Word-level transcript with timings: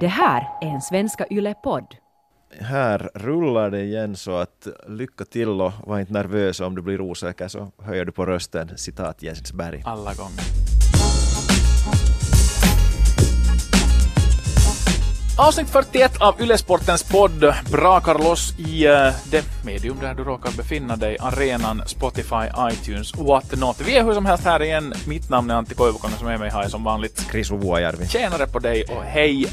Det 0.00 0.06
här 0.06 0.48
är 0.60 0.66
en 0.66 0.80
Svenska 0.80 1.26
Yle-podd. 1.30 1.94
Här 2.60 3.10
rullar 3.14 3.70
det 3.70 3.82
igen 3.82 4.16
så 4.16 4.36
att 4.36 4.66
lycka 4.88 5.24
till 5.24 5.48
och 5.60 5.72
var 5.86 6.00
inte 6.00 6.12
nervös 6.12 6.60
om 6.60 6.74
du 6.74 6.82
blir 6.82 7.00
osäker 7.00 7.48
så 7.48 7.70
höjer 7.82 8.04
du 8.04 8.12
på 8.12 8.26
rösten 8.26 8.78
citat 8.78 9.22
Jens 9.22 9.52
Berg. 9.52 9.82
Alla 9.86 10.14
gånger. 10.14 10.75
Avsnitt 15.38 15.70
41 15.70 16.16
av 16.20 16.40
Ylesportens 16.42 17.02
podd 17.02 17.54
brakar 17.72 18.18
loss 18.18 18.58
i 18.58 18.88
uh, 18.88 19.12
det 19.30 19.44
medium 19.64 19.98
där 20.00 20.14
du 20.14 20.24
råkar 20.24 20.50
befinna 20.56 20.96
dig, 20.96 21.16
arenan, 21.20 21.82
Spotify, 21.86 22.46
iTunes, 22.72 23.14
what 23.16 23.58
not. 23.58 23.80
Vi 23.80 23.96
är 23.96 24.04
hur 24.04 24.14
som 24.14 24.26
helst 24.26 24.44
här 24.44 24.62
igen. 24.62 24.94
Mitt 25.06 25.28
namn 25.28 25.50
är 25.50 25.54
Antti 25.54 25.74
Koivukonen 25.74 26.18
som 26.18 26.28
är 26.28 26.38
med 26.38 26.52
här 26.52 26.68
som 26.68 26.84
vanligt. 26.84 27.26
Chris 27.30 27.50
Vuojärvi. 27.50 28.08
Tjenare 28.08 28.46
på 28.46 28.58
dig 28.58 28.84
och 28.84 29.02
hej! 29.02 29.44
Uh, 29.44 29.50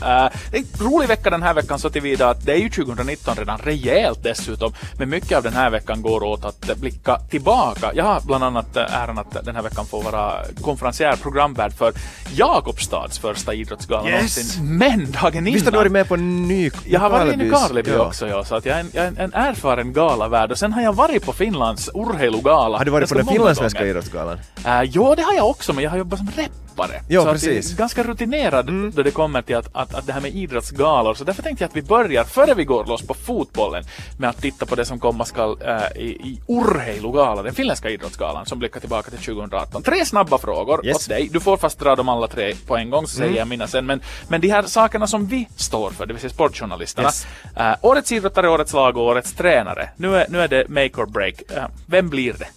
det 0.52 0.58
är 0.58 0.84
rolig 0.84 1.08
vecka 1.08 1.30
den 1.30 1.44
här 1.44 1.54
veckan 1.54 1.80
så 1.80 1.90
tillvida 1.90 2.30
att 2.30 2.46
det 2.46 2.54
är 2.54 2.58
ju 2.58 2.70
2019 2.70 3.36
redan 3.36 3.58
rejält 3.58 4.24
dessutom. 4.24 4.74
Men 4.98 5.10
mycket 5.10 5.38
av 5.38 5.44
den 5.44 5.54
här 5.54 5.70
veckan 5.70 6.02
går 6.02 6.24
åt 6.24 6.46
att 6.46 6.78
blicka 6.78 7.20
tillbaka. 7.30 7.92
Jag 7.94 8.04
har 8.06 8.22
bland 8.22 8.44
annat 8.44 8.78
äran 8.78 9.18
att 9.18 9.46
den 9.46 9.56
här 9.56 9.64
veckan 9.64 9.86
få 9.86 10.02
vara 10.02 10.34
konferencier 10.62 11.16
programvärd 11.16 11.74
för 11.74 11.94
Jakobstads 12.36 13.20
första 13.20 13.54
idrottsgala 13.54 14.10
Yes! 14.10 14.38
någonsin. 14.38 14.78
Men 14.78 15.12
dagen 15.12 15.48
innan 15.48 15.73
du 15.74 15.80
varit 15.80 15.92
med 15.92 16.08
på 16.08 16.16
ny 16.16 16.72
jag 16.86 17.00
har 17.00 17.10
varit 17.10 17.34
i 17.34 17.38
Nykarleby 17.38 17.92
Ja. 17.92 18.06
också, 18.06 18.28
ja, 18.28 18.44
så 18.44 18.56
att 18.56 18.66
jag 18.66 18.76
är 18.76 18.80
en, 18.80 18.90
jag 18.94 19.04
är 19.04 19.08
en, 19.08 19.18
en 19.18 19.34
erfaren 19.34 19.94
galavärd. 19.94 20.52
Och 20.52 20.58
sen 20.58 20.74
har 20.74 20.82
jag 20.82 20.94
varit 20.94 21.26
på 21.26 21.34
Finlands 21.34 21.90
urheilugala. 21.94 22.78
Har 22.78 22.86
du 22.86 22.92
varit 22.92 23.10
på 23.10 23.16
den 23.16 23.28
finlandssvenska 23.28 23.86
idrottsgalan? 23.86 24.38
Uh, 24.66 24.84
jo, 24.84 25.16
det 25.16 25.22
har 25.22 25.34
jag 25.34 25.50
också, 25.50 25.74
men 25.74 25.84
jag 25.84 25.92
har 25.92 25.98
jobbat 25.98 26.20
som 26.20 26.28
reppare. 26.74 27.02
Ja, 27.08 27.24
så 27.24 27.32
precis. 27.32 27.66
Mm. 27.66 27.74
Att 27.74 27.78
ganska 27.78 28.04
rutinerad 28.04 28.94
då 28.94 29.04
det 29.04 29.12
kommer 29.12 29.42
till 29.42 29.56
att, 29.56 29.70
att, 29.74 29.94
att 29.96 30.08
det 30.08 30.14
här 30.14 30.22
med 30.22 30.36
idrottsgalor. 30.36 31.14
Så 31.14 31.24
därför 31.24 31.44
tänkte 31.44 31.64
jag 31.64 31.70
att 31.70 31.76
vi 31.76 31.82
börjar, 31.82 32.24
före 32.24 32.54
vi 32.54 32.64
går 32.64 32.86
loss 32.86 33.02
på 33.02 33.14
fotbollen, 33.14 33.84
med 34.18 34.30
att 34.30 34.42
titta 34.42 34.66
på 34.66 34.76
det 34.76 34.86
som 34.86 35.00
komma 35.00 35.26
skall 35.26 35.52
uh, 35.52 36.02
i, 36.02 36.08
i 36.08 36.42
urheilugala, 36.48 37.42
den 37.42 37.54
finländska 37.54 37.90
idrottsgalan, 37.90 38.46
som 38.46 38.60
blickar 38.60 38.80
tillbaka 38.80 39.10
till 39.10 39.20
2018. 39.20 39.84
Tre 39.84 40.06
snabba 40.06 40.38
frågor 40.38 40.86
Yes. 40.86 40.96
åt 40.96 41.10
dig. 41.10 41.30
Du 41.32 41.40
får 41.40 41.58
fast 41.58 41.80
dra 41.80 41.96
dem 41.96 42.10
alla 42.10 42.28
tre 42.28 42.56
på 42.68 42.78
en 42.78 42.90
gång, 42.90 43.08
så 43.08 43.18
säger 43.18 43.38
jag 43.38 43.48
mina 43.48 43.68
sen. 43.68 43.86
Men, 43.86 44.02
men 44.28 44.42
de 44.42 44.48
här 44.48 44.64
sakerna 44.64 45.08
som 45.08 45.28
vi 45.28 45.48
står 45.56 45.92
för, 45.92 46.06
det 46.06 46.14
vill 46.14 46.22
säga 46.22 46.34
sportjournalisterna. 46.34 47.08
Yes. 47.08 47.28
Uh, 47.58 47.74
årets 47.82 48.12
idrottare, 48.12 48.50
årets 48.50 48.74
lag 48.74 48.98
och 48.98 49.04
årets 49.04 49.34
tränare. 49.34 49.90
Nu 49.98 50.16
är, 50.16 50.26
nu 50.30 50.40
är 50.40 50.48
det 50.48 50.70
make 50.70 51.02
or 51.02 51.06
break. 51.06 51.34
Uh, 51.52 51.64
vem 51.88 52.10
blir 52.10 52.34
det? 52.34 52.48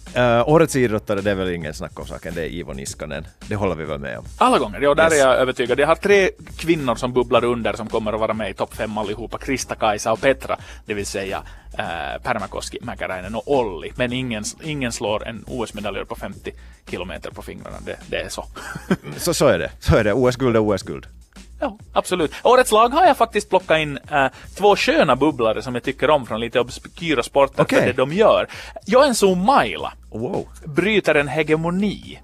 Årets 0.45 0.75
idrottare, 0.75 1.21
det 1.21 1.31
är 1.31 1.35
väl 1.35 1.49
ingen 1.49 1.73
snack 1.73 1.99
om 1.99 2.05
saken, 2.05 2.33
det 2.35 2.41
är 2.41 2.49
Ivo 2.49 2.73
Niskanen. 2.73 3.27
Det 3.47 3.55
håller 3.55 3.75
vi 3.75 3.85
väl 3.85 3.99
med 3.99 4.06
om. 4.15 4.25
Alla 4.37 4.59
gånger, 4.59 4.81
ja 4.81 4.93
där 4.95 5.03
Yes. 5.03 5.13
är 5.13 5.17
jag 5.17 5.35
övertygad. 5.35 5.79
Jag 5.79 5.87
har 5.87 5.95
tre 5.95 6.29
kvinnor 6.57 6.95
som 6.95 7.13
bubblar 7.13 7.43
under 7.43 7.73
som 7.73 7.87
kommer 7.87 8.13
att 8.13 8.19
vara 8.19 8.33
med 8.33 8.49
i 8.49 8.53
topp 8.53 8.73
fem 8.75 8.97
allihopa. 8.97 9.37
Krista, 9.37 9.75
Kajsa 9.75 10.11
och 10.11 10.21
Petra. 10.21 10.57
Det 10.85 10.93
vill 10.93 11.05
säga 11.05 11.41
äh, 11.77 12.21
Pärmäkoski, 12.23 12.77
Mäkäräinen 12.81 13.35
och 13.35 13.43
Olli. 13.47 13.91
Men 13.95 14.13
ingen, 14.13 14.43
ingen 14.63 14.91
slår 14.91 15.27
en 15.27 15.43
OS-medaljör 15.47 16.03
på 16.05 16.15
50 16.15 16.51
kilometer 16.89 17.31
på 17.31 17.41
fingrarna. 17.41 17.77
Det, 17.85 17.97
det 18.09 18.17
är 18.21 18.29
så. 18.29 18.45
Så, 19.17 19.33
så 19.33 19.47
är 19.47 19.59
det. 19.59 19.71
Så 19.79 19.95
är 19.95 20.03
det. 20.03 20.13
OS-guld 20.13 20.55
är 20.55 20.59
OS-guld. 20.73 21.07
ja, 21.59 21.77
absolut. 21.93 22.31
Årets 22.43 22.71
lag 22.71 22.89
har 22.89 23.05
jag 23.05 23.17
faktiskt 23.17 23.49
plockat 23.49 23.79
in 23.79 23.99
äh, 24.11 24.27
två 24.57 24.75
sköna 24.75 25.15
bubblare 25.15 25.61
som 25.61 25.73
jag 25.75 25.83
tycker 25.83 26.09
om 26.09 26.25
från 26.25 26.39
lite 26.39 26.59
obskyra 26.59 27.23
sporter 27.23 27.61
Okej. 27.63 27.79
för 27.79 27.85
det 27.87 27.93
de 27.93 28.13
gör. 28.13 28.47
Joensuu 28.85 29.35
Maila 29.35 29.93
Wow. 30.11 30.47
bryter 30.65 31.15
en 31.15 31.27
hegemoni. 31.27 32.19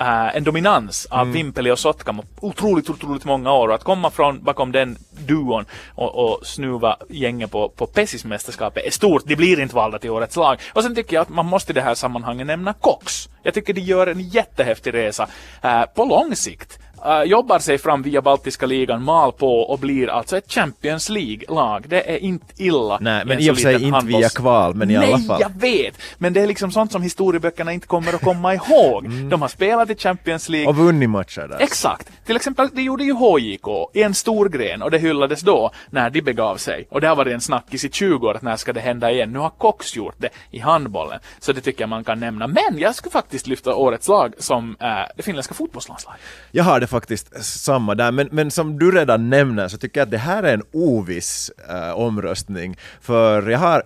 Eh, 0.00 0.36
en 0.36 0.44
dominans 0.44 1.06
av 1.10 1.20
Mm. 1.20 1.32
Vimpeli 1.32 1.70
och 1.70 1.78
Sotkamo 1.78 2.24
otroligt, 2.40 2.90
otroligt 2.90 3.24
många 3.24 3.52
år. 3.52 3.68
Och 3.68 3.74
att 3.74 3.84
komma 3.84 4.10
från 4.10 4.44
bakom 4.44 4.72
den 4.72 4.98
duon 5.10 5.64
och, 5.94 6.14
och 6.14 6.46
snuva 6.46 6.96
gänget 7.08 7.50
på, 7.50 7.68
på 7.68 7.86
Pessis-mästerskapet 7.86 8.86
är 8.86 8.90
stort. 8.90 9.22
De 9.26 9.36
blir 9.36 9.60
inte 9.60 9.74
valda 9.74 9.98
till 9.98 10.10
årets 10.10 10.36
lag. 10.36 10.60
Och 10.72 10.82
sen 10.82 10.94
tycker 10.94 11.16
jag 11.16 11.22
att 11.22 11.28
man 11.28 11.46
måste 11.46 11.72
i 11.72 11.74
det 11.74 11.80
här 11.80 11.94
sammanhanget 11.94 12.46
nämna 12.46 12.72
Cox. 12.72 13.28
Jag 13.42 13.54
tycker 13.54 13.74
de 13.74 13.80
gör 13.80 14.06
en 14.06 14.20
jättehäftig 14.20 14.94
resa 14.94 15.28
eh, 15.62 15.82
på 15.94 16.04
lång 16.04 16.36
sikt. 16.36 16.78
Eh, 17.04 17.22
jobbar 17.22 17.58
sig 17.58 17.78
fram 17.78 18.02
via 18.02 18.22
Baltiska 18.22 18.66
ligan, 18.66 19.04
mal 19.04 19.32
på 19.32 19.60
och 19.60 19.78
blir 19.78 20.08
alltså 20.10 20.36
ett 20.36 20.52
Champions 20.52 21.08
League-lag. 21.08 21.84
Det 21.88 22.10
är 22.14 22.18
inte 22.18 22.46
illa. 22.56 22.98
Nej, 23.00 23.22
men 23.24 23.36
en 23.36 23.42
i 23.44 23.50
och 23.50 23.54
för 23.54 23.62
sig 23.62 23.74
inte 23.74 23.84
via 23.86 23.92
handbolls- 24.18 24.36
kval, 24.36 24.74
men 24.74 24.90
i 24.90 24.96
Nej, 24.98 25.08
alla 25.12 25.18
fall. 25.18 25.40
jag 25.40 25.60
vet! 25.60 25.94
Men 26.18 26.32
det 26.32 26.40
är 26.40 26.46
liksom 26.46 26.70
sånt 26.70 26.92
som 26.92 27.02
historieböckerna 27.02 27.72
inte 27.72 27.86
kommer 27.86 28.12
att 28.14 28.20
komma 28.22 28.54
ihåg. 28.54 29.10
De 29.30 29.42
har 29.42 29.48
spelat 29.48 29.90
i 29.90 29.94
Champions 29.96 30.48
League. 30.48 30.68
Mm. 30.70 30.80
Och 30.80 30.84
vunnit 30.86 31.10
matcher 31.10 31.48
där. 31.48 31.58
Exakt! 31.60 32.10
Till 32.26 32.36
exempel, 32.36 32.68
det 32.72 32.82
gjorde 32.82 33.04
ju 33.04 33.12
HJK 33.12 33.66
i 33.94 34.02
en 34.02 34.14
stor 34.14 34.48
gren 34.48 34.82
och 34.82 34.90
det 34.90 34.98
hyllades 34.98 35.40
då 35.40 35.70
när 35.90 36.10
de 36.10 36.22
begav 36.22 36.56
sig. 36.56 36.86
Och 36.90 37.00
det 37.00 37.08
har 37.08 37.16
varit 37.16 37.32
en 37.34 37.40
snackis 37.40 37.84
i 37.84 37.90
20 37.90 38.26
år 38.28 38.34
att 38.34 38.42
när 38.42 38.56
ska 38.56 38.72
det 38.72 38.80
hända 38.80 39.10
igen? 39.10 39.32
Nu 39.32 39.38
har 39.38 39.50
Cox 39.50 39.96
gjort 39.96 40.14
det 40.18 40.28
i 40.50 40.58
handbollen. 40.58 41.18
Så 41.40 41.52
det 41.52 41.60
tycker 41.60 41.82
jag 41.82 41.88
man 41.88 42.04
kan 42.04 42.20
nämna. 42.20 42.46
Men 42.46 42.78
jag 42.78 42.94
skulle 42.94 43.10
faktiskt 43.12 43.46
lyfta 43.46 43.74
årets 43.74 44.08
lag 44.08 44.32
som 44.38 44.76
äh, 44.80 44.86
det 45.16 45.22
finländska 45.22 45.54
fotbollslandslaget. 45.54 46.20
Jag 46.50 46.64
har 46.64 46.80
det 46.80 46.86
faktiskt 46.94 47.44
samma 47.44 47.94
där, 47.94 48.12
men, 48.12 48.28
men 48.32 48.50
som 48.50 48.78
du 48.78 48.90
redan 48.90 49.30
nämner 49.30 49.68
så 49.68 49.78
tycker 49.78 50.00
jag 50.00 50.06
att 50.06 50.10
det 50.10 50.18
här 50.18 50.42
är 50.42 50.54
en 50.54 50.62
oviss 50.72 51.50
eh, 51.68 51.92
omröstning. 51.92 52.76
För 53.00 53.48
jag 53.48 53.58
har 53.58 53.82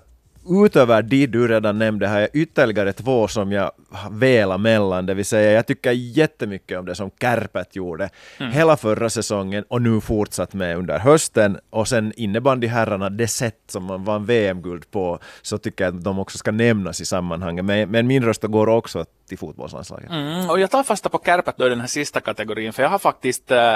utöver 0.48 1.02
de 1.02 1.26
du 1.26 1.48
redan 1.48 1.78
nämnde 1.78 2.08
har 2.08 2.20
jag 2.20 2.28
ytterligare 2.32 2.92
två 2.92 3.28
som 3.28 3.52
jag 3.52 3.72
velar 4.10 4.58
mellan, 4.58 5.06
det 5.06 5.14
vill 5.14 5.24
säga 5.24 5.52
jag 5.52 5.66
tycker 5.66 5.92
jättemycket 5.92 6.78
om 6.78 6.86
det 6.86 6.94
som 6.94 7.10
Kärpät 7.20 7.76
gjorde 7.76 8.10
hela 8.38 8.76
förra 8.76 9.10
säsongen 9.10 9.64
och 9.68 9.82
nu 9.82 10.00
fortsatt 10.00 10.54
med 10.54 10.76
under 10.76 10.98
hösten. 10.98 11.58
Och 11.70 11.88
sen 11.88 12.12
innebandyherrarna, 12.16 13.10
det 13.10 13.28
sätt 13.28 13.58
som 13.66 13.84
man 13.84 14.04
vann 14.04 14.24
VM-guld 14.24 14.90
på, 14.90 15.18
så 15.42 15.58
tycker 15.58 15.84
jag 15.84 15.96
att 15.96 16.04
de 16.04 16.18
också 16.18 16.38
ska 16.38 16.50
nämnas 16.50 17.00
i 17.00 17.04
sammanhanget. 17.04 17.64
Men, 17.64 17.90
men 17.90 18.06
min 18.06 18.24
röst 18.24 18.42
går 18.42 18.68
också 18.68 19.04
till 19.28 19.38
fotbollslandslaget. 19.38 20.10
Mm, 20.10 20.50
och 20.50 20.60
jag 20.60 20.70
tar 20.70 20.82
fasta 20.82 21.08
på 21.08 21.20
Kärpät 21.24 21.54
då 21.56 21.66
i 21.66 21.68
den 21.68 21.80
här 21.80 21.86
sista 21.86 22.20
kategorin, 22.20 22.72
för 22.72 22.82
jag 22.82 22.90
har 22.90 22.98
faktiskt 22.98 23.50
äh, 23.50 23.74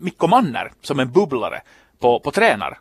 Mikko 0.00 0.26
Manner 0.26 0.72
som 0.82 1.00
en 1.00 1.12
bubblare 1.12 1.60
på, 1.98 2.20
på 2.20 2.30
tränar 2.30 2.78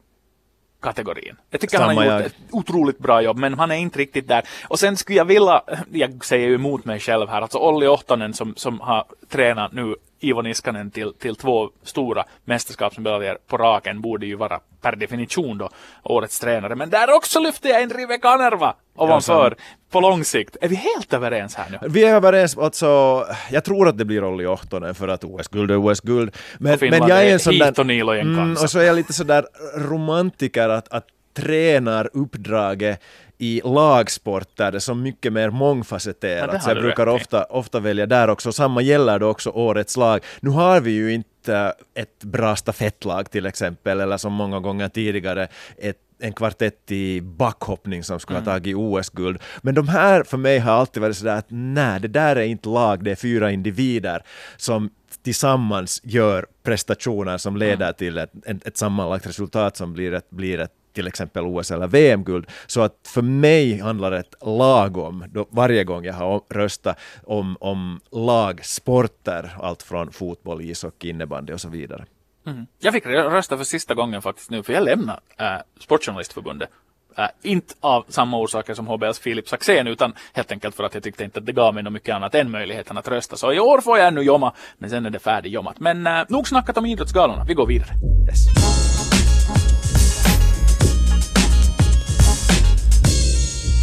kategorin. 0.82 1.36
Jag 1.50 1.62
tycker 1.62 1.78
han 1.78 1.88
Samma 1.90 2.02
har 2.02 2.06
gjort 2.06 2.22
jag. 2.22 2.26
ett 2.26 2.36
otroligt 2.52 3.00
bra 3.00 3.22
jobb, 3.22 3.38
men 3.38 3.54
han 3.54 3.72
är 3.72 3.76
inte 3.76 4.00
riktigt 4.00 4.28
där. 4.28 4.44
Och 4.68 4.80
sen 4.80 4.98
skulle 4.98 5.18
jag 5.18 5.26
vilja, 5.26 5.62
jag 5.92 6.26
säger 6.26 6.48
ju 6.48 6.56
emot 6.56 6.86
mig 6.86 7.00
själv 7.00 7.30
här, 7.30 7.42
alltså 7.42 7.58
Olli 7.58 7.88
Ohtonen 7.88 8.34
som, 8.34 8.54
som 8.56 8.80
har 8.80 9.06
tränat 9.30 9.72
nu 9.72 9.96
Ivo 10.20 10.42
Niskanen 10.42 10.92
till, 10.92 11.14
till 11.14 11.36
två 11.36 11.70
stora 11.84 12.24
mästerskapsmedaljer 12.46 13.38
på 13.48 13.58
raken 13.58 14.02
borde 14.02 14.26
ju 14.26 14.36
vara 14.36 14.60
per 14.82 14.96
definition 14.96 15.58
då 15.58 15.70
årets 16.04 16.40
tränare. 16.40 16.76
Men 16.76 16.90
där 16.90 17.16
också 17.16 17.40
lyfter 17.40 17.70
jag 17.70 17.82
in 17.82 17.90
Rive 17.90 18.18
Kanerva 18.18 18.76
ovanför 18.96 19.56
på 19.92 20.00
lång 20.00 20.24
sikt. 20.24 20.58
Är 20.62 20.68
vi 20.68 20.76
helt 20.76 21.14
överens 21.14 21.56
här 21.56 21.66
nu? 21.72 21.78
Vi 21.90 22.04
är 22.04 22.16
överens, 22.16 22.58
alltså, 22.58 23.26
jag 23.52 23.64
tror 23.64 23.88
att 23.88 23.98
det 23.98 24.06
blir 24.06 24.24
Olli 24.24 24.46
Ohtonen 24.46 24.96
för 24.96 25.08
att 25.08 25.24
OS-guld 25.24 25.72
är 25.72 25.78
OS-guld. 25.78 26.36
Men, 26.58 26.74
Och 26.74 26.82
men 26.82 27.08
jag 27.08 27.26
är 27.26 27.34
en 27.34 27.40
sån 27.40 27.58
där... 27.58 27.80
och 28.08 28.16
en 28.18 28.40
Mm, 28.40 28.52
och 28.52 28.70
så 28.70 28.80
är 28.80 28.84
jag 28.84 28.96
lite 28.96 29.14
sådär 29.14 29.46
romantiker 29.76 30.70
att, 30.70 30.88
att 30.94 31.06
tränar 31.34 32.10
uppdraget 32.14 33.02
i 33.42 33.62
lagsport 33.64 34.48
där 34.58 34.72
det 34.72 34.78
är 34.78 34.80
så 34.80 34.96
mycket 34.96 35.34
mer 35.34 35.42
Ja, 35.42 35.52
mångfacetterat. 35.52 36.52
det 36.52 36.60
så 36.60 36.70
jag 36.70 36.78
brukar 36.78 37.08
ofta, 37.08 37.44
ofta 37.44 37.80
välja 37.80 38.06
där 38.06 38.28
också. 38.30 38.52
Samma 38.52 38.82
gäller 38.82 39.20
då 39.20 39.28
också 39.28 39.50
årets 39.50 39.98
lag. 39.98 40.20
Nu 40.40 40.50
har 40.50 40.82
vi 40.82 40.92
ju 40.92 41.14
inte 41.14 41.74
ett 41.96 42.24
bra 42.24 42.56
stafettlag 42.56 43.32
till 43.32 43.46
exempel, 43.46 44.00
eller 44.00 44.18
som 44.18 44.34
många 44.34 44.60
gånger 44.60 44.90
tidigare 44.90 45.48
ett 45.78 45.98
en 46.22 46.34
kvartett 46.34 46.92
i 46.92 47.22
backhoppning 47.22 48.04
som 48.04 48.20
skulle 48.20 48.40
Mm. 48.40 48.48
ha 48.48 48.54
tagit 48.54 48.76
OS-guld. 48.76 49.40
Men 49.62 49.76
de 49.76 49.88
här 49.88 50.24
för 50.24 50.38
mig 50.38 50.60
har 50.60 50.72
alltid 50.72 51.02
varit 51.02 51.18
sådär 51.18 51.36
att 51.36 51.46
nej, 51.50 52.00
det 52.00 52.08
där 52.08 52.36
är 52.36 52.42
inte 52.42 52.70
lag, 52.70 53.04
det 53.04 53.12
är 53.12 53.16
fyra 53.16 53.52
individer 53.52 54.24
som 54.58 54.90
tillsammans 55.24 56.02
gör 56.04 56.46
prestationer 56.64 57.38
som 57.38 57.56
Mm. 57.56 57.60
leder 57.70 57.92
till 57.94 58.18
ett, 58.18 58.32
ett, 58.46 58.68
ett 58.68 58.78
sammanlagt 58.78 59.28
resultat 59.28 59.78
som 59.78 59.94
blir 59.94 60.14
ett, 60.14 60.30
blir 60.30 60.60
ett 60.60 60.72
till 60.94 61.08
exempel 61.08 61.46
OS 61.46 61.72
eller 61.72 61.88
VM-guld. 61.88 62.46
Så 62.68 62.82
att 62.82 62.94
för 63.08 63.22
mig 63.22 63.80
handlar 63.80 64.12
ett 64.12 64.36
lag 64.42 64.98
om, 64.98 65.26
då, 65.32 65.46
varje 65.50 65.84
gång 65.84 66.06
jag 66.06 66.14
har 66.14 66.42
röstat, 66.50 67.00
om, 67.24 67.58
om 67.60 68.00
lagsporter, 68.12 69.52
allt 69.62 69.84
från 69.84 70.12
fotboll, 70.12 70.62
ishockey, 70.62 71.10
innebandy 71.10 71.54
och 71.54 71.62
så 71.62 71.70
vidare. 71.70 72.06
Mm. 72.48 72.68
Jag 72.80 72.94
fick 72.94 73.06
rösta 73.06 73.58
för 73.58 73.64
sista 73.64 73.94
gången 73.94 74.22
faktiskt 74.22 74.50
nu, 74.50 74.64
för 74.64 74.74
jag 74.74 74.84
lämnar 74.84 75.20
äh, 75.38 75.46
Sportjournalistförbundet. 75.80 76.70
Äh, 77.18 77.26
inte 77.42 77.74
av 77.80 78.06
samma 78.10 78.38
orsaker 78.38 78.74
som 78.74 78.88
HBLs 78.88 79.20
Filip 79.20 79.50
Saxén, 79.50 79.88
utan 79.88 80.14
helt 80.34 80.52
enkelt 80.52 80.76
för 80.76 80.84
att 80.84 80.94
jag 80.94 81.04
tyckte 81.04 81.24
inte 81.24 81.40
att 81.40 81.46
det 81.46 81.52
gav 81.52 81.74
mig 81.74 81.84
något 81.84 81.94
mycket 81.94 82.16
annat 82.16 82.36
än 82.36 82.52
möjligheten 82.52 82.98
att 82.98 83.08
rösta. 83.08 83.36
Så 83.36 83.54
i 83.54 83.60
år 83.60 83.82
får 83.82 83.98
jag 83.98 84.08
ännu 84.08 84.22
jomma, 84.22 84.54
men 84.78 84.90
sen 84.90 85.06
är 85.06 85.10
det 85.10 85.20
färdigjommat. 85.20 85.80
Men 85.80 86.08
äh, 86.08 86.24
nog 86.30 86.48
snackat 86.48 86.78
om 86.78 86.86
idrottsgalorna, 86.86 87.46
vi 87.48 87.54
går 87.54 87.68
vidare. 87.68 87.90
Yes. 88.30 88.89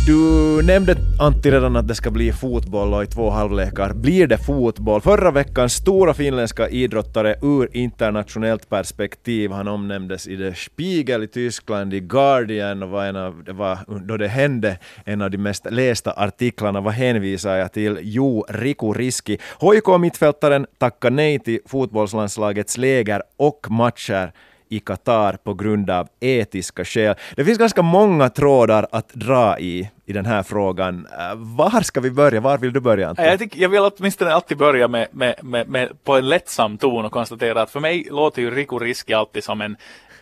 Du 0.06 0.62
nämnde 0.62 0.97
Antti 1.20 1.50
redan 1.50 1.76
att 1.76 1.88
det 1.88 1.94
ska 1.94 2.11
bli 2.11 2.32
fotboll 2.32 2.94
och 2.94 3.03
i 3.03 3.06
två 3.06 3.31
halvlekar 3.31 3.93
blir 3.93 4.26
det 4.26 4.38
fotboll. 4.38 5.00
Förra 5.00 5.31
veckans 5.31 5.73
stora 5.73 6.14
finländska 6.14 6.69
idrottare 6.69 7.37
ur 7.43 7.69
internationellt 7.73 8.69
perspektiv, 8.69 9.50
han 9.50 9.69
omnämndes 9.69 10.26
i 10.29 10.37
The 10.37 10.55
Spiegel 10.55 11.23
i 11.23 11.26
Tyskland, 11.26 11.94
i 11.94 12.00
Guardian 12.00 12.82
och 12.82 12.88
var 12.88 13.05
en 13.05 13.17
av, 13.17 13.44
det 13.44 13.53
var 13.53 13.79
då 14.06 14.17
det 14.17 14.29
hände 14.29 14.79
en 15.05 15.23
av 15.23 15.31
de 15.31 15.38
mest 15.38 15.67
lästa 15.70 16.12
artiklarna. 16.12 16.81
Vad 16.81 16.94
hänvisar 16.94 17.56
jag 17.56 17.73
till? 17.73 17.99
Jo, 18.03 18.47
Riku 18.49 18.93
Riski. 18.93 19.38
HIK-mittfältaren 19.61 20.67
tackar 20.79 21.11
nej 21.11 21.38
till 21.38 21.61
fotbollslandslagets 21.67 22.76
läger 22.76 23.23
och 23.37 23.67
matcher 23.70 24.32
i 24.68 24.80
Qatar 24.80 25.36
på 25.44 25.54
grund 25.54 25.90
av 25.90 26.08
etiska 26.20 26.84
skäl. 26.84 27.14
Det 27.36 27.44
finns 27.44 27.58
ganska 27.58 27.82
många 27.82 28.28
trådar 28.28 28.86
att 28.92 29.08
dra 29.08 29.58
i 29.58 29.90
i 30.06 30.12
den 30.12 30.26
här 30.26 30.42
frågan. 30.42 31.06
Äh, 31.18 31.34
var 31.34 31.82
ska 31.82 32.00
vi 32.00 32.10
börja? 32.10 32.40
Var 32.40 32.58
vill 32.58 32.72
du 32.72 32.80
börja 32.80 33.08
Anton? 33.08 33.24
Jag, 33.24 33.38
tycker, 33.38 33.60
jag 33.60 33.68
vill 33.68 33.80
åtminstone 33.80 34.32
alltid 34.32 34.58
börja 34.58 34.88
med, 34.88 35.08
med, 35.10 35.34
med, 35.42 35.68
med, 35.68 36.04
på 36.04 36.16
en 36.16 36.28
lättsam 36.28 36.78
ton 36.78 37.04
och 37.04 37.12
konstatera 37.12 37.62
att 37.62 37.70
för 37.70 37.80
mig 37.80 38.08
låter 38.10 38.42
ju 38.42 38.50
Riku 38.50 38.76
Riski 38.76 39.14
alltid 39.14 39.44
som 39.44 39.60
en 39.60 39.76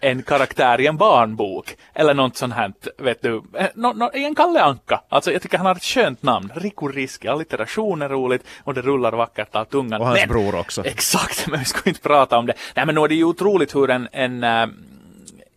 en 0.04 0.22
karaktär 0.22 0.80
i 0.80 0.86
en 0.86 0.96
barnbok. 0.96 1.76
Eller 1.94 2.14
något 2.14 2.36
sånt 2.36 2.54
här, 2.54 2.72
vet 2.98 3.22
du, 3.22 3.42
eh, 3.58 3.66
no, 3.74 3.92
no, 3.92 4.10
i 4.14 4.24
en 4.24 4.34
Kalle 4.34 4.62
Anka. 4.62 5.02
Alltså 5.08 5.32
jag 5.32 5.42
tycker 5.42 5.56
han 5.58 5.66
har 5.66 5.74
ett 5.74 5.84
skönt 5.84 6.22
namn. 6.22 6.52
Riku 6.54 6.88
Riski, 6.88 7.28
allitteration 7.28 8.02
är 8.02 8.08
roligt 8.08 8.42
och 8.64 8.74
det 8.74 8.82
rullar 8.82 9.12
vackert 9.12 9.54
av 9.54 9.64
tungan. 9.64 10.00
Och 10.00 10.06
hans 10.06 10.20
men, 10.20 10.28
bror 10.28 10.54
också. 10.54 10.84
Exakt, 10.86 11.46
men 11.46 11.58
vi 11.58 11.64
ska 11.64 11.90
inte 11.90 12.00
prata 12.00 12.38
om 12.38 12.46
det. 12.46 12.54
Nej 12.74 12.86
men 12.86 12.94
nu 12.94 13.00
är 13.00 13.08
det 13.08 13.14
ju 13.14 13.24
otroligt 13.24 13.74
hur 13.74 13.90
en, 13.90 14.08
en, 14.12 14.44
eh, 14.44 14.68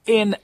en 0.06 0.36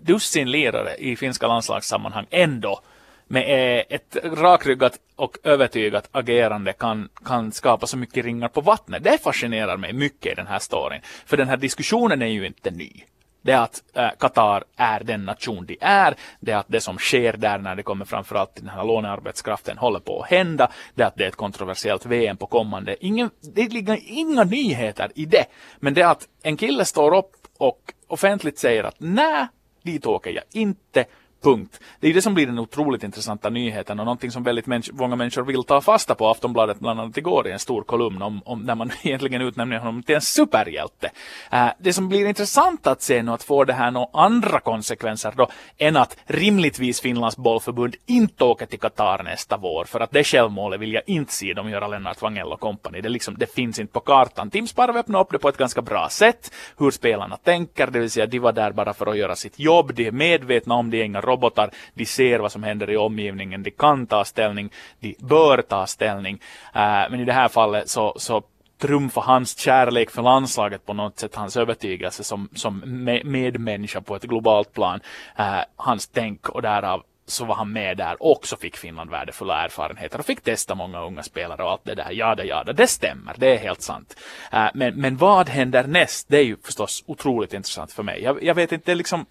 dussin 0.00 0.50
lirare 0.50 0.94
i 0.98 1.16
finska 1.16 1.46
landslagssammanhang 1.46 2.26
ändå 2.30 2.80
med 3.26 3.42
eh, 3.42 3.84
ett 3.88 4.16
rakryggat 4.24 4.98
och 5.16 5.38
övertygat 5.44 6.08
agerande 6.12 6.72
kan, 6.72 7.08
kan 7.24 7.52
skapa 7.52 7.86
så 7.86 7.96
mycket 7.96 8.24
ringar 8.24 8.48
på 8.48 8.60
vattnet. 8.60 9.04
Det 9.04 9.18
fascinerar 9.22 9.76
mig 9.76 9.92
mycket 9.92 10.32
i 10.32 10.34
den 10.34 10.46
här 10.46 10.58
storyn. 10.58 11.00
För 11.26 11.36
den 11.36 11.48
här 11.48 11.56
diskussionen 11.56 12.22
är 12.22 12.26
ju 12.26 12.46
inte 12.46 12.70
ny 12.70 13.04
det 13.42 13.52
är 13.52 13.60
att 13.60 13.82
äh, 13.94 14.08
Qatar 14.18 14.64
är 14.76 15.00
den 15.04 15.24
nation 15.24 15.66
de 15.66 15.78
är. 15.80 16.14
Det 16.40 16.52
är 16.52 16.56
att 16.56 16.68
det 16.68 16.80
som 16.80 16.98
sker 16.98 17.32
där 17.32 17.58
när 17.58 17.76
det 17.76 17.82
kommer 17.82 18.04
framförallt 18.04 18.54
till 18.54 18.64
den 18.64 18.74
här 18.74 18.84
lånearbetskraften 18.84 19.78
håller 19.78 20.00
på 20.00 20.22
att 20.22 20.30
hända. 20.30 20.70
Det 20.94 21.02
är 21.02 21.06
att 21.06 21.16
det 21.16 21.24
är 21.24 21.28
ett 21.28 21.36
kontroversiellt 21.36 22.06
VM 22.06 22.36
på 22.36 22.46
kommande. 22.46 22.96
Ingen, 23.04 23.30
det 23.54 23.72
ligger 23.72 23.98
inga 24.04 24.44
nyheter 24.44 25.10
i 25.14 25.24
det. 25.24 25.44
Men 25.78 25.94
det 25.94 26.02
är 26.02 26.08
att 26.08 26.28
en 26.42 26.56
kille 26.56 26.84
står 26.84 27.16
upp 27.16 27.32
och 27.58 27.92
offentligt 28.06 28.58
säger 28.58 28.84
att 28.84 28.96
nej, 28.98 29.46
dit 29.82 30.06
åker 30.06 30.30
jag 30.30 30.44
inte. 30.50 31.04
Punkt. 31.42 31.80
Det 32.00 32.08
är 32.08 32.14
det 32.14 32.22
som 32.22 32.34
blir 32.34 32.46
den 32.46 32.58
otroligt 32.58 33.02
intressanta 33.02 33.50
nyheten 33.50 34.00
och 34.00 34.06
någonting 34.06 34.30
som 34.30 34.42
väldigt 34.42 34.66
människ 34.66 34.92
många 34.92 35.16
människor 35.16 35.42
vill 35.42 35.64
ta 35.64 35.80
fasta 35.80 36.14
på. 36.14 36.28
Aftonbladet 36.28 36.80
bland 36.80 37.00
annat 37.00 37.16
igår 37.16 37.48
i 37.48 37.52
en 37.52 37.58
stor 37.58 37.82
kolumn 37.82 38.22
om, 38.22 38.42
om 38.44 38.66
där 38.66 38.74
man 38.74 38.90
egentligen 39.02 39.42
utnämner 39.42 39.78
honom 39.78 40.02
till 40.02 40.14
en 40.14 40.20
superhjälte. 40.20 41.10
Äh, 41.52 41.68
det 41.78 41.92
som 41.92 42.08
blir 42.08 42.26
intressant 42.26 42.86
att 42.86 43.02
se 43.02 43.22
nu 43.22 43.32
att 43.32 43.42
få 43.42 43.64
det 43.64 43.72
här 43.72 43.90
några 43.90 44.08
andra 44.12 44.60
konsekvenser 44.60 45.32
då 45.36 45.48
än 45.78 45.96
att 45.96 46.16
rimligtvis 46.26 47.00
Finlands 47.00 47.36
bollförbund 47.36 47.96
inte 48.06 48.44
åker 48.44 48.66
till 48.66 48.80
Qatar 48.80 49.22
nästa 49.22 49.56
vår 49.56 49.84
för 49.84 50.00
att 50.00 50.10
det 50.10 50.24
självmålet 50.24 50.80
vill 50.80 50.92
jag 50.92 51.02
inte 51.06 51.32
se 51.32 51.54
dem 51.54 51.70
göra 51.70 51.88
Lennart 51.88 52.22
Wangell 52.22 52.52
och 52.52 52.60
kompani. 52.60 53.00
Det, 53.00 53.08
liksom, 53.08 53.34
det 53.38 53.54
finns 53.54 53.78
inte 53.78 53.92
på 53.92 54.00
kartan. 54.00 54.50
Tim 54.50 54.66
Sparv 54.66 54.96
öppnade 54.96 55.24
upp 55.24 55.30
det 55.30 55.38
på 55.38 55.48
ett 55.48 55.56
ganska 55.56 55.82
bra 55.82 56.08
sätt. 56.10 56.52
Hur 56.78 56.90
spelarna 56.90 57.36
tänker, 57.36 57.86
det 57.86 57.98
vill 57.98 58.10
säga 58.10 58.26
de 58.26 58.38
var 58.38 58.52
där 58.52 58.72
bara 58.72 58.94
för 58.94 59.06
att 59.06 59.18
göra 59.18 59.36
sitt 59.36 59.58
jobb. 59.58 59.94
De 59.94 60.06
är 60.06 60.12
medvetna 60.12 60.74
om 60.74 60.90
det, 60.90 60.96
är 60.96 61.04
inga 61.04 61.20
robotar, 61.28 61.70
de 61.94 62.06
ser 62.06 62.38
vad 62.38 62.52
som 62.52 62.62
händer 62.62 62.90
i 62.90 62.96
omgivningen, 62.96 63.62
de 63.62 63.70
kan 63.70 64.06
ta 64.06 64.24
ställning, 64.24 64.70
de 65.00 65.16
bör 65.18 65.62
ta 65.62 65.86
ställning. 65.86 66.40
Eh, 66.74 67.10
men 67.10 67.20
i 67.20 67.24
det 67.24 67.32
här 67.32 67.48
fallet 67.48 67.88
så, 67.88 68.14
så 68.16 68.42
trumfa 68.78 69.20
hans 69.20 69.58
kärlek 69.58 70.10
för 70.10 70.22
landslaget 70.22 70.86
på 70.86 70.92
något 70.92 71.18
sätt, 71.18 71.34
hans 71.34 71.56
övertygelse 71.56 72.24
som, 72.24 72.48
som 72.54 72.82
medmänniska 73.24 74.00
på 74.00 74.16
ett 74.16 74.22
globalt 74.22 74.72
plan, 74.72 75.00
uh, 75.38 75.60
hans 75.76 76.08
tänk 76.08 76.48
och 76.48 76.62
därav 76.62 77.02
så 77.26 77.44
var 77.44 77.54
han 77.54 77.72
med 77.72 77.96
där 77.96 78.22
och 78.22 78.46
så 78.46 78.56
fick 78.56 78.76
Finland 78.76 79.10
värdefulla 79.10 79.64
erfarenheter 79.64 80.18
och 80.18 80.26
fick 80.26 80.40
testa 80.40 80.74
många 80.74 81.02
unga 81.02 81.22
spelare 81.22 81.62
och 81.62 81.70
allt 81.70 81.84
det 81.84 81.94
där. 81.94 82.10
Ja, 82.10 82.34
det, 82.34 82.44
ja, 82.44 82.64
det 82.64 82.72
det 82.72 82.86
stämmer, 82.86 83.34
det 83.36 83.54
är 83.54 83.58
helt 83.58 83.82
sant. 83.82 84.16
Äh, 84.52 84.66
men, 84.74 84.94
men 84.94 85.16
vad 85.16 85.48
händer 85.48 85.84
näst? 85.84 86.28
Det 86.28 86.38
är 86.38 86.44
ju 86.44 86.56
förstås 86.64 87.04
otroligt 87.06 87.54
intressant 87.54 87.92
för 87.92 88.02
mig. 88.02 88.22
Jag, 88.22 88.42
jag 88.42 88.54
vet 88.54 88.72
inte, 88.72 88.94
liksom, 88.94 89.26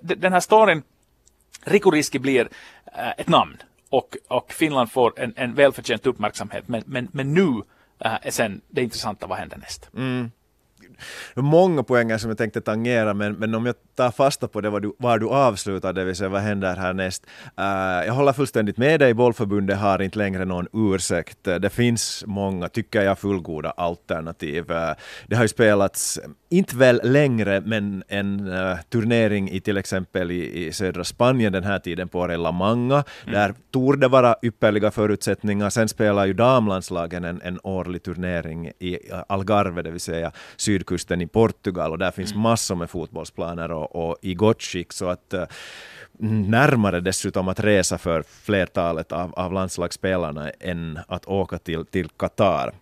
den 0.00 0.32
här 0.32 0.40
storyn 0.40 0.82
Riku 1.64 1.90
Riski 1.90 2.18
blir 2.18 2.48
äh, 2.84 3.10
ett 3.18 3.28
namn 3.28 3.56
och, 3.90 4.16
och 4.28 4.52
Finland 4.52 4.92
får 4.92 5.20
en, 5.20 5.32
en 5.36 5.54
välförtjänt 5.54 6.06
uppmärksamhet. 6.06 6.68
Men, 6.68 6.82
men, 6.86 7.08
men 7.12 7.34
nu 7.34 7.62
äh, 7.98 8.14
är 8.22 8.30
sen 8.30 8.60
det 8.68 8.82
intressanta, 8.82 9.26
vad 9.26 9.38
händer 9.38 9.56
näst? 9.56 9.90
Mm 9.96 10.30
många 11.34 11.82
poänger 11.82 12.18
som 12.18 12.30
jag 12.30 12.38
tänkte 12.38 12.60
tangera, 12.60 13.14
men, 13.14 13.32
men 13.32 13.54
om 13.54 13.66
jag 13.66 13.74
tar 13.94 14.10
fasta 14.10 14.48
på 14.48 14.60
det 14.60 14.70
var 14.70 14.80
du, 14.80 14.92
var 14.98 15.18
du 15.18 15.28
avslutar, 15.28 15.92
det 15.92 16.04
vill 16.04 16.16
säga 16.16 16.28
vad 16.28 16.40
händer 16.40 16.76
härnäst. 16.76 17.26
Uh, 17.60 18.06
jag 18.06 18.12
håller 18.12 18.32
fullständigt 18.32 18.76
med 18.76 19.00
dig, 19.00 19.14
bollförbundet 19.14 19.78
har 19.78 20.02
inte 20.02 20.18
längre 20.18 20.44
någon 20.44 20.66
ursäkt. 20.72 21.38
Det 21.44 21.70
finns 21.70 22.24
många, 22.26 22.68
tycker 22.68 23.02
jag, 23.02 23.18
fullgoda 23.18 23.70
alternativ. 23.70 24.70
Uh, 24.70 24.92
det 25.26 25.36
har 25.36 25.44
ju 25.44 25.48
spelats, 25.48 26.20
inte 26.50 26.76
väl 26.76 27.00
längre, 27.04 27.60
men 27.60 28.04
en 28.08 28.48
uh, 28.48 28.76
turnering 28.90 29.50
i 29.50 29.60
till 29.60 29.76
exempel 29.76 30.30
i, 30.30 30.66
i 30.66 30.72
södra 30.72 31.04
Spanien 31.04 31.52
den 31.52 31.64
här 31.64 31.78
tiden 31.78 32.08
på 32.08 32.18
året, 32.18 32.38
La 32.38 32.52
Manga. 32.52 33.04
Mm. 33.22 33.34
Där 33.34 33.54
torde 33.70 34.00
det 34.00 34.08
vara 34.08 34.36
ypperliga 34.42 34.90
förutsättningar. 34.90 35.70
Sen 35.70 35.88
spelar 35.88 36.26
ju 36.26 36.32
damlandslagen 36.32 37.24
en, 37.24 37.40
en 37.42 37.58
årlig 37.62 38.02
turnering 38.02 38.66
i 38.78 38.98
Algarve, 39.28 39.82
det 39.82 39.90
vill 39.90 40.00
säga 40.00 40.32
syd 40.56 40.82
sydkusten 40.82 41.20
i 41.20 41.26
Portugal 41.26 41.92
och 41.92 41.98
där 41.98 42.10
finns 42.10 42.32
mm. 42.32 42.42
massor 42.42 42.76
med 42.76 42.90
fotbollsplaner 42.90 43.70
och, 43.82 44.10
och 44.10 44.16
i 44.20 44.34
gott 44.34 44.62
skick 44.62 44.92
så 44.92 45.08
att 45.08 45.34
eh, 45.34 45.44
närmare 46.48 47.00
dessutom 47.00 47.48
att 47.48 47.60
resa 47.60 47.98
för 47.98 48.22
flertalet 48.22 49.12
av, 49.12 49.34
av 49.34 49.52
landslagsspelarna 49.52 50.50
än 50.60 50.98
att 51.08 51.26
åka 51.26 51.58
till, 51.58 51.86
till 51.86 52.08
Qatar. 52.08 52.72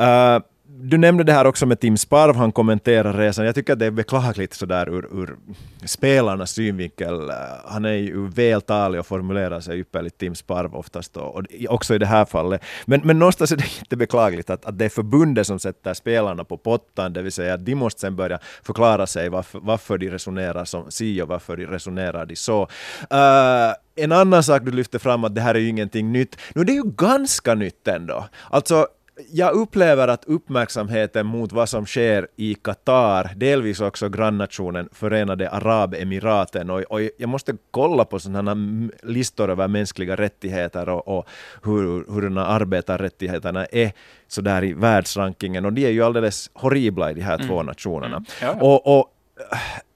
Uh, 0.00 0.38
du 0.68 0.98
nämnde 0.98 1.24
det 1.24 1.32
här 1.32 1.44
också 1.44 1.66
med 1.66 1.80
Tim 1.80 1.96
Sparv, 1.96 2.36
han 2.36 2.52
kommenterar 2.52 3.12
resan. 3.12 3.46
Jag 3.46 3.54
tycker 3.54 3.72
att 3.72 3.78
det 3.78 3.86
är 3.86 3.90
beklagligt 3.90 4.54
sådär 4.54 4.88
ur, 4.88 5.08
ur 5.12 5.36
spelarnas 5.84 6.50
synvinkel. 6.50 7.30
Eh, 7.30 7.34
han 7.64 7.84
är 7.84 7.92
ju 7.92 8.28
vältalig 8.28 9.00
och 9.00 9.06
formulerar 9.06 9.60
sig 9.60 9.80
ypperligt, 9.80 10.18
Tim 10.18 10.34
Sparv 10.34 10.74
oftast, 10.74 11.16
och, 11.16 11.34
och 11.36 11.44
också 11.68 11.94
i 11.94 11.98
det 11.98 12.06
här 12.06 12.24
fallet. 12.24 12.62
Men, 12.84 13.00
men 13.04 13.18
någonstans 13.18 13.52
är 13.52 13.56
det 13.56 13.64
inte 13.80 13.96
beklagligt 13.96 14.50
att, 14.50 14.64
att 14.64 14.78
det 14.78 14.84
är 14.84 14.88
förbundet 14.88 15.46
som 15.46 15.58
sätter 15.58 15.94
spelarna 15.94 16.44
på 16.44 16.56
pottan, 16.56 17.12
det 17.12 17.22
vill 17.22 17.32
säga 17.32 17.54
att 17.54 17.64
de 17.64 17.74
måste 17.74 18.00
sen 18.00 18.16
börja 18.16 18.38
förklara 18.62 19.06
sig 19.06 19.28
varför, 19.28 19.60
varför 19.62 19.98
de 19.98 20.10
resonerar 20.10 20.64
som 20.64 20.90
si 20.90 21.22
och 21.22 21.28
varför 21.28 21.56
de 21.56 21.66
resonerar 21.66 22.26
de 22.26 22.36
så. 22.36 22.62
Uh, 22.62 23.74
en 23.96 24.12
annan 24.12 24.42
sak 24.42 24.62
du 24.64 24.70
lyfter 24.70 24.98
fram 24.98 25.24
att 25.24 25.34
det 25.34 25.40
här 25.40 25.54
är 25.54 25.58
ju 25.58 25.68
ingenting 25.68 26.12
nytt. 26.12 26.36
Nu 26.54 26.64
det 26.64 26.72
är 26.72 26.76
ju 26.84 26.92
ganska 26.96 27.54
nytt 27.54 27.88
ändå. 27.88 28.28
Alltså 28.50 28.86
jag 29.32 29.54
upplever 29.54 30.08
att 30.08 30.24
uppmärksamheten 30.24 31.26
mot 31.26 31.52
vad 31.52 31.68
som 31.68 31.86
sker 31.86 32.28
i 32.36 32.54
Qatar, 32.54 33.30
delvis 33.36 33.80
också 33.80 34.08
grannationen 34.08 34.88
Förenade 34.92 35.50
Arabemiraten, 35.50 36.70
och, 36.70 36.80
och 36.80 37.00
jag 37.18 37.28
måste 37.28 37.56
kolla 37.70 38.04
på 38.04 38.18
sådana 38.18 38.56
listor 39.02 39.50
över 39.50 39.68
mänskliga 39.68 40.16
rättigheter 40.16 40.88
och, 40.88 41.08
och 41.18 41.28
hur, 41.64 42.12
hurdana 42.12 42.46
arbetarrättigheterna 42.46 43.66
är 43.66 43.92
så 44.28 44.40
där 44.40 44.64
i 44.64 44.72
världsrankingen, 44.72 45.64
och 45.64 45.72
de 45.72 45.86
är 45.86 45.90
ju 45.90 46.02
alldeles 46.02 46.50
horribla 46.54 47.10
i 47.10 47.14
de 47.14 47.20
här 47.20 47.34
mm. 47.34 47.48
två 47.48 47.62
nationerna. 47.62 48.16
Mm. 48.16 48.26
Ja. 48.42 48.52
Och, 48.60 48.98
och 48.98 49.12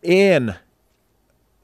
en 0.02 0.48
uh, 0.48 0.54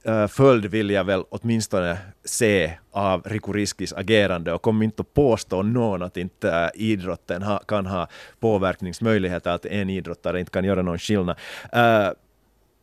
Eh, 0.07 0.27
följd 0.27 0.67
vill 0.67 0.91
jag 0.91 1.05
väl 1.05 1.25
åtminstone 1.29 1.99
se 2.25 2.73
av 2.93 3.23
Riku 3.25 3.53
Riskis 3.53 3.93
agerande 3.93 4.53
och 4.53 4.63
kom 4.63 4.83
inte 4.83 5.03
att 5.03 5.15
påstå 5.15 5.63
någon 5.63 6.03
att 6.03 6.17
inte 6.17 6.51
eh, 6.51 6.69
idrotten 6.75 7.43
ha, 7.43 7.59
kan 7.59 7.87
ha 7.87 8.09
påverkningsmöjligheter, 8.41 9.51
att 9.51 9.67
en 9.67 9.91
idrottare 9.91 10.41
inte 10.41 10.53
kan 10.53 10.65
göra 10.65 10.83
någon 10.83 10.99
skillnad. 10.99 11.37
Uh, 11.77 12.13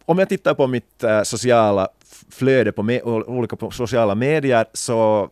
om 0.05 0.19
jag 0.19 0.29
tittar 0.29 0.53
på 0.53 0.67
mitt 0.67 1.03
uh, 1.03 1.23
sociala 1.23 1.87
flöde 2.29 2.71
på 2.71 2.83
me 2.83 3.01
olika 3.01 3.55
på 3.55 3.71
sociala 3.71 4.15
medier 4.15 4.65
så 4.73 5.29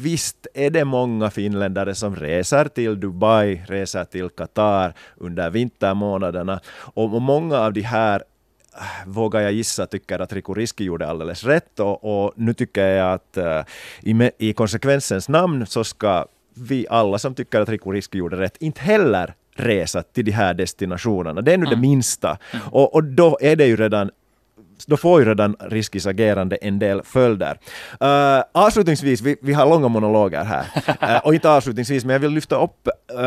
visst 0.00 0.46
är 0.54 0.70
det 0.70 0.84
många 0.84 1.30
finländare 1.30 1.94
som 1.94 2.16
reser 2.16 2.68
till 2.68 3.00
Dubai, 3.00 3.62
reser 3.68 4.04
till 4.04 4.28
Qatar 4.28 4.94
under 5.16 5.50
vintermånaderna 5.50 6.60
och 6.94 7.22
många 7.22 7.58
av 7.58 7.72
de 7.72 7.80
här 7.80 8.22
vågar 9.06 9.40
jag 9.40 9.52
gissa, 9.52 9.86
tycker 9.86 10.18
att 10.18 10.32
Riku 10.32 10.52
Riski 10.52 10.84
gjorde 10.84 11.06
alldeles 11.06 11.44
rätt 11.44 11.80
och, 11.80 12.24
och 12.26 12.32
nu 12.36 12.54
tycker 12.54 12.86
jag 12.86 13.12
att 13.12 13.38
uh, 13.38 13.62
i, 14.02 14.30
i 14.38 14.52
konsekvensens 14.52 15.28
namn 15.28 15.66
så 15.66 15.84
ska 15.84 16.26
vi 16.54 16.86
alla 16.90 17.18
som 17.18 17.34
tycker 17.34 17.60
att 17.60 17.68
Riku 17.68 17.90
Riski 17.90 18.18
gjorde 18.18 18.36
rätt 18.36 18.56
inte 18.60 18.80
heller 18.80 19.34
resa 19.56 20.02
till 20.02 20.24
de 20.24 20.30
här 20.30 20.54
destinationerna. 20.54 21.40
Det 21.40 21.52
är 21.52 21.58
nu 21.58 21.66
mm. 21.66 21.74
det 21.74 21.80
minsta. 21.88 22.38
Mm. 22.52 22.66
Och, 22.70 22.94
och 22.94 23.04
då 23.04 23.38
är 23.40 23.56
det 23.56 23.66
ju 23.66 23.76
redan 23.76 24.10
då 24.86 24.96
får 24.96 25.20
ju 25.20 25.28
redan 25.28 25.56
Riskis 25.60 26.06
agerande 26.06 26.56
en 26.56 26.78
del 26.78 27.02
följder. 27.02 27.58
Uh, 28.02 28.44
avslutningsvis, 28.52 29.20
vi, 29.20 29.36
vi 29.42 29.52
har 29.52 29.66
långa 29.66 29.88
monologer 29.88 30.44
här, 30.44 30.64
uh, 31.02 31.26
och 31.26 31.34
inte 31.34 31.50
avslutningsvis, 31.50 32.04
men 32.04 32.12
jag 32.12 32.20
vill 32.20 32.30
lyfta 32.30 32.62
upp 32.62 32.88
uh, 33.12 33.18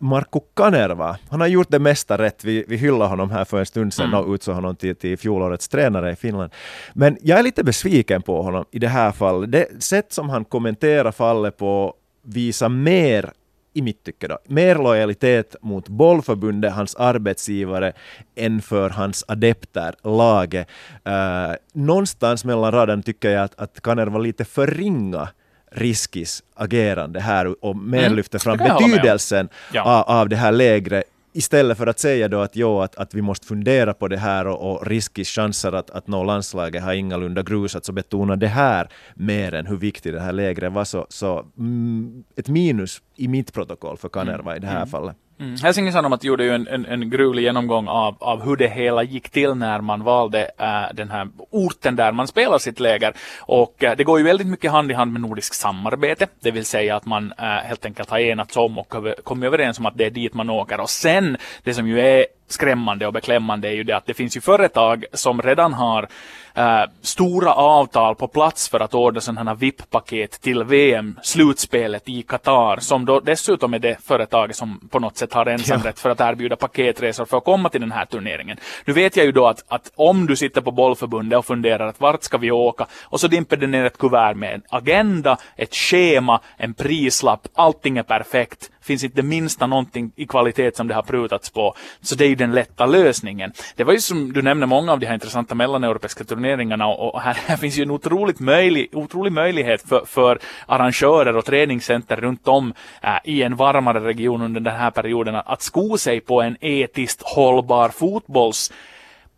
Marko 0.00 0.40
Kanerva. 0.56 1.16
Han 1.30 1.40
har 1.40 1.46
gjort 1.46 1.70
det 1.70 1.78
mesta 1.78 2.18
rätt. 2.18 2.44
Vi, 2.44 2.64
vi 2.68 2.76
hyllade 2.76 3.10
honom 3.10 3.30
här 3.30 3.44
för 3.44 3.58
en 3.58 3.66
stund 3.66 3.94
sedan 3.94 4.06
mm. 4.06 4.20
och 4.20 4.34
utsåg 4.34 4.54
honom 4.54 4.76
till, 4.76 4.96
till 4.96 5.18
fjolårets 5.18 5.68
tränare 5.68 6.12
i 6.12 6.16
Finland. 6.16 6.52
Men 6.92 7.16
jag 7.22 7.38
är 7.38 7.42
lite 7.42 7.64
besviken 7.64 8.22
på 8.22 8.42
honom 8.42 8.64
i 8.70 8.78
det 8.78 8.88
här 8.88 9.12
fallet. 9.12 9.52
Det 9.52 9.82
sätt 9.82 10.12
som 10.12 10.30
han 10.30 10.44
kommenterar 10.44 11.12
fallet 11.12 11.56
på 11.56 11.94
visar 12.22 12.68
mer 12.68 13.32
i 13.74 13.82
mitt 13.82 14.04
tycke 14.04 14.28
då, 14.28 14.38
mer 14.46 14.76
lojalitet 14.76 15.56
mot 15.62 15.88
bollförbundet, 15.88 16.72
hans 16.72 16.94
arbetsgivare, 16.94 17.92
än 18.34 18.62
för 18.62 18.90
hans 18.90 19.24
adepter, 19.28 19.94
laget. 20.02 20.68
Uh, 21.08 21.54
någonstans 21.72 22.44
mellan 22.44 22.72
raderna 22.72 23.02
tycker 23.02 23.30
jag 23.30 23.44
att, 23.44 23.60
att 23.60 23.80
Kaner 23.80 24.06
var 24.06 24.20
lite 24.20 24.44
för 24.44 24.66
ringa 24.66 25.28
Riskis 25.74 26.42
agerande 26.54 27.20
här 27.20 27.64
och 27.64 27.76
mer 27.76 28.04
mm. 28.04 28.16
lyfter 28.16 28.38
fram 28.38 28.58
betydelsen 28.58 29.48
ja. 29.72 29.82
av, 29.82 30.16
av 30.18 30.28
det 30.28 30.36
här 30.36 30.52
lägre 30.52 31.02
istället 31.32 31.78
för 31.78 31.86
att 31.86 31.98
säga 31.98 32.28
då 32.28 32.40
att, 32.40 32.56
jo, 32.56 32.80
att, 32.80 32.96
att 32.96 33.14
vi 33.14 33.22
måste 33.22 33.46
fundera 33.46 33.94
på 33.94 34.08
det 34.08 34.16
här 34.16 34.46
och, 34.46 34.72
och 34.72 34.86
Riskis 34.86 35.28
chanser 35.28 35.72
att, 35.72 35.90
att 35.90 36.06
nå 36.06 36.24
landslaget 36.24 36.82
har 36.82 36.92
ingalunda 36.92 37.42
grusats 37.42 37.88
och 37.88 37.94
betona 37.94 38.36
det 38.36 38.48
här 38.48 38.88
mer 39.14 39.54
än 39.54 39.66
hur 39.66 39.76
viktigt 39.76 40.12
det 40.12 40.20
här 40.20 40.32
lägret 40.32 40.72
var. 40.72 40.84
Så, 40.84 41.06
så 41.08 41.46
mm, 41.58 42.24
ett 42.36 42.48
minus 42.48 43.02
i 43.16 43.28
mitt 43.28 43.52
protokoll 43.52 43.96
för 43.96 44.08
Kanerva 44.08 44.56
i 44.56 44.58
det 44.58 44.66
här 44.66 44.76
mm. 44.76 44.88
fallet. 44.88 45.16
Mm. 45.40 45.56
Helsingin 45.62 45.92
Sanomat 45.92 46.24
gjorde 46.24 46.44
ju 46.44 46.54
en, 46.54 46.68
en, 46.68 46.86
en 46.86 47.10
gruvlig 47.10 47.42
genomgång 47.42 47.88
av, 47.88 48.16
av 48.20 48.42
hur 48.44 48.56
det 48.56 48.68
hela 48.68 49.02
gick 49.02 49.30
till 49.30 49.54
när 49.54 49.80
man 49.80 50.02
valde 50.04 50.50
äh, 50.58 50.94
den 50.94 51.10
här 51.10 51.28
orten 51.50 51.96
där 51.96 52.12
man 52.12 52.26
spelar 52.26 52.58
sitt 52.58 52.80
läger. 52.80 53.14
Och 53.40 53.84
äh, 53.84 53.96
det 53.96 54.04
går 54.04 54.18
ju 54.18 54.24
väldigt 54.24 54.46
mycket 54.46 54.70
hand 54.70 54.90
i 54.90 54.94
hand 54.94 55.12
med 55.12 55.20
nordisk 55.20 55.54
samarbete, 55.54 56.26
det 56.40 56.50
vill 56.50 56.64
säga 56.64 56.96
att 56.96 57.06
man 57.06 57.32
äh, 57.38 57.44
helt 57.44 57.84
enkelt 57.84 58.10
har 58.10 58.18
enats 58.18 58.56
om 58.56 58.78
och 58.78 58.94
kommit 59.24 59.46
överens 59.46 59.78
om 59.78 59.86
att 59.86 59.98
det 59.98 60.06
är 60.06 60.10
dit 60.10 60.34
man 60.34 60.50
åker. 60.50 60.80
Och 60.80 60.90
sen, 60.90 61.36
det 61.62 61.74
som 61.74 61.88
ju 61.88 62.00
är 62.00 62.26
skrämmande 62.48 63.06
och 63.06 63.12
beklämmande 63.12 63.68
är 63.68 63.72
ju 63.72 63.84
det 63.84 63.96
att 63.96 64.06
det 64.06 64.14
finns 64.14 64.36
ju 64.36 64.40
företag 64.40 65.04
som 65.12 65.42
redan 65.42 65.74
har 65.74 66.08
äh, 66.54 66.82
stora 67.00 67.54
avtal 67.54 68.14
på 68.14 68.28
plats 68.28 68.68
för 68.68 68.80
att 68.80 68.94
ordna 68.94 69.20
sådana 69.20 69.50
här 69.50 69.56
VIP-paket 69.56 70.40
till 70.40 70.64
VM-slutspelet 70.64 72.08
i 72.08 72.22
Qatar, 72.22 72.76
som 72.80 73.04
då 73.04 73.20
dessutom 73.20 73.74
är 73.74 73.78
det 73.78 73.96
företaget 74.04 74.56
som 74.56 74.88
på 74.90 74.98
något 74.98 75.16
sätt 75.16 75.32
har 75.32 75.46
ensamrätt 75.46 75.98
för 75.98 76.10
att 76.10 76.20
erbjuda 76.20 76.56
paketresor 76.56 77.24
för 77.24 77.36
att 77.36 77.44
komma 77.44 77.68
till 77.68 77.80
den 77.80 77.92
här 77.92 78.04
turneringen. 78.04 78.56
Nu 78.84 78.92
vet 78.92 79.16
jag 79.16 79.26
ju 79.26 79.32
då 79.32 79.46
att, 79.46 79.64
att 79.68 79.92
om 79.94 80.26
du 80.26 80.36
sitter 80.36 80.60
på 80.60 80.70
bollförbundet 80.70 81.38
och 81.38 81.46
funderar 81.46 81.86
att 81.86 82.00
vart 82.00 82.22
ska 82.22 82.38
vi 82.38 82.50
åka 82.50 82.86
och 83.04 83.20
så 83.20 83.28
dimper 83.28 83.56
det 83.56 83.66
ner 83.66 83.84
ett 83.84 83.98
kuvert 83.98 84.34
med 84.34 84.54
en 84.54 84.62
agenda, 84.68 85.38
ett 85.56 85.74
schema, 85.74 86.40
en 86.56 86.74
prislapp, 86.74 87.48
allting 87.54 87.98
är 87.98 88.02
perfekt 88.02 88.70
finns 88.82 89.04
inte 89.04 89.16
det 89.16 89.22
minsta 89.22 89.66
någonting 89.66 90.12
i 90.16 90.26
kvalitet 90.26 90.76
som 90.76 90.88
det 90.88 90.94
har 90.94 91.02
prutats 91.02 91.50
på. 91.50 91.74
Så 92.00 92.14
det 92.14 92.24
är 92.24 92.28
ju 92.28 92.34
den 92.34 92.52
lätta 92.52 92.86
lösningen. 92.86 93.52
Det 93.76 93.84
var 93.84 93.92
ju 93.92 94.00
som 94.00 94.32
du 94.32 94.42
nämnde 94.42 94.66
många 94.66 94.92
av 94.92 95.00
de 95.00 95.06
här 95.06 95.14
intressanta 95.14 95.54
mellaneuropeiska 95.54 96.24
turneringarna 96.24 96.86
och, 96.86 97.20
här, 97.20 97.36
här, 97.46 97.56
finns 97.56 97.78
ju 97.78 97.82
en 97.82 97.90
otroligt 97.90 98.40
möjlig, 98.40 98.88
otrolig 98.92 99.32
möjlighet 99.32 99.82
för, 99.88 100.04
för 100.06 100.38
arrangörer 100.66 101.36
och 101.36 101.44
träningscenter 101.44 102.16
runt 102.16 102.48
om 102.48 102.74
äh, 103.02 103.16
i 103.24 103.42
en 103.42 103.56
varmare 103.56 104.00
region 104.00 104.42
under 104.42 104.60
den 104.60 104.76
här 104.76 104.90
perioden 104.90 105.34
att 105.34 105.62
sko 105.62 105.98
sig 105.98 106.20
på 106.20 106.42
en 106.42 106.56
etiskt 106.60 107.22
hållbar 107.22 107.88
fotbolls 107.88 108.72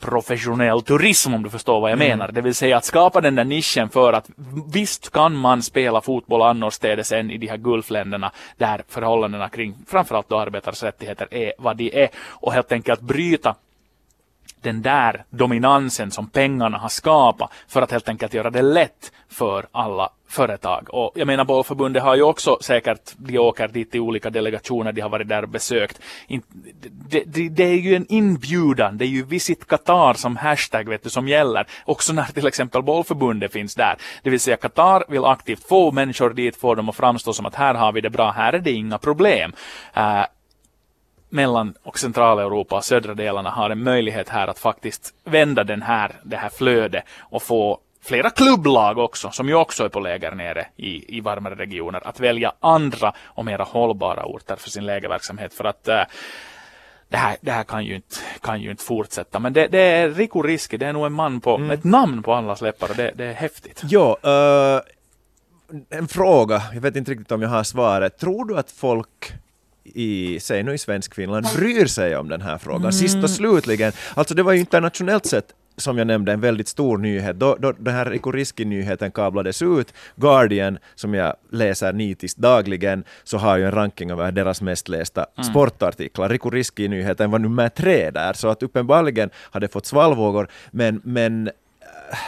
professionell 0.00 0.82
turism 0.82 1.34
om 1.34 1.42
du 1.42 1.50
förstår 1.50 1.80
vad 1.80 1.90
jag 1.90 1.96
mm. 1.96 2.08
menar. 2.08 2.32
Det 2.32 2.40
vill 2.40 2.54
säga 2.54 2.76
att 2.76 2.84
skapa 2.84 3.20
den 3.20 3.34
där 3.34 3.44
nischen 3.44 3.88
för 3.88 4.12
att 4.12 4.30
visst 4.72 5.10
kan 5.10 5.36
man 5.36 5.62
spela 5.62 6.00
fotboll 6.00 6.42
annorstädes 6.42 7.12
än 7.12 7.30
i 7.30 7.38
de 7.38 7.46
här 7.46 7.56
Gulfländerna 7.56 8.32
där 8.56 8.84
förhållandena 8.88 9.48
kring 9.48 9.74
framförallt 9.86 10.28
då 10.28 10.38
arbetares 10.38 10.82
rättigheter 10.82 11.28
är 11.30 11.52
vad 11.58 11.76
de 11.76 12.02
är 12.02 12.08
och 12.16 12.52
helt 12.52 12.72
enkelt 12.72 13.00
bryta 13.00 13.54
den 14.64 14.82
där 14.82 15.24
dominansen 15.30 16.10
som 16.10 16.28
pengarna 16.28 16.78
har 16.78 16.88
skapat 16.88 17.50
för 17.68 17.82
att 17.82 17.90
helt 17.90 18.08
enkelt 18.08 18.34
göra 18.34 18.50
det 18.50 18.62
lätt 18.62 19.12
för 19.28 19.66
alla 19.72 20.10
företag. 20.28 20.88
Och 20.90 21.12
jag 21.14 21.26
menar 21.26 21.44
bollförbundet 21.44 22.02
har 22.02 22.16
ju 22.16 22.22
också 22.22 22.58
säkert, 22.60 23.12
de 23.16 23.38
åker 23.38 23.68
dit 23.68 23.94
i 23.94 24.00
olika 24.00 24.30
delegationer, 24.30 24.92
de 24.92 25.00
har 25.00 25.08
varit 25.08 25.28
där 25.28 25.42
och 25.42 25.48
besökt. 25.48 26.00
Det, 27.08 27.22
det, 27.26 27.48
det, 27.48 27.64
är 27.64 27.78
ju 27.78 27.94
en 27.94 28.06
inbjudan, 28.08 28.98
det 28.98 29.04
är 29.04 29.08
ju 29.08 29.24
Visit 29.24 29.66
Qatar 29.66 30.14
som 30.14 30.36
hashtag 30.36 30.88
vet 30.88 31.02
du, 31.02 31.10
som 31.10 31.28
gäller. 31.28 31.66
Också 31.84 32.12
när 32.12 32.24
till 32.24 32.46
exempel 32.46 32.82
bollförbundet 32.82 33.52
finns 33.52 33.74
där. 33.74 33.96
Det 34.22 34.30
vill 34.30 34.40
säga 34.40 34.56
Qatar 34.56 35.04
vill 35.08 35.24
aktivt 35.24 35.68
få 35.68 35.92
människor 35.92 36.30
dit, 36.30 36.56
få 36.56 36.74
dem 36.74 36.88
att 36.88 36.96
framstå 36.96 37.32
som 37.32 37.46
att 37.46 37.54
här 37.54 37.74
har 37.74 37.92
vi 37.92 38.00
det 38.00 38.10
bra, 38.10 38.30
här 38.30 38.52
är 38.52 38.58
det 38.58 38.72
inga 38.72 38.98
problem. 38.98 39.52
Uh, 39.96 40.24
mellan 41.34 41.74
och 41.82 41.98
Centraleuropa 41.98 42.76
och 42.76 42.84
södra 42.84 43.14
delarna 43.14 43.50
har 43.50 43.70
en 43.70 43.82
möjlighet 43.82 44.28
här 44.28 44.48
att 44.48 44.58
faktiskt 44.58 45.14
vända 45.24 45.64
den 45.64 45.82
här, 45.82 46.12
det 46.22 46.36
här 46.36 46.48
flödet 46.48 47.04
och 47.18 47.42
få 47.42 47.78
flera 48.02 48.30
klubblag 48.30 48.98
också, 48.98 49.30
som 49.30 49.48
ju 49.48 49.54
också 49.54 49.84
är 49.84 49.88
på 49.88 50.00
läger 50.00 50.34
nere 50.34 50.66
i, 50.76 51.16
i 51.16 51.20
varmare 51.20 51.54
regioner, 51.54 52.08
att 52.08 52.20
välja 52.20 52.52
andra 52.60 53.12
och 53.24 53.44
mera 53.44 53.64
hållbara 53.64 54.24
orter 54.24 54.56
för 54.56 54.70
sin 54.70 54.86
lägerverksamhet. 54.86 55.54
För 55.54 55.64
att 55.64 55.88
äh, 55.88 56.02
det 57.08 57.16
här, 57.16 57.36
det 57.40 57.50
här 57.50 57.64
kan, 57.64 57.84
ju 57.84 57.94
inte, 57.94 58.16
kan 58.40 58.60
ju 58.60 58.70
inte 58.70 58.84
fortsätta. 58.84 59.38
Men 59.38 59.52
det, 59.52 59.66
det 59.66 59.78
är 59.78 60.10
Riku 60.10 60.42
Riski, 60.42 60.76
det 60.76 60.86
är 60.86 60.92
nog 60.92 61.06
en 61.06 61.12
man 61.12 61.40
på, 61.40 61.56
mm. 61.56 61.70
ett 61.70 61.84
namn 61.84 62.22
på 62.22 62.34
alla 62.34 62.56
läppar 62.60 62.90
och 62.90 62.96
det, 62.96 63.12
det 63.14 63.24
är 63.24 63.32
häftigt. 63.32 63.82
Ja, 63.84 64.16
uh, 64.24 64.80
en 65.98 66.08
fråga, 66.08 66.62
jag 66.74 66.80
vet 66.80 66.96
inte 66.96 67.10
riktigt 67.10 67.32
om 67.32 67.42
jag 67.42 67.48
har 67.48 67.62
svaret. 67.62 68.18
Tror 68.18 68.44
du 68.44 68.58
att 68.58 68.70
folk 68.70 69.34
i, 69.84 70.40
säg 70.40 70.62
nu 70.62 70.74
i 70.74 70.78
svensk 70.78 71.14
Finland, 71.14 71.46
bryr 71.56 71.86
sig 71.86 72.16
om 72.16 72.28
den 72.28 72.42
här 72.42 72.58
frågan. 72.58 72.80
Mm. 72.80 72.92
Sist 72.92 73.16
och 73.22 73.30
slutligen, 73.30 73.92
alltså 74.14 74.34
det 74.34 74.42
var 74.42 74.52
ju 74.52 74.60
internationellt 74.60 75.26
sett 75.26 75.54
som 75.76 75.98
jag 75.98 76.06
nämnde, 76.06 76.32
en 76.32 76.40
väldigt 76.40 76.68
stor 76.68 76.98
nyhet. 76.98 77.36
Då, 77.36 77.56
då 77.60 77.72
den 77.72 77.94
här 77.94 78.14
Ikoriski-nyheten 78.14 79.10
kablades 79.10 79.62
ut, 79.62 79.94
Guardian, 80.16 80.78
som 80.94 81.14
jag 81.14 81.34
läser 81.50 81.92
nitiskt 81.92 82.38
dagligen, 82.38 83.04
så 83.24 83.38
har 83.38 83.56
ju 83.56 83.64
en 83.64 83.72
ranking 83.72 84.10
över 84.10 84.32
deras 84.32 84.60
mest 84.60 84.88
lästa 84.88 85.26
mm. 85.36 85.44
sportartiklar. 85.50 86.32
Ikoriski-nyheten 86.32 87.30
var 87.30 87.38
nummer 87.38 87.68
tre 87.68 88.10
där, 88.10 88.32
så 88.32 88.48
att 88.48 88.62
uppenbarligen 88.62 89.30
har 89.36 89.60
det 89.60 89.68
fått 89.68 89.86
svallvågor, 89.86 90.48
men, 90.70 91.00
men 91.04 91.48
äh, 91.48 92.18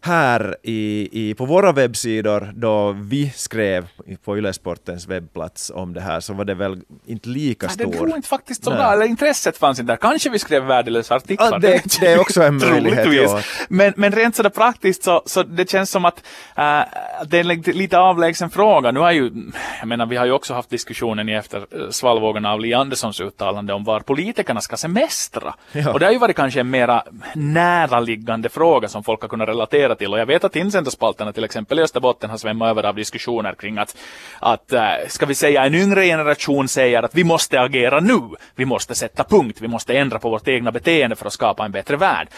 här 0.00 0.56
i, 0.62 1.08
i, 1.12 1.34
på 1.34 1.44
våra 1.44 1.72
webbsidor, 1.72 2.52
då 2.54 2.92
vi 2.92 3.30
skrev 3.30 3.88
på 4.24 4.38
Ylesportens 4.38 5.08
webbplats 5.08 5.72
om 5.74 5.94
det 5.94 6.00
här, 6.00 6.20
så 6.20 6.34
var 6.34 6.44
det 6.44 6.54
väl 6.54 6.80
inte 7.06 7.28
lika 7.28 7.68
stor. 7.68 7.84
Det 7.84 7.96
tror 7.96 8.16
inte 8.16 8.28
faktiskt 8.28 8.64
så 8.64 8.70
bra, 8.70 8.92
eller 8.92 9.06
intresset 9.06 9.56
fanns 9.58 9.80
inte 9.80 9.92
där. 9.92 9.96
Kanske 9.96 10.30
vi 10.30 10.38
skrev 10.38 10.64
värdelösa 10.64 11.14
artiklar. 11.14 11.48
Ja, 11.52 11.58
det, 11.58 12.00
det 12.00 12.06
är 12.06 12.20
också 12.20 12.42
en 12.42 12.56
möjlighet. 12.56 13.12
ja. 13.12 13.40
men, 13.68 13.92
men 13.96 14.12
rent 14.12 14.36
sådär 14.36 14.50
praktiskt 14.50 15.02
så, 15.02 15.22
så 15.26 15.42
det 15.42 15.70
känns 15.70 15.90
som 15.90 16.04
att 16.04 16.26
äh, 16.56 16.80
det 17.26 17.38
är 17.38 17.50
en 17.50 17.60
lite 17.60 17.98
avlägsen 17.98 18.50
fråga. 18.50 18.90
Nu 18.90 19.00
har 19.00 19.12
ju, 19.12 19.32
jag 19.80 19.88
menar, 19.88 20.06
vi 20.06 20.16
har 20.16 20.26
ju 20.26 20.32
också 20.32 20.54
haft 20.54 20.70
diskussionen 20.70 21.28
i 21.28 21.32
efter 21.32 21.58
äh, 21.58 21.90
svallvågorna 21.90 22.52
av 22.52 22.60
Li 22.60 22.74
Anderssons 22.74 23.20
uttalande 23.20 23.72
om 23.72 23.84
var 23.84 24.00
politikerna 24.00 24.60
ska 24.60 24.76
semestra. 24.76 25.54
Ja. 25.72 25.92
Och 25.92 26.00
det 26.00 26.06
har 26.06 26.12
ju 26.12 26.18
varit 26.18 26.36
kanske 26.36 26.60
en 26.60 26.70
mera 26.70 27.02
näraliggande 27.34 28.48
fråga 28.48 28.88
som 28.88 29.04
folk 29.04 29.20
har 29.22 29.28
kunnat 29.28 29.48
relatera 29.48 29.87
till. 29.94 30.12
Och 30.12 30.18
jag 30.18 30.26
vet 30.26 30.44
att 30.44 30.56
insändarspalterna 30.56 31.32
till 31.32 31.44
exempel 31.44 31.78
i 31.78 31.82
Österbotten 31.82 32.30
har 32.30 32.38
svämmat 32.38 32.70
över 32.70 32.82
av 32.82 32.94
diskussioner 32.94 33.54
kring 33.54 33.78
att, 33.78 33.96
att 34.40 34.72
eh, 34.72 34.82
ska 35.08 35.26
vi 35.26 35.34
säga 35.34 35.64
en 35.64 35.74
yngre 35.74 36.04
generation 36.04 36.68
säger 36.68 37.02
att 37.02 37.14
vi 37.14 37.24
måste 37.24 37.60
agera 37.60 38.00
nu. 38.00 38.20
Vi 38.54 38.64
måste 38.64 38.94
sätta 38.94 39.24
punkt. 39.24 39.58
Vi 39.60 39.68
måste 39.68 39.98
ändra 39.98 40.18
på 40.18 40.30
vårt 40.30 40.48
egna 40.48 40.72
beteende 40.72 41.16
för 41.16 41.26
att 41.26 41.32
skapa 41.32 41.64
en 41.64 41.72
bättre 41.72 41.96
värld. 41.96 42.28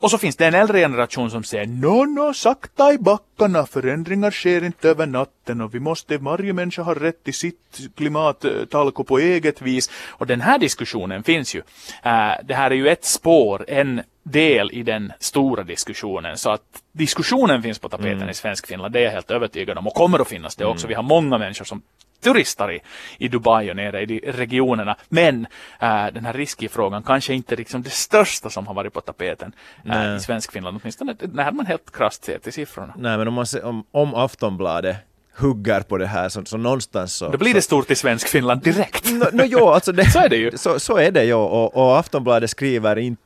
Och 0.00 0.10
så 0.10 0.18
finns 0.18 0.36
det 0.36 0.46
en 0.46 0.54
äldre 0.54 0.80
generation 0.80 1.30
som 1.30 1.44
säger 1.44 1.66
no, 1.66 2.04
no, 2.04 2.34
sakta 2.34 2.92
i 2.92 2.98
backarna, 2.98 3.66
förändringar 3.66 4.30
sker 4.30 4.64
inte 4.64 4.88
över 4.88 5.06
natten 5.48 5.60
och 5.60 5.74
vi 5.74 5.80
måste, 5.80 6.18
varje 6.18 6.52
människa 6.52 6.82
har 6.82 6.94
rätt 6.94 7.24
till 7.24 7.34
sitt 7.34 7.80
klimattalko 7.96 9.04
på 9.04 9.18
eget 9.18 9.62
vis. 9.62 9.90
Och 10.18 10.26
den 10.26 10.40
här 10.40 10.58
diskussionen 10.58 11.22
finns 11.22 11.54
ju. 11.54 11.58
Uh, 11.58 12.34
det 12.44 12.54
här 12.54 12.70
är 12.70 12.74
ju 12.74 12.88
ett 12.88 13.04
spår, 13.04 13.64
en 13.68 14.02
del 14.22 14.70
i 14.72 14.82
den 14.82 15.12
stora 15.20 15.64
diskussionen. 15.64 16.36
Så 16.36 16.50
att 16.50 16.62
diskussionen 16.92 17.62
finns 17.62 17.78
på 17.78 17.88
tapeten 17.88 18.16
mm. 18.16 18.28
i 18.28 18.34
svensk 18.34 18.66
Finland, 18.66 18.92
det 18.92 19.00
är 19.00 19.04
jag 19.04 19.10
helt 19.10 19.30
övertygad 19.30 19.78
om. 19.78 19.86
Och 19.86 19.94
kommer 19.94 20.18
att 20.20 20.28
finnas 20.28 20.56
det 20.56 20.64
också. 20.64 20.86
Mm. 20.86 20.88
Vi 20.88 20.94
har 20.94 21.02
många 21.02 21.38
människor 21.38 21.64
som 21.64 21.82
turistar 22.20 22.72
i, 22.72 22.80
i 23.18 23.28
Dubai 23.28 23.70
och 23.70 23.76
nere 23.76 24.02
i 24.02 24.06
de 24.06 24.20
regionerna. 24.20 24.96
Men 25.08 25.46
äh, 25.80 26.06
den 26.06 26.24
här 26.24 26.32
riskfrågan 26.32 27.02
kanske 27.02 27.34
inte 27.34 27.56
liksom 27.56 27.82
det 27.82 27.90
största 27.90 28.50
som 28.50 28.66
har 28.66 28.74
varit 28.74 28.92
på 28.92 29.00
tapeten 29.00 29.52
äh, 29.84 30.16
i 30.16 30.20
svensk 30.20 30.52
Finland. 30.52 30.78
Åtminstone 30.82 31.16
när 31.20 31.52
man 31.52 31.66
helt 31.66 31.92
krasst 31.92 32.24
ser 32.24 32.38
till 32.38 32.52
siffrorna. 32.52 32.94
Nej, 32.96 33.18
men 33.18 33.28
om, 33.28 33.34
man 33.34 33.46
ser, 33.46 33.64
om, 33.64 33.84
om 33.90 34.14
Aftonbladet 34.14 34.96
hugger 35.40 35.80
på 35.80 35.98
det 35.98 36.06
här 36.06 36.28
så, 36.28 36.44
så 36.44 36.56
någonstans 36.56 37.14
så... 37.14 37.28
Då 37.28 37.38
blir 37.38 37.54
det 37.54 37.62
stort 37.62 37.90
i 37.90 37.94
svensk 37.94 38.28
Finland 38.28 38.62
direkt. 38.62 39.12
No, 39.12 39.24
no, 39.32 39.42
jo, 39.44 39.68
alltså 39.68 39.92
det, 39.92 40.10
så 40.12 40.18
är 40.18 40.28
det 40.28 40.36
ju. 40.36 40.50
Så, 40.58 40.80
så 40.80 40.96
är 40.96 41.10
det 41.10 41.24
ju 41.24 41.34
och, 41.34 41.76
och 41.76 41.98
Aftonbladet 41.98 42.50
skriver 42.50 42.98
inte 42.98 43.22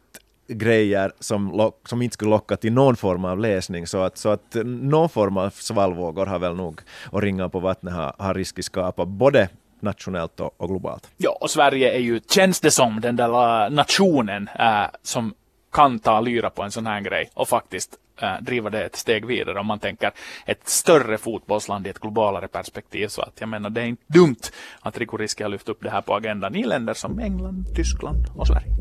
grejer 0.49 1.13
som, 1.21 1.53
lock, 1.53 1.89
som 1.89 2.03
inte 2.03 2.15
skulle 2.15 2.31
locka 2.31 2.57
till 2.57 2.73
någon 2.73 2.97
form 2.97 3.25
av 3.25 3.39
läsning. 3.39 3.87
Så 3.87 4.03
att, 4.03 4.19
så 4.19 4.29
att 4.29 4.57
någon 4.65 5.09
form 5.09 5.37
av 5.37 5.51
svallvågor 5.51 6.27
har 6.27 6.39
väl 6.39 6.55
nog 6.55 6.81
och 7.05 7.23
ringa 7.23 7.49
på 7.49 7.61
vattnet 7.61 7.95
har, 7.95 8.15
har 8.19 8.35
risk 8.35 8.59
att 8.59 8.65
skapa 8.65 9.05
både 9.05 9.49
nationellt 9.81 10.41
och, 10.41 10.55
och, 10.57 10.69
globalt. 10.69 11.11
Ja, 11.17 11.39
och 11.41 11.51
Sverige 11.51 11.95
är 11.95 12.01
ju, 12.01 12.21
känns 12.31 12.61
det 12.61 12.71
som, 12.71 13.01
den 13.01 13.17
där 13.17 13.71
nationen 13.71 14.49
äh, 14.59 14.85
som 15.03 15.35
kan 15.73 15.99
ta 15.99 16.21
lyra 16.21 16.51
på 16.51 16.63
en 16.63 16.71
sån 16.71 16.87
här 16.87 17.01
grej 17.01 17.31
och 17.35 17.49
faktiskt 17.49 17.91
äh, 18.21 18.41
driva 18.41 18.71
det 18.71 18.85
ett 18.85 18.97
steg 18.97 19.27
vidare 19.27 19.61
om 19.61 19.67
man 19.67 19.79
tänker 19.79 20.11
ett 20.47 20.69
större 20.69 21.19
fotbollsland 21.19 21.87
i 21.87 21.91
ett 21.91 21.99
globalare 21.99 22.49
perspektiv. 22.49 23.09
Så 23.09 23.23
att 23.23 23.41
jag 23.41 23.49
menar, 23.49 23.71
det 23.71 23.81
är 23.81 23.87
inte 23.87 24.03
dumt 24.07 24.51
att 24.81 24.99
Rico 24.99 25.17
Riski 25.17 25.43
har 25.43 25.51
lyft 25.51 25.69
upp 25.69 25.79
det 25.83 25.91
här 25.91 26.03
på 26.03 26.15
agendan 26.15 26.57
i 26.57 26.65
länder 26.65 26.95
som 26.95 27.19
England, 27.19 27.67
Tyskland 27.77 28.27
och 28.37 28.47
Sverige. 28.47 28.73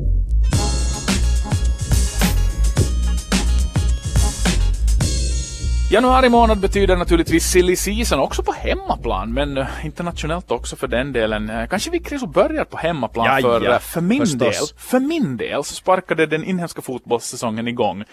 Januari 5.92 6.28
månad 6.28 6.60
betyder 6.60 6.96
naturligtvis 6.96 7.44
silly 7.44 7.76
season 7.76 8.20
också 8.20 8.42
på 8.42 8.52
hemmaplan, 8.52 9.32
men 9.32 9.58
eh, 9.58 9.66
internationellt 9.84 10.50
också 10.50 10.76
för 10.76 10.88
den 10.88 11.12
delen. 11.12 11.50
Eh, 11.50 11.66
kanske 11.66 11.90
vi 11.90 12.00
Chris 12.04 12.24
börjar 12.24 12.64
på 12.64 12.76
hemmaplan 12.76 13.26
ja, 13.26 13.40
för, 13.40 13.78
för 13.78 14.00
min 14.00 14.20
förstås. 14.20 14.38
del. 14.38 14.78
För 14.78 15.00
min 15.00 15.36
del 15.36 15.64
så 15.64 15.74
sparkade 15.74 16.26
den 16.26 16.44
inhemska 16.44 16.82
fotbollssäsongen 16.82 17.68
igång 17.68 18.04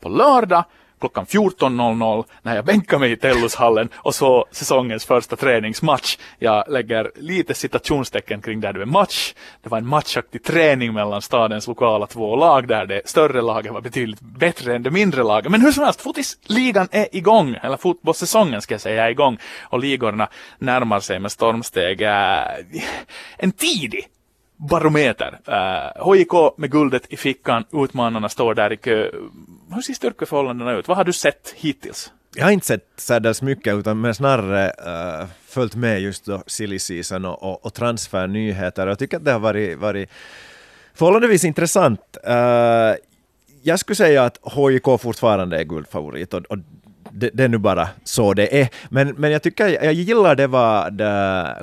på 0.00 0.08
lördag 0.08 0.64
klockan 1.00 1.26
14.00 1.26 2.24
när 2.42 2.56
jag 2.56 2.64
bänkar 2.64 2.98
mig 2.98 3.12
i 3.12 3.16
Tellushallen 3.16 3.88
och 3.94 4.14
så 4.14 4.46
säsongens 4.50 5.04
första 5.04 5.36
träningsmatch. 5.36 6.18
Jag 6.38 6.64
lägger 6.68 7.12
lite 7.16 7.54
citationstecken 7.54 8.42
kring 8.42 8.60
där 8.60 8.72
det 8.72 8.82
är 8.82 8.86
match. 8.86 9.34
Det 9.62 9.68
var 9.68 9.78
en 9.78 9.86
matchaktig 9.86 10.44
träning 10.44 10.92
mellan 10.92 11.22
stadens 11.22 11.66
lokala 11.66 12.06
två 12.06 12.36
lag 12.36 12.68
där 12.68 12.86
det 12.86 13.08
större 13.08 13.42
laget 13.42 13.72
var 13.72 13.80
betydligt 13.80 14.20
bättre 14.20 14.76
än 14.76 14.82
det 14.82 14.90
mindre 14.90 15.22
laget. 15.22 15.50
Men 15.50 15.60
hur 15.60 15.72
som 15.72 15.84
helst, 15.84 16.00
fotisligan 16.00 16.88
är 16.90 17.16
igång, 17.16 17.56
eller 17.62 17.76
fotbollssäsongen 17.76 18.62
ska 18.62 18.74
jag 18.74 18.80
säga 18.80 19.06
är 19.06 19.10
igång 19.10 19.38
och 19.62 19.78
ligorna 19.78 20.28
närmar 20.58 21.00
sig 21.00 21.18
med 21.18 21.32
stormsteg. 21.32 22.02
Eh, 22.02 22.42
en 23.38 23.52
tidig 23.52 24.08
barometer. 24.56 25.38
Eh, 25.46 26.06
uh, 26.06 26.14
HIK 26.14 26.32
med 26.56 26.70
guldet 26.70 27.02
i 27.08 27.16
fickan, 27.16 27.64
utmanarna 27.72 28.28
står 28.28 28.54
där 28.54 28.72
i 28.72 28.76
kö. 28.76 29.10
Hur 29.74 29.82
ser 29.82 29.92
styrkeförhållandena 29.92 30.72
ut? 30.72 30.88
Vad 30.88 30.96
har 30.96 31.04
du 31.04 31.12
sett 31.12 31.54
hittills? 31.56 32.12
Jag 32.34 32.44
har 32.44 32.50
inte 32.50 32.66
sett 32.66 32.86
särdeles 32.96 33.42
mycket 33.42 33.74
utan 33.74 34.00
men 34.00 34.14
snarare 34.14 34.66
uh, 34.66 35.26
följt 35.46 35.74
med 35.74 36.00
just 36.00 36.24
då 36.24 36.42
silly 36.46 36.78
season 36.78 37.24
och, 37.24 37.42
och, 37.42 37.66
och 37.66 37.74
transfernyheter. 37.74 38.86
Jag 38.86 38.98
tycker 38.98 39.16
att 39.16 39.24
det 39.24 39.32
har 39.32 39.38
varit, 39.38 39.78
varit 39.78 40.10
förhållandevis 40.94 41.44
intressant. 41.44 42.16
Uh, 42.28 42.94
jag 43.62 43.80
skulle 43.80 43.96
säga 43.96 44.24
att 44.24 44.38
HIK 44.44 45.00
fortfarande 45.00 45.58
är 45.58 45.64
guldfavorit 45.64 46.34
och, 46.34 46.44
och 46.44 46.58
det, 47.16 47.30
det, 47.34 47.44
är 47.44 47.48
nu 47.48 47.58
bara 47.58 47.88
så 48.04 48.34
det 48.34 48.60
är. 48.60 48.68
Men, 48.88 49.08
men 49.08 49.30
jag 49.30 49.42
tycker, 49.42 49.84
jag 49.84 49.92
gillar 49.92 50.34
det 50.34 50.46
vad 50.46 51.02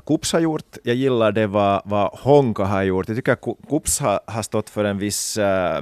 Kups 0.06 0.34
har 0.34 0.40
gjort, 0.40 0.78
jag 0.84 0.96
gillar 0.96 1.32
det 1.32 1.48
vad, 1.48 1.82
vad 1.86 2.10
Honka 2.14 2.64
har 2.64 2.84
gjort. 2.84 3.08
Jag 3.08 3.18
tycker 3.18 3.38
Kups 3.70 4.00
har, 4.00 4.20
har 4.28 4.42
stått 4.42 4.70
för 4.70 4.86
en 4.86 4.98
viss 4.98 5.38
äh, 5.38 5.82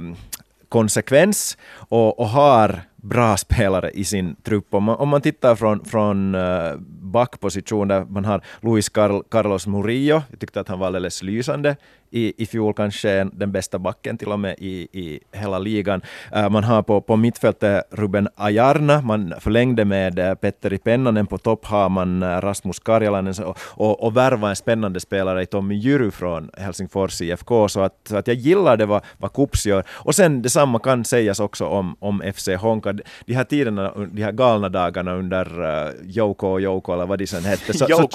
konsekvens 0.68 1.58
och, 1.74 2.18
och 2.20 2.28
har 2.28 2.80
bra 2.96 3.36
spelare 3.36 3.90
i 3.90 4.04
sin 4.04 4.36
trupp. 4.42 4.74
Om 4.74 4.84
man, 4.84 4.96
om 4.96 5.08
man 5.08 5.20
tittar 5.20 5.54
från, 5.54 5.84
från 5.84 6.34
eh, 6.34 6.74
backposition 7.02 7.88
där 7.88 8.04
man 8.04 8.24
har 8.24 8.44
Luis 8.60 8.88
Carl, 8.88 9.22
Carlos 9.30 9.66
Murillo, 9.66 10.22
jag 10.30 10.40
tyckte 10.40 10.60
att 10.60 10.68
han 10.68 10.78
var 10.78 10.86
alldeles 10.86 11.22
lysande 11.22 11.76
i, 12.12 12.42
i 12.42 12.46
fjol, 12.46 12.74
kanske 12.74 13.24
den 13.32 13.52
bästa 13.52 13.78
backen 13.78 14.18
till 14.18 14.28
och 14.28 14.40
med 14.40 14.54
i, 14.58 14.88
i 14.92 15.20
hela 15.32 15.58
ligan. 15.58 16.02
Uh, 16.36 16.48
man 16.48 16.64
har 16.64 16.82
på, 16.82 17.00
på 17.00 17.16
mittfältet 17.16 17.84
Ruben 17.90 18.28
Ajarna, 18.36 19.00
man 19.00 19.34
förlängde 19.40 19.84
med 19.84 20.18
uh, 20.18 20.34
Petteri 20.34 20.78
Pennanen, 20.78 21.26
på 21.26 21.38
topp 21.38 21.64
har 21.66 21.88
man 21.88 22.22
uh, 22.22 22.40
Rasmus 22.40 22.78
Karjalainen 22.78 23.34
och, 23.44 23.58
och, 23.62 24.02
och 24.02 24.16
värva 24.16 24.50
en 24.50 24.56
spännande 24.56 25.00
spelare 25.00 25.42
i 25.42 25.46
Tommy 25.46 25.74
Jyry 25.74 26.10
från 26.10 26.50
Helsingfors 26.58 27.20
IFK, 27.20 27.68
så 27.68 27.80
att, 27.80 27.94
så 28.08 28.16
att 28.16 28.26
jag 28.26 28.36
gillar 28.36 28.76
det 28.76 28.86
vad, 28.86 29.02
vad 29.18 29.32
Kups 29.32 29.66
gör. 29.66 29.84
Och 29.90 30.14
sen 30.14 30.42
detsamma 30.42 30.78
kan 30.78 31.04
sägas 31.04 31.40
också 31.40 31.66
om, 31.66 31.96
om 32.00 32.22
FC 32.34 32.48
Honka. 32.48 32.92
De 33.26 33.34
här 33.34 33.44
tiderna, 33.44 33.92
de 34.12 34.22
här 34.22 34.32
galna 34.32 34.68
dagarna 34.68 35.14
under 35.14 35.60
uh, 35.60 35.92
Jouko 36.04 36.46
och 36.46 36.60
Jouko, 36.60 36.92
eller 36.92 37.06
vad 37.06 37.18
de 37.18 37.26
sen 37.26 37.44
hette, 37.44 37.78
så, 37.78 37.86
så, 37.86 38.08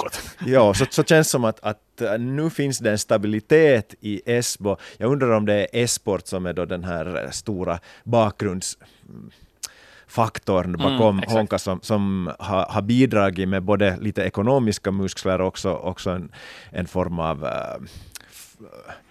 ja, 0.46 0.74
så, 0.74 0.84
så 0.90 1.04
känns 1.04 1.30
som 1.30 1.44
att, 1.44 1.60
att 1.60 1.78
nu 2.18 2.50
finns 2.50 2.78
det 2.78 2.90
en 2.90 2.98
stabilitet 2.98 3.94
i 4.00 4.22
Esbo. 4.26 4.76
Jag 4.98 5.12
undrar 5.12 5.30
om 5.30 5.46
det 5.46 5.54
är 5.54 5.68
Esport 5.72 6.26
som 6.26 6.46
är 6.46 6.52
då 6.52 6.64
den 6.64 6.84
här 6.84 7.28
stora 7.30 7.78
bakgrunds 8.04 8.78
faktorn 10.08 10.74
mm, 10.74 10.80
bakom 10.80 11.18
mm, 11.18 11.30
Honka 11.30 11.58
som, 11.58 11.80
som 11.82 12.32
har, 12.38 12.66
har, 12.68 12.82
bidragit 12.82 13.48
med 13.48 13.62
både 13.62 13.96
lite 14.00 14.22
ekonomiska 14.22 14.90
muskler 14.90 15.40
och 15.40 15.46
också, 15.46 15.72
också 15.72 16.10
en, 16.10 16.32
en 16.70 16.86
form 16.86 17.18
av 17.18 17.44
uh, 17.44 17.86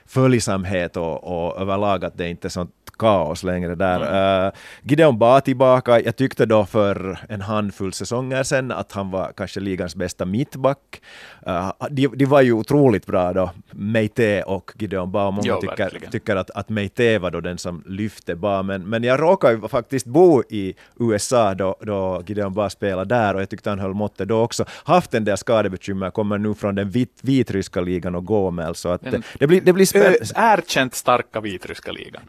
följsamhet 0.05 0.97
och, 0.97 1.23
och 1.23 1.61
överlag 1.61 2.05
att 2.05 2.17
det 2.17 2.29
inte 2.29 2.47
är 2.47 2.49
sånt 2.49 2.73
kaos 2.91 3.43
längre 3.43 3.75
där. 3.75 4.01
Mm. 4.01 4.45
Uh, 4.45 4.51
Gideon 4.81 5.17
Ba 5.17 5.41
tillbaka. 5.41 6.01
Jag 6.01 6.15
tyckte 6.15 6.45
då 6.45 6.65
för 6.65 7.19
en 7.29 7.41
handfull 7.41 7.93
säsonger 7.93 8.43
sedan 8.43 8.71
att 8.71 8.91
han 8.91 9.11
var 9.11 9.31
kanske 9.37 9.59
ligans 9.59 9.95
bästa 9.95 10.25
mittback. 10.25 11.01
Uh, 11.47 11.71
de, 11.89 12.07
de, 12.07 12.25
var 12.25 12.41
ju 12.41 12.53
otroligt 12.53 13.05
bra 13.05 13.33
då, 13.33 13.51
Meite 13.71 14.43
och 14.43 14.71
Gideon 14.79 15.11
Ba. 15.11 15.31
Många 15.31 15.47
jo, 15.47 15.61
tycker, 15.61 16.09
tycker 16.11 16.35
att, 16.35 16.49
att 16.51 16.69
Meite 16.69 17.19
var 17.19 17.31
då 17.31 17.41
den 17.41 17.57
som 17.57 17.83
lyfte 17.85 18.35
Ba, 18.35 18.63
men, 18.63 18.89
men 18.89 19.03
jag 19.03 19.21
råkade 19.21 19.53
ju 19.53 19.67
faktiskt 19.67 20.05
bo 20.05 20.43
i 20.49 20.75
USA 20.99 21.53
då, 21.53 21.75
då 21.81 22.23
Gideon 22.27 22.53
Ba 22.53 22.69
spelade 22.69 23.15
där 23.15 23.33
och 23.33 23.41
jag 23.41 23.49
tyckte 23.49 23.69
han 23.69 23.79
höll 23.79 23.93
måttet 23.93 24.27
då 24.27 24.41
också. 24.41 24.65
Haft 24.83 25.13
en 25.13 25.23
del 25.23 25.37
skadebekymmer, 25.37 26.09
kommer 26.11 26.37
nu 26.37 26.53
från 26.53 26.75
den 26.75 26.89
vit, 26.89 27.19
vitryska 27.21 27.81
ligan 27.81 28.15
och 28.15 28.25
Gomel, 28.25 28.75
så 28.75 28.89
att 28.89 29.01
det, 29.01 29.21
det, 29.39 29.47
blir, 29.47 29.61
det 29.61 29.73
blir 29.73 29.85
spännande. 29.85 30.17
Erkänt 30.35 30.95
starka 30.95 31.41
vitryska 31.41 31.91
ligan 31.91 32.21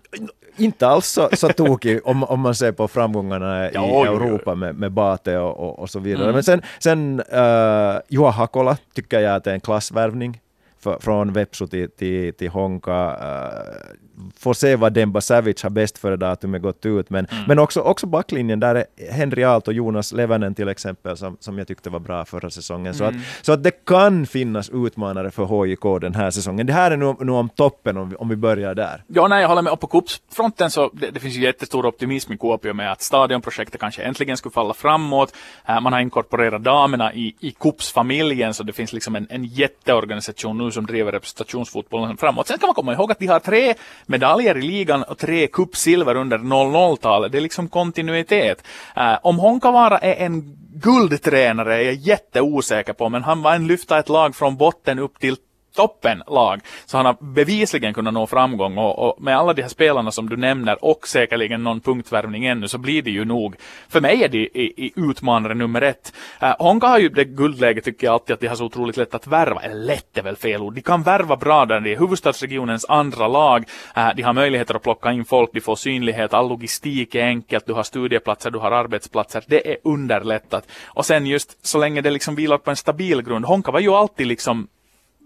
inte 0.56 0.86
alls 0.86 1.06
så, 1.06 1.28
så 1.32 1.48
tokig 1.48 2.00
om, 2.04 2.24
om 2.24 2.40
man 2.40 2.54
ser 2.54 2.72
på 2.72 2.88
framgångarna 2.88 3.70
i 3.70 3.74
ja, 3.74 4.06
Europa 4.06 4.54
med, 4.54 4.74
med 4.74 4.92
Bate 4.92 5.38
och, 5.38 5.58
och, 5.58 5.78
och 5.78 5.90
så 5.90 5.98
vidare. 5.98 6.24
Mm. 6.24 6.34
Men 6.34 6.42
sen, 6.42 6.62
sen 6.78 7.20
uh, 7.20 8.00
Juha 8.08 8.30
Hakola 8.30 8.76
tycker 8.94 9.20
jag 9.20 9.34
att 9.36 9.46
är 9.46 9.54
en 9.54 9.60
klassvärvning 9.60 10.40
för, 10.80 10.98
från 11.00 11.32
Vepsu 11.32 11.66
till, 11.66 11.90
till, 11.90 12.34
till 12.34 12.48
Honka. 12.48 13.10
Uh, 13.10 13.98
får 14.38 14.54
se 14.54 14.76
vad 14.76 14.92
Demba 14.92 15.20
Savic 15.20 15.62
har 15.62 15.70
bäst 15.70 15.98
före 15.98 16.16
datumet 16.16 16.62
gått 16.62 16.86
ut, 16.86 17.10
men, 17.10 17.26
mm. 17.26 17.44
men 17.48 17.58
också, 17.58 17.80
också 17.80 18.06
backlinjen, 18.06 18.60
där 18.60 18.74
är 18.74 19.12
Henry 19.12 19.44
Alt 19.44 19.68
och 19.68 19.74
Jonas 19.74 20.12
Levanen 20.12 20.54
till 20.54 20.68
exempel, 20.68 21.16
som, 21.16 21.36
som 21.40 21.58
jag 21.58 21.68
tyckte 21.68 21.90
var 21.90 21.98
bra 21.98 22.24
förra 22.24 22.50
säsongen. 22.50 22.94
Så, 22.94 23.04
mm. 23.04 23.16
att, 23.16 23.46
så 23.46 23.52
att 23.52 23.62
det 23.62 23.84
kan 23.84 24.26
finnas 24.26 24.70
utmanare 24.70 25.30
för 25.30 25.44
HJK 25.44 26.00
den 26.00 26.14
här 26.14 26.30
säsongen. 26.30 26.66
Det 26.66 26.72
här 26.72 26.90
är 26.90 26.96
nu, 26.96 27.14
nu 27.20 27.32
om 27.32 27.48
toppen, 27.48 27.96
om 27.96 28.10
vi, 28.10 28.16
om 28.16 28.28
vi 28.28 28.36
börjar 28.36 28.74
där. 28.74 29.04
Ja, 29.06 29.28
nej, 29.28 29.40
jag 29.40 29.48
håller 29.48 29.62
med. 29.62 29.72
Och 29.72 29.80
på 29.80 29.86
Kups-fronten 29.86 30.70
så 30.70 30.90
det, 30.92 31.10
det 31.10 31.20
finns 31.20 31.36
ju 31.36 31.40
jättestor 31.40 31.86
optimism 31.86 32.32
i 32.32 32.38
Kuopio 32.38 32.72
med 32.72 32.92
att 32.92 33.02
stadionprojektet 33.02 33.80
kanske 33.80 34.02
äntligen 34.02 34.36
skulle 34.36 34.52
falla 34.52 34.74
framåt. 34.74 35.34
Uh, 35.68 35.80
man 35.80 35.92
har 35.92 36.00
inkorporerat 36.00 36.64
damerna 36.64 37.14
i, 37.14 37.34
i 37.40 37.50
Kups-familjen, 37.50 38.54
så 38.54 38.62
det 38.62 38.72
finns 38.72 38.92
liksom 38.92 39.16
en, 39.16 39.26
en 39.30 39.44
jätteorganisation 39.44 40.58
nu 40.58 40.70
som 40.70 40.86
driver 40.86 41.12
representationsfotbollen 41.12 42.16
framåt. 42.16 42.46
Sen 42.46 42.58
kan 42.58 42.66
man 42.66 42.74
komma 42.74 42.92
ihåg 42.92 43.12
att 43.12 43.18
de 43.18 43.26
har 43.26 43.40
tre 43.40 43.74
medaljer 44.08 44.56
i 44.56 44.62
ligan 44.62 45.02
och 45.02 45.18
tre 45.18 45.46
cupsilver 45.46 46.14
under 46.14 46.38
00-talet. 46.38 47.32
Det 47.32 47.38
är 47.38 47.42
liksom 47.42 47.68
kontinuitet. 47.68 48.64
Uh, 48.96 49.18
om 49.22 49.38
Honkavara 49.38 49.98
är 49.98 50.26
en 50.26 50.56
guldtränare 50.74 51.74
är 51.74 51.82
jag 51.82 51.94
jätteosäker 51.94 52.92
på, 52.92 53.08
men 53.08 53.22
han 53.22 53.42
var 53.42 53.54
en 53.54 53.66
lyfta 53.66 53.98
ett 53.98 54.08
lag 54.08 54.36
från 54.36 54.56
botten 54.56 54.98
upp 54.98 55.18
till 55.18 55.36
toppenlag. 55.74 56.60
Så 56.86 56.96
han 56.96 57.06
har 57.06 57.16
bevisligen 57.20 57.94
kunnat 57.94 58.14
nå 58.14 58.26
framgång 58.26 58.78
och, 58.78 58.98
och, 58.98 59.22
med 59.22 59.36
alla 59.36 59.52
de 59.52 59.62
här 59.62 59.68
spelarna 59.68 60.10
som 60.10 60.28
du 60.28 60.36
nämner 60.36 60.84
och 60.84 61.08
säkerligen 61.08 61.64
någon 61.64 61.80
punktvärvning 61.80 62.46
ännu 62.46 62.68
så 62.68 62.78
blir 62.78 63.02
det 63.02 63.10
ju 63.10 63.24
nog, 63.24 63.56
för 63.88 64.00
mig 64.00 64.24
är 64.24 64.28
det 64.28 64.38
i, 64.38 64.86
i 64.86 64.92
utmanare 64.96 65.54
nummer 65.54 65.82
ett. 65.82 66.12
Uh, 66.42 66.54
Honka 66.58 66.86
har 66.86 66.98
ju 66.98 67.08
det 67.08 67.24
guldläget 67.24 67.84
tycker 67.84 68.06
jag 68.06 68.14
alltid 68.14 68.34
att 68.34 68.40
de 68.40 68.46
har 68.46 68.56
så 68.56 68.64
otroligt 68.64 68.96
lätt 68.96 69.14
att 69.14 69.26
värva, 69.26 69.60
eller 69.60 69.74
lätt 69.74 70.18
är 70.18 70.22
väl 70.22 70.36
fel 70.36 70.62
ord, 70.62 70.74
de 70.74 70.80
kan 70.80 71.02
värva 71.02 71.36
bra 71.36 71.64
där. 71.64 71.80
Det 71.80 71.92
är 71.92 71.98
huvudstadsregionens 71.98 72.86
andra 72.88 73.28
lag, 73.28 73.64
uh, 73.96 74.08
de 74.16 74.22
har 74.22 74.32
möjligheter 74.32 74.74
att 74.74 74.82
plocka 74.82 75.12
in 75.12 75.24
folk, 75.24 75.50
de 75.52 75.60
får 75.60 75.76
synlighet, 75.76 76.34
all 76.34 76.48
logistik 76.48 77.14
är 77.14 77.24
enkelt, 77.24 77.66
du 77.66 77.72
har 77.72 77.82
studieplatser, 77.82 78.50
du 78.50 78.58
har 78.58 78.70
arbetsplatser, 78.70 79.44
det 79.46 79.70
är 79.72 79.76
underlättat. 79.84 80.68
Och 80.86 81.06
sen 81.06 81.26
just 81.26 81.66
så 81.66 81.78
länge 81.78 82.00
det 82.00 82.10
liksom 82.10 82.34
vilar 82.34 82.58
på 82.58 82.70
en 82.70 82.76
stabil 82.76 83.22
grund, 83.22 83.44
Honka 83.44 83.70
var 83.70 83.80
ju 83.80 83.90
alltid 83.90 84.26
liksom 84.26 84.68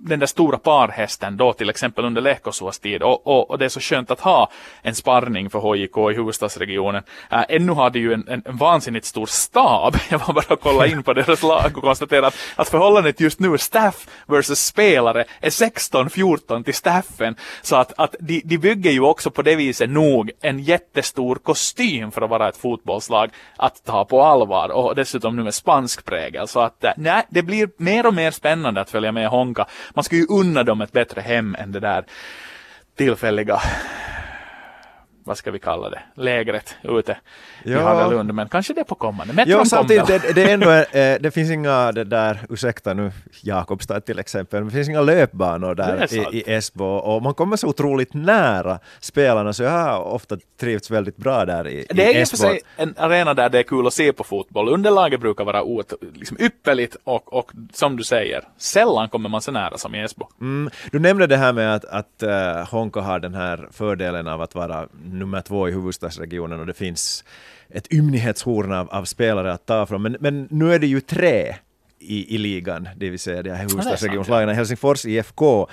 den 0.04 0.18
där 0.18 0.26
stora 0.26 0.58
parhästen 0.58 1.36
då 1.36 1.52
till 1.52 1.70
exempel 1.70 2.04
under 2.04 2.22
Lehkosuas 2.22 2.78
tid 2.78 3.02
och, 3.02 3.26
och, 3.26 3.50
och, 3.50 3.58
det 3.58 3.64
är 3.64 3.68
så 3.68 3.80
skönt 3.80 4.10
att 4.10 4.20
ha 4.20 4.50
en 4.82 4.94
sparring 4.94 5.50
för 5.50 5.58
HJK 5.58 5.96
i 6.12 6.16
huvudstadsregionen. 6.16 7.02
Äh, 7.30 7.44
ännu 7.48 7.72
har 7.72 7.90
de 7.90 7.98
ju 7.98 8.12
en, 8.12 8.28
en, 8.28 8.42
en 8.44 8.56
vansinnigt 8.56 9.06
stor 9.06 9.26
stab. 9.26 9.96
Jag 10.10 10.18
var 10.18 10.34
bara 10.34 10.54
och 10.54 10.60
kolla 10.60 10.86
in 10.86 11.02
på 11.02 11.12
deras 11.12 11.42
lag 11.42 11.72
och 11.76 11.82
konstatera 11.82 12.26
att, 12.26 12.36
att 12.56 12.68
förhållandet 12.68 13.20
just 13.20 13.40
nu 13.40 13.58
staff 13.58 14.06
versus 14.26 14.64
spelare 14.64 15.24
är 15.40 15.50
16-14 15.50 16.64
till 16.64 16.74
staffen. 16.74 17.36
Så 17.62 17.76
att, 17.76 17.92
att 17.96 18.14
de, 18.20 18.42
de 18.44 18.58
bygger 18.58 18.90
ju 18.90 19.00
också 19.00 19.30
på 19.30 19.42
det 19.42 19.56
viset 19.56 19.90
nog 19.90 20.30
en 20.40 20.58
jättestor 20.58 21.34
kostym 21.34 22.10
för 22.10 22.22
att 22.22 22.30
vara 22.30 22.48
ett 22.48 22.56
fotbollslag 22.56 23.30
att 23.56 23.84
ta 23.84 24.04
på 24.04 24.22
allvar 24.22 24.68
och 24.68 24.94
dessutom 24.94 25.36
nu 25.36 25.42
med 25.42 25.54
spansk 25.54 26.04
prägel. 26.04 26.48
Så 26.48 26.60
att 26.60 26.84
äh, 26.84 26.92
nej, 26.96 27.26
det 27.28 27.42
blir 27.42 27.68
mer 27.76 28.06
och 28.06 28.14
mer 28.14 28.30
spännande 28.30 28.80
att 28.80 28.90
följa 28.90 29.12
med 29.12 29.28
Honka. 29.28 29.66
Man 29.94 30.04
ska 30.04 30.16
ju 30.16 30.26
unna 30.28 30.62
dem 30.62 30.80
ett 30.80 30.92
bättre 30.92 31.20
hem 31.20 31.54
än 31.54 31.72
det 31.72 31.80
där 31.80 32.04
tillfälliga 32.96 33.60
vad 35.24 35.38
ska 35.38 35.50
vi 35.50 35.58
kalla 35.58 35.90
det, 35.90 36.02
lägret 36.14 36.76
ute 36.82 37.16
ja. 37.64 37.78
i 37.78 37.82
Hagalund, 37.82 38.34
men 38.34 38.48
kanske 38.48 38.72
det 38.72 38.84
på 38.84 38.94
kommande. 38.94 39.32
Metron 39.32 39.58
ja, 39.58 39.64
samtidigt, 39.64 40.06
det, 40.06 40.32
det, 40.34 40.42
är 40.42 40.54
ändå, 40.54 40.70
eh, 40.70 41.20
det 41.20 41.34
finns 41.34 41.50
inga, 41.50 41.92
det 41.92 42.04
där, 42.04 42.38
ursäkta 42.50 42.94
nu 42.94 43.12
Jakobstad 43.42 44.00
till 44.00 44.18
exempel, 44.18 44.60
men 44.60 44.68
det 44.68 44.74
finns 44.74 44.88
inga 44.88 45.00
löpbanor 45.00 45.74
där 45.74 46.14
i, 46.14 46.38
i 46.38 46.52
Esbo 46.52 46.84
och 46.84 47.22
man 47.22 47.34
kommer 47.34 47.56
så 47.56 47.68
otroligt 47.68 48.14
nära 48.14 48.78
spelarna 49.00 49.52
så 49.52 49.62
jag 49.62 49.70
har 49.70 50.00
ofta 50.00 50.36
trivts 50.60 50.90
väldigt 50.90 51.16
bra 51.16 51.44
där 51.44 51.68
i, 51.68 51.86
Det 51.90 52.04
är 52.04 52.14
i 52.14 52.18
ju 52.18 52.26
för 52.26 52.36
sig 52.36 52.60
en 52.76 52.94
arena 52.98 53.34
där 53.34 53.48
det 53.48 53.58
är 53.58 53.62
kul 53.62 53.86
att 53.86 53.92
se 53.92 54.12
på 54.12 54.24
fotboll. 54.24 54.68
Underlaget 54.68 55.20
brukar 55.20 55.44
vara 55.44 55.62
oet, 55.62 55.92
liksom 56.14 56.36
ypperligt 56.40 56.96
och, 57.04 57.32
och 57.32 57.52
som 57.72 57.96
du 57.96 58.04
säger, 58.04 58.44
sällan 58.56 59.08
kommer 59.08 59.28
man 59.28 59.40
så 59.40 59.52
nära 59.52 59.78
som 59.78 59.94
i 59.94 60.02
Esbo. 60.02 60.28
Mm, 60.40 60.70
du 60.90 60.98
nämnde 60.98 61.26
det 61.26 61.36
här 61.36 61.52
med 61.52 61.74
att, 61.74 61.84
att 61.84 62.22
uh, 62.22 62.70
Honka 62.70 63.00
har 63.00 63.18
den 63.18 63.34
här 63.34 63.68
fördelen 63.72 64.28
av 64.28 64.42
att 64.42 64.54
vara 64.54 64.86
nummer 65.12 65.40
två 65.40 65.68
i 65.68 65.72
huvudstadsregionen 65.72 66.60
och 66.60 66.66
det 66.66 66.74
finns 66.74 67.24
ett 67.68 67.92
ymnighetshorn 67.92 68.72
av, 68.72 68.90
av 68.90 69.04
spelare 69.04 69.52
att 69.52 69.66
ta 69.66 69.86
från. 69.86 70.02
Men, 70.02 70.16
men 70.20 70.48
nu 70.50 70.74
är 70.74 70.78
det 70.78 70.86
ju 70.86 71.00
tre 71.00 71.54
i, 71.98 72.34
i 72.34 72.38
ligan, 72.38 72.88
det 72.96 73.10
vill 73.10 73.18
säga 73.18 73.42
de 73.42 73.50
här 73.50 73.62
huvudstadsregionslagen. 73.62 74.48
Helsingfors 74.48 75.06
IFK 75.06 75.68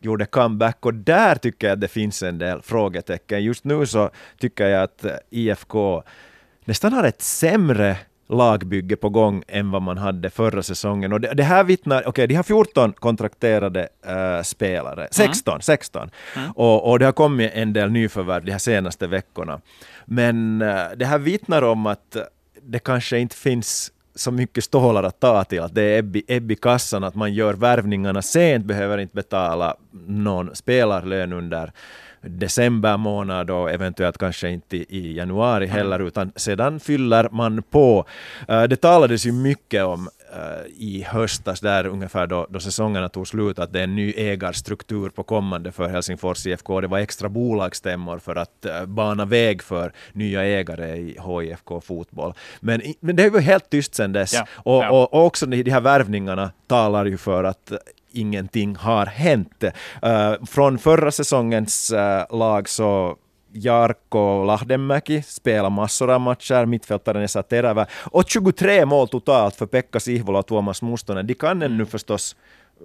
gjorde 0.00 0.26
comeback 0.26 0.86
och 0.86 0.94
där 0.94 1.34
tycker 1.34 1.66
jag 1.66 1.74
att 1.74 1.80
det 1.80 1.88
finns 1.88 2.22
en 2.22 2.38
del 2.38 2.62
frågetecken. 2.62 3.44
Just 3.44 3.64
nu 3.64 3.86
så 3.86 4.10
tycker 4.38 4.66
jag 4.66 4.82
att 4.82 5.04
IFK 5.30 6.02
nästan 6.64 6.92
har 6.92 7.04
ett 7.04 7.22
sämre 7.22 7.96
lagbygge 8.30 8.96
på 8.96 9.08
gång 9.08 9.42
än 9.48 9.70
vad 9.70 9.82
man 9.82 9.98
hade 9.98 10.30
förra 10.30 10.62
säsongen. 10.62 11.12
Och 11.12 11.20
det, 11.20 11.34
det 11.34 11.42
här 11.42 11.64
vittnar, 11.64 12.00
okej, 12.00 12.08
okay, 12.08 12.26
de 12.26 12.34
har 12.34 12.42
14 12.42 12.92
kontrakterade 12.92 13.88
äh, 14.06 14.42
spelare, 14.42 15.08
16, 15.10 15.52
mm. 15.52 15.62
16. 15.62 16.10
Mm. 16.36 16.50
Och, 16.50 16.90
och 16.90 16.98
det 16.98 17.04
har 17.04 17.12
kommit 17.12 17.50
en 17.54 17.72
del 17.72 17.90
nyförvärv 17.90 18.44
de 18.44 18.52
här 18.52 18.58
senaste 18.58 19.06
veckorna. 19.06 19.60
Men 20.04 20.62
äh, 20.62 20.84
det 20.96 21.04
här 21.04 21.18
vittnar 21.18 21.62
om 21.62 21.86
att 21.86 22.16
det 22.62 22.78
kanske 22.78 23.18
inte 23.18 23.36
finns 23.36 23.92
så 24.14 24.30
mycket 24.30 24.64
stålar 24.64 25.02
att 25.02 25.20
ta 25.20 25.44
till, 25.44 25.60
att 25.60 25.74
det 25.74 25.82
är 25.82 25.98
ebb, 25.98 26.16
ebb 26.28 26.50
i 26.50 26.56
kassan, 26.56 27.04
att 27.04 27.14
man 27.14 27.34
gör 27.34 27.54
värvningarna 27.54 28.22
sent, 28.22 28.64
behöver 28.64 28.98
inte 28.98 29.14
betala 29.14 29.76
någon 30.06 30.56
spelarlön 30.56 31.32
under 31.32 31.72
december 32.22 32.96
månad 32.96 33.50
och 33.50 33.70
eventuellt 33.70 34.18
kanske 34.18 34.50
inte 34.50 34.76
i 34.76 35.16
januari 35.16 35.66
heller, 35.66 36.00
utan 36.00 36.32
sedan 36.36 36.80
fyller 36.80 37.28
man 37.32 37.62
på. 37.62 38.04
Eh, 38.48 38.62
det 38.62 38.76
talades 38.76 39.26
ju 39.26 39.32
mycket 39.32 39.84
om 39.84 40.08
eh, 40.32 40.66
i 40.76 41.06
höstas, 41.08 41.60
där 41.60 41.86
ungefär 41.86 42.26
då, 42.26 42.46
då 42.50 42.60
säsongerna 42.60 43.08
tog 43.08 43.28
slut, 43.28 43.58
att 43.58 43.72
det 43.72 43.80
är 43.80 43.84
en 43.84 43.96
ny 43.96 44.12
ägarstruktur 44.16 45.08
på 45.10 45.22
kommande 45.22 45.72
för 45.72 45.88
Helsingfors 45.88 46.46
IFK. 46.46 46.80
Det 46.80 46.86
var 46.86 46.98
extra 46.98 47.28
bolagsstämmor 47.28 48.18
för 48.18 48.36
att 48.36 48.66
uh, 48.66 48.86
bana 48.86 49.24
väg 49.24 49.62
för 49.62 49.92
nya 50.12 50.44
ägare 50.44 50.96
i 50.96 51.16
HIFK 51.26 51.84
Fotboll. 51.84 52.34
Men, 52.60 52.82
men 53.00 53.16
det 53.16 53.24
är 53.24 53.30
ju 53.30 53.40
helt 53.40 53.70
tyst 53.70 53.94
sedan 53.94 54.12
dess. 54.12 54.34
Ja, 54.34 54.46
och, 54.54 54.84
ja. 54.84 54.90
Och, 54.90 55.14
och, 55.14 55.26
också 55.26 55.46
de 55.46 55.70
här 55.70 55.80
värvningarna 55.80 56.50
talar 56.66 57.06
ju 57.06 57.16
för 57.16 57.44
att 57.44 57.72
ingenting 58.12 58.76
har 58.76 59.06
hänt. 59.06 59.64
Uh, 59.64 60.44
från 60.46 60.78
förra 60.78 61.10
säsongens 61.10 61.92
uh, 61.92 62.38
lag 62.38 62.68
så 62.68 63.16
Jarkko 63.52 64.44
Lahdenmäki 64.44 65.22
spelar 65.22 65.70
massor 65.70 66.10
av 66.10 66.20
matcher, 66.20 66.66
mittfältaren 66.66 67.22
Esa 67.22 67.42
Terävä 67.42 67.86
och 68.10 68.24
23 68.26 68.86
mål 68.86 69.08
totalt 69.08 69.56
för 69.56 69.66
Pekka 69.66 70.00
Sihvola 70.00 70.38
och 70.38 70.46
Tuomas 70.46 70.82
Mustonen. 70.82 71.26
De 71.26 71.34
kan 71.34 71.62
ännu 71.62 71.86
förstås 71.86 72.36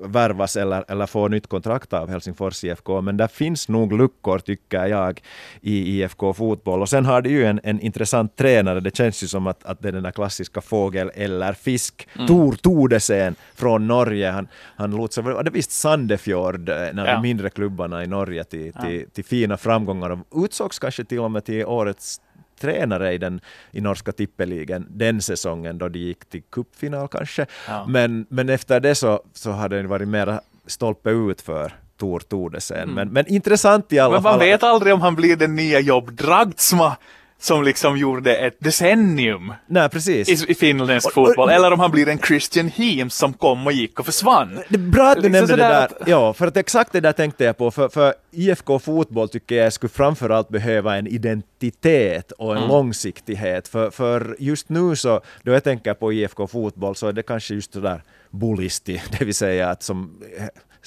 värvas 0.03 0.55
eller, 0.55 0.85
eller 0.87 1.05
få 1.05 1.27
nytt 1.27 1.47
kontrakt 1.47 1.93
av 1.93 2.09
Helsingfors 2.09 2.63
IFK, 2.63 3.01
men 3.01 3.17
där 3.17 3.27
finns 3.27 3.69
nog 3.69 3.93
luckor 3.93 4.39
tycker 4.39 4.85
jag 4.85 5.21
i 5.61 6.01
IFK 6.01 6.33
Fotboll. 6.33 6.81
Och 6.81 6.89
sen 6.89 7.05
har 7.05 7.21
det 7.21 7.29
ju 7.29 7.45
en, 7.45 7.59
en 7.63 7.79
intressant 7.79 8.35
tränare, 8.35 8.79
det 8.79 8.95
känns 8.97 9.23
ju 9.23 9.27
som 9.27 9.47
att, 9.47 9.65
att 9.65 9.81
det 9.81 9.87
är 9.87 9.91
den 9.91 10.03
där 10.03 10.11
klassiska 10.11 10.61
fågel 10.61 11.11
eller 11.15 11.53
fisk, 11.53 12.07
mm. 12.15 12.27
Tor 12.27 12.53
Tordesen 12.53 13.35
från 13.55 13.87
Norge. 13.87 14.29
Han, 14.29 14.47
han 14.75 14.91
lotsade, 14.91 15.33
var 15.33 15.43
det 15.43 15.51
visst 15.51 15.71
Sandefjord, 15.71 16.69
eh, 16.69 16.75
när 16.75 17.05
ja. 17.05 17.13
de 17.13 17.21
mindre 17.21 17.49
klubbarna 17.49 18.03
i 18.03 18.07
Norge 18.07 18.43
till, 18.43 18.73
till, 18.73 19.05
till 19.13 19.25
fina 19.25 19.57
framgångar 19.57 20.09
och 20.29 20.43
utsågs 20.43 20.79
kanske 20.79 21.03
till 21.03 21.19
och 21.19 21.31
med 21.31 21.45
till 21.45 21.65
årets 21.65 22.21
tränare 22.59 23.13
i, 23.13 23.17
den, 23.17 23.41
i 23.71 23.81
norska 23.81 24.11
tippeligan 24.11 24.87
den 24.89 25.21
säsongen 25.21 25.77
då 25.77 25.89
de 25.89 25.99
gick 25.99 26.25
till 26.25 26.43
cupfinal 26.51 27.07
kanske. 27.07 27.45
Ja. 27.67 27.85
Men, 27.87 28.25
men 28.29 28.49
efter 28.49 28.79
det 28.79 28.95
så, 28.95 29.21
så 29.33 29.51
har 29.51 29.69
det 29.69 29.83
varit 29.83 30.07
mera 30.07 30.41
stolpe 30.67 31.09
ut 31.09 31.41
för 31.41 31.73
Tor 31.97 32.19
Tordesen. 32.19 32.77
Mm. 32.77 32.95
Men, 32.95 33.09
men 33.09 33.27
intressant 33.27 33.93
i 33.93 33.99
alla 33.99 34.13
men 34.13 34.23
fall. 34.23 34.31
Man 34.31 34.39
vet 34.39 34.63
aldrig 34.63 34.93
om 34.93 35.01
han 35.01 35.15
blir 35.15 35.35
den 35.35 35.55
nya 35.55 35.79
Jobb 35.79 36.11
Dragtsma 36.11 36.97
som 37.39 37.63
liksom 37.63 37.97
gjorde 37.97 38.35
ett 38.35 38.57
decennium 38.59 39.53
Nej, 39.67 39.89
precis. 39.89 40.43
i, 40.43 40.51
i 40.51 40.55
finländsk 40.55 41.13
fotboll. 41.13 41.49
Eller 41.49 41.71
om 41.71 41.79
han 41.79 41.91
blir 41.91 42.07
en 42.07 42.19
Christian 42.19 42.67
Heems 42.67 43.15
som 43.15 43.33
kom 43.33 43.67
och 43.67 43.73
gick 43.73 43.99
och 43.99 44.05
försvann. 44.05 44.59
Det 44.69 44.75
är 44.75 44.79
bra 44.79 45.09
att 45.09 45.15
du 45.15 45.21
liksom 45.21 45.33
nämnde 45.33 45.55
det 45.55 45.63
där. 45.63 45.85
Att... 45.85 46.07
Ja, 46.07 46.33
för 46.33 46.47
att 46.47 46.57
exakt 46.57 46.91
det 46.91 46.99
där 46.99 47.11
tänkte 47.11 47.43
jag 47.43 47.57
på. 47.57 47.71
För, 47.71 47.89
för 47.89 48.13
IFK 48.31 48.79
Fotboll 48.79 49.29
tycker 49.29 49.55
jag 49.55 49.73
skulle 49.73 49.89
framförallt 49.89 50.49
behöva 50.49 50.97
en 50.97 51.07
identitet 51.07 52.31
och 52.31 52.51
en 52.51 52.57
mm. 52.57 52.69
långsiktighet. 52.69 53.67
För, 53.67 53.89
för 53.89 54.35
just 54.39 54.69
nu 54.69 54.95
så, 54.95 55.21
då 55.43 55.51
jag 55.51 55.63
tänker 55.63 55.93
på 55.93 56.13
IFK 56.13 56.47
Fotboll 56.47 56.95
så 56.95 57.07
är 57.07 57.13
det 57.13 57.23
kanske 57.23 57.53
just 57.53 57.73
det 57.73 57.81
där 57.81 58.01
bullisti, 58.29 59.01
det 59.19 59.25
vill 59.25 59.35
säga 59.35 59.69
att 59.69 59.83
som 59.83 60.21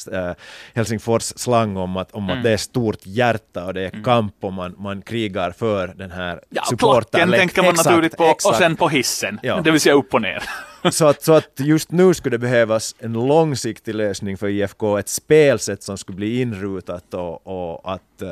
äh, 0.07 0.33
Helsingfors 0.75 1.23
slang 1.23 1.77
om 1.77 1.97
att, 1.97 2.13
om 2.13 2.25
mm. 2.25 2.37
att 2.37 2.45
det 2.45 2.51
är 2.51 2.57
stort 2.57 2.99
hjärta 3.03 3.65
och 3.65 3.75
det 3.75 3.83
är 3.83 3.91
mm. 3.93 4.05
kamp 4.05 4.35
och 4.41 4.53
man, 4.53 4.75
man 4.79 5.03
krigar 5.03 5.51
för 5.51 5.89
den 5.89 6.11
här 6.11 6.41
ja, 6.49 6.63
supporten. 6.71 7.31
tänker 7.31 7.63
man 7.63 7.75
naturligt 7.75 8.17
på 8.17 8.25
exakt. 8.25 8.45
och 8.45 8.55
sen 8.55 8.77
på 8.77 8.89
hissen, 8.89 9.41
ja. 9.43 9.61
det 9.61 9.71
vill 9.71 9.81
säga 9.81 9.95
upp 9.95 10.15
och 10.15 10.23
ner. 10.23 10.43
Så, 10.91 11.07
att, 11.07 11.23
så 11.23 11.33
att 11.33 11.53
just 11.57 11.93
nu 11.93 12.15
skulle 12.15 12.35
det 12.35 12.39
behövas 12.39 12.95
en 12.99 13.13
långsiktig 13.13 13.95
lösning 13.95 14.39
för 14.39 14.49
IFK, 14.49 14.99
ett 14.99 15.09
spelsätt 15.09 15.83
som 15.83 15.99
skulle 15.99 16.17
bli 16.17 16.41
inrutat 16.41 17.15
och, 17.15 17.47
och 17.47 17.93
att 17.95 18.23
uh, 18.23 18.29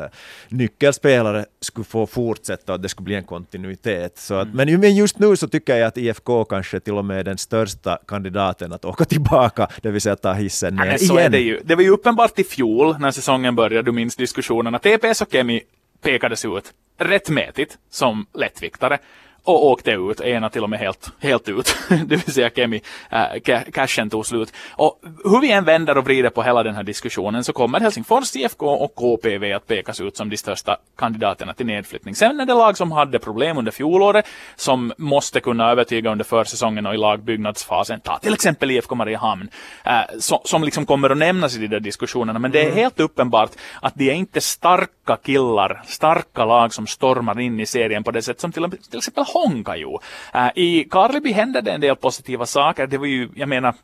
nyckelspelare 0.48 1.44
skulle 1.60 1.84
få 1.84 2.06
fortsätta 2.06 2.72
och 2.72 2.76
att 2.76 2.82
det 2.82 2.88
skulle 2.88 3.04
bli 3.04 3.14
en 3.14 3.24
kontinuitet. 3.24 4.18
Så 4.18 4.34
att, 4.34 4.48
mm. 4.48 4.80
Men 4.80 4.96
just 4.96 5.18
nu 5.18 5.36
så 5.36 5.48
tycker 5.48 5.76
jag 5.76 5.86
att 5.86 5.98
IFK 5.98 6.44
kanske 6.44 6.80
till 6.80 6.94
och 6.94 7.04
med 7.04 7.18
är 7.18 7.24
den 7.24 7.38
största 7.38 7.98
kandidaten 8.08 8.72
att 8.72 8.84
åka 8.84 9.04
tillbaka, 9.14 9.68
det 9.82 9.90
vill 9.90 10.00
säga 10.00 10.16
ta 10.16 10.32
hissen 10.32 10.76
ner 10.76 10.96
ja, 11.00 11.20
igen. 11.20 11.32
det, 11.32 11.40
ju. 11.40 11.60
det 11.64 11.74
var 11.74 11.82
ju 11.82 11.90
uppenbart 11.90 12.38
i 12.38 12.44
fjol 12.44 12.96
när 12.98 13.10
säsongen 13.10 13.54
började, 13.54 13.82
du 13.82 13.92
minns 13.92 14.16
diskussionerna, 14.16 14.78
TPS 14.78 15.22
och 15.22 15.28
Kemi 15.32 15.62
pekades 16.02 16.44
ut 16.44 16.72
rättmätigt 16.98 17.78
som 17.90 18.26
lättviktare 18.34 18.98
och 19.46 19.66
åkte 19.66 19.90
ut, 19.90 20.20
ena 20.20 20.50
till 20.50 20.62
och 20.62 20.70
med 20.70 20.78
helt, 20.78 21.10
helt 21.18 21.48
ut, 21.48 21.76
det 21.88 22.16
vill 22.16 22.32
säga 22.34 22.50
Kemi, 22.50 22.80
äh, 23.10 23.62
cashen 23.72 24.10
tog 24.10 24.26
slut. 24.26 24.52
Och 24.70 25.00
hur 25.24 25.40
vi 25.40 25.52
än 25.52 25.64
vänder 25.64 25.98
och 25.98 26.04
vrider 26.04 26.30
på 26.30 26.42
hela 26.42 26.62
den 26.62 26.74
här 26.74 26.82
diskussionen 26.82 27.44
så 27.44 27.52
kommer 27.52 27.80
Helsingfors 27.80 28.36
IFK 28.36 28.66
och 28.66 28.94
KPV 28.94 29.52
att 29.52 29.66
pekas 29.66 30.00
ut 30.00 30.16
som 30.16 30.30
de 30.30 30.36
största 30.36 30.76
kandidaterna 30.98 31.54
till 31.54 31.66
nedflyttning. 31.66 32.14
Sen 32.14 32.40
är 32.40 32.46
det 32.46 32.54
lag 32.54 32.76
som 32.76 32.92
hade 32.92 33.18
problem 33.18 33.58
under 33.58 33.72
fjolåret 33.72 34.26
som 34.56 34.92
måste 34.98 35.40
kunna 35.40 35.70
övertyga 35.70 36.12
under 36.12 36.24
försäsongen 36.24 36.86
och 36.86 36.94
i 36.94 36.96
lagbyggnadsfasen. 36.96 38.00
Ta 38.00 38.18
till 38.18 38.34
exempel 38.34 38.70
IFK 38.70 38.94
Mariehamn 38.94 39.48
äh, 39.84 39.92
som, 40.18 40.38
som 40.44 40.64
liksom 40.64 40.86
kommer 40.86 41.10
att 41.10 41.18
nämnas 41.18 41.56
i 41.56 41.58
de 41.58 41.68
där 41.68 41.80
diskussionerna. 41.80 42.38
Men 42.38 42.50
det 42.50 42.60
är 42.60 42.64
mm. 42.64 42.76
helt 42.76 43.00
uppenbart 43.00 43.50
att 43.82 43.94
de 43.94 44.10
är 44.10 44.14
inte 44.14 44.40
starka 44.40 45.16
killar, 45.16 45.82
starka 45.86 46.44
lag 46.44 46.74
som 46.74 46.86
stormar 46.86 47.40
in 47.40 47.60
i 47.60 47.66
serien 47.66 48.04
på 48.04 48.10
det 48.10 48.22
sätt 48.22 48.40
som 48.40 48.52
till, 48.52 48.70
till 48.90 48.98
exempel 48.98 49.24
Honka 49.36 49.76
ju. 49.76 49.98
Äh, 50.34 50.50
I 50.54 50.84
Karleby 50.90 51.32
hände 51.32 51.60
det 51.60 51.72
en 51.72 51.80
del 51.80 51.96
positiva 51.96 52.46
saker. 52.46 52.86
Det 52.86 52.98
var 52.98 53.06
ju, 53.06 53.28
jag 53.34 53.48
menar, 53.48 53.74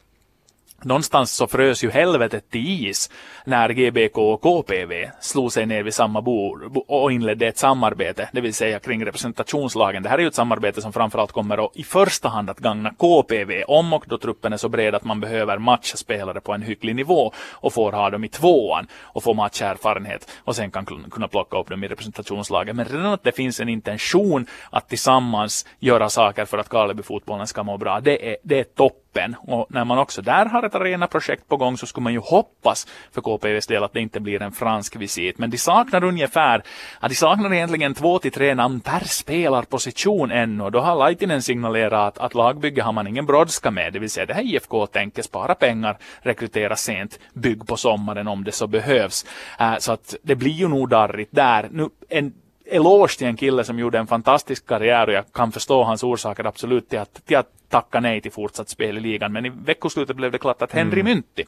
Någonstans 0.85 1.33
så 1.33 1.47
frös 1.47 1.85
ju 1.85 1.91
helvetet 1.91 2.51
till 2.51 2.87
is 2.87 3.11
när 3.45 3.69
GBK 3.69 4.19
och 4.19 4.41
KPV 4.41 5.11
slog 5.21 5.53
sig 5.53 5.67
ner 5.67 5.83
vid 5.83 5.95
samma 5.95 6.23
bord 6.23 6.77
och 6.89 7.13
inledde 7.13 7.47
ett 7.47 7.59
samarbete, 7.59 8.29
det 8.33 8.41
vill 8.41 8.55
säga 8.55 8.79
kring 8.79 9.05
representationslagen. 9.05 10.03
Det 10.03 10.09
här 10.09 10.19
är 10.19 10.23
ju 10.23 10.29
ett 10.29 10.35
samarbete 10.35 10.83
som 10.83 10.93
framförallt 10.93 11.33
kommer 11.33 11.65
att 11.65 11.77
i 11.77 11.85
första 11.85 12.29
hand 12.29 12.51
att 12.51 12.59
gagna 12.59 12.91
KPV 12.91 13.65
om 13.65 13.93
och 13.93 14.05
då 14.09 14.19
truppen 14.19 14.53
är 14.53 14.57
så 14.57 14.69
bred 14.69 14.95
att 14.95 15.05
man 15.05 15.21
behöver 15.21 15.59
matcha 15.59 15.97
spelare 15.97 16.41
på 16.41 16.53
en 16.53 16.63
hygglig 16.63 16.97
nivå 16.97 17.33
och 17.51 17.73
får 17.73 17.93
ha 17.93 18.11
dem 18.11 18.25
i 18.25 18.29
tvåan 18.29 18.87
och 19.03 19.23
få 19.23 19.35
matcherfarenhet 19.35 20.31
och 20.39 20.57
sen 20.57 20.71
kan 20.71 20.87
kunna 20.87 21.29
plocka 21.29 21.59
upp 21.59 21.69
dem 21.69 21.85
i 21.85 21.89
representationslagen. 21.89 22.77
Men 22.77 22.85
redan 22.85 23.13
att 23.13 23.25
det 23.25 23.33
finns 23.33 23.61
en 23.61 23.69
intention 23.69 24.47
att 24.71 24.89
tillsammans 24.89 25.67
göra 25.79 26.09
saker 26.09 26.45
för 26.45 26.59
att 26.59 26.69
Karlebyfotbollen 26.69 27.47
ska 27.47 27.63
må 27.63 27.79
bra, 27.79 28.01
det 28.01 28.31
är, 28.31 28.37
det 28.43 28.61
är 28.61 28.65
toppen. 29.13 29.37
Och 29.47 29.67
när 29.71 29.85
man 29.85 29.99
också 29.99 30.23
där 30.23 30.47
har 30.47 30.63
ett 30.63 30.75
arenaprojekt 30.75 31.49
på 31.49 31.57
gång 31.57 31.77
så 31.77 31.87
skulle 31.87 32.05
man 32.05 32.13
ju 32.13 32.19
hoppas 32.19 32.87
för 33.13 33.21
KPVs 33.21 33.67
del 33.67 33.85
att 33.85 33.93
det 33.93 34.01
inte 34.01 34.21
blir 34.21 34.43
en 34.43 34.53
fransk 34.53 34.97
visit. 34.97 35.39
Men 35.39 35.51
de 35.51 35.59
saknar 35.59 36.05
ungefär, 36.05 36.63
ja, 37.01 37.09
de 37.09 37.15
saknar 37.15 37.55
egentligen 37.55 37.95
två 37.95 38.19
till 38.19 38.33
tre 38.33 38.55
namn 38.55 38.81
per 38.81 39.05
spelarposition 39.05 40.31
ännu. 40.31 40.71
Då 40.71 40.81
har 40.81 40.97
Laitinen 40.97 41.43
signalerat 41.43 41.93
att, 41.93 42.19
att 42.19 42.35
lagbygge 42.35 42.83
har 42.83 42.93
man 42.93 43.07
ingen 43.07 43.27
brådska 43.27 43.71
med, 43.71 43.93
det 43.93 43.99
vill 43.99 44.11
säga 44.11 44.27
det 44.27 44.35
här 44.35 44.43
IFK 44.43 44.87
tänker 44.87 45.23
spara 45.23 45.55
pengar, 45.55 45.97
rekrytera 46.23 46.77
sent, 46.77 47.19
bygg 47.35 47.67
på 47.67 47.77
sommaren 47.77 48.29
om 48.29 48.45
det 48.45 48.53
så 48.53 48.67
behövs. 48.67 49.27
Uh, 49.61 49.79
så 49.79 49.93
att 49.93 50.15
det 50.23 50.35
blir 50.35 50.53
ju 50.53 50.69
nog 50.69 50.89
darrigt 50.89 51.31
där. 51.33 51.69
Nu, 51.73 51.89
en, 52.09 52.33
eloge 52.73 53.19
till 53.19 53.27
en 53.27 53.37
kille 53.37 53.65
som 53.65 53.79
gjorde 53.79 53.99
en 53.99 54.07
fantastisk 54.07 54.67
karriär 54.67 55.07
och 55.07 55.13
jag 55.13 55.33
kan 55.33 55.53
förstå 55.53 55.83
hans 55.83 56.03
orsaker 56.03 56.47
absolut 56.47 56.89
till 56.89 56.99
att, 56.99 57.27
till 57.27 57.37
att 57.37 57.51
tacka 57.73 58.01
nej 58.01 58.21
till 58.21 58.33
fortsatt 58.33 58.69
spel 58.69 58.97
i 58.97 59.01
ligan. 59.01 59.33
Men 59.33 59.47
i 59.47 59.49
veckoslutet 59.49 60.17
blev 60.17 60.33
det 60.33 60.39
klart 60.39 60.63
att 60.63 60.73
Henry 60.73 61.01
mm. 61.01 61.05
Mynti 61.05 61.45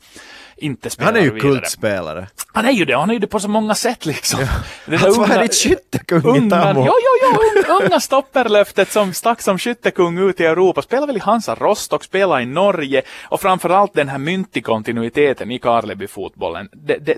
inte 0.57 0.91
spelar 0.91 1.13
Han 1.13 1.21
är 1.21 1.25
ju 1.25 1.31
vidare. 1.31 1.53
kultspelare. 1.53 2.27
Han 2.53 2.65
är 2.65 2.71
ju 2.71 2.85
det, 2.85 2.97
han 2.97 3.11
är 3.11 3.15
ju 3.15 3.21
det 3.21 3.27
på 3.27 3.41
så 3.41 3.49
många 3.49 3.75
sätt 3.75 4.07
liksom. 4.07 4.41
Ja. 4.41 4.47
Det 4.87 5.05
alltså, 5.05 5.23
unga, 5.23 5.35
är 5.35 5.49
skyttekung 5.49 6.47
i 6.47 6.51
Tammo. 6.51 6.87
Jo, 6.87 6.93
jo, 7.05 7.39
jo, 7.69 7.75
unga 7.85 8.01
stopperlöftet 8.01 8.93
som 8.93 9.13
stack 9.13 9.43
som 9.43 9.59
skyttekung 9.59 10.19
ut 10.19 10.41
i 10.41 10.45
Europa. 10.45 10.83
Spelar 10.83 11.07
väl 11.07 11.17
i 11.17 11.21
Hansa 11.21 11.55
Rostock, 11.55 12.05
spelar 12.05 12.41
i 12.41 12.47
Norge 12.47 13.03
och 13.23 13.41
framförallt 13.41 13.95
den 13.95 14.09
här 14.09 14.19
Mynti-kontinuiteten 14.19 15.51
i 15.51 15.59
Karleby-fotbollen. 15.59 16.69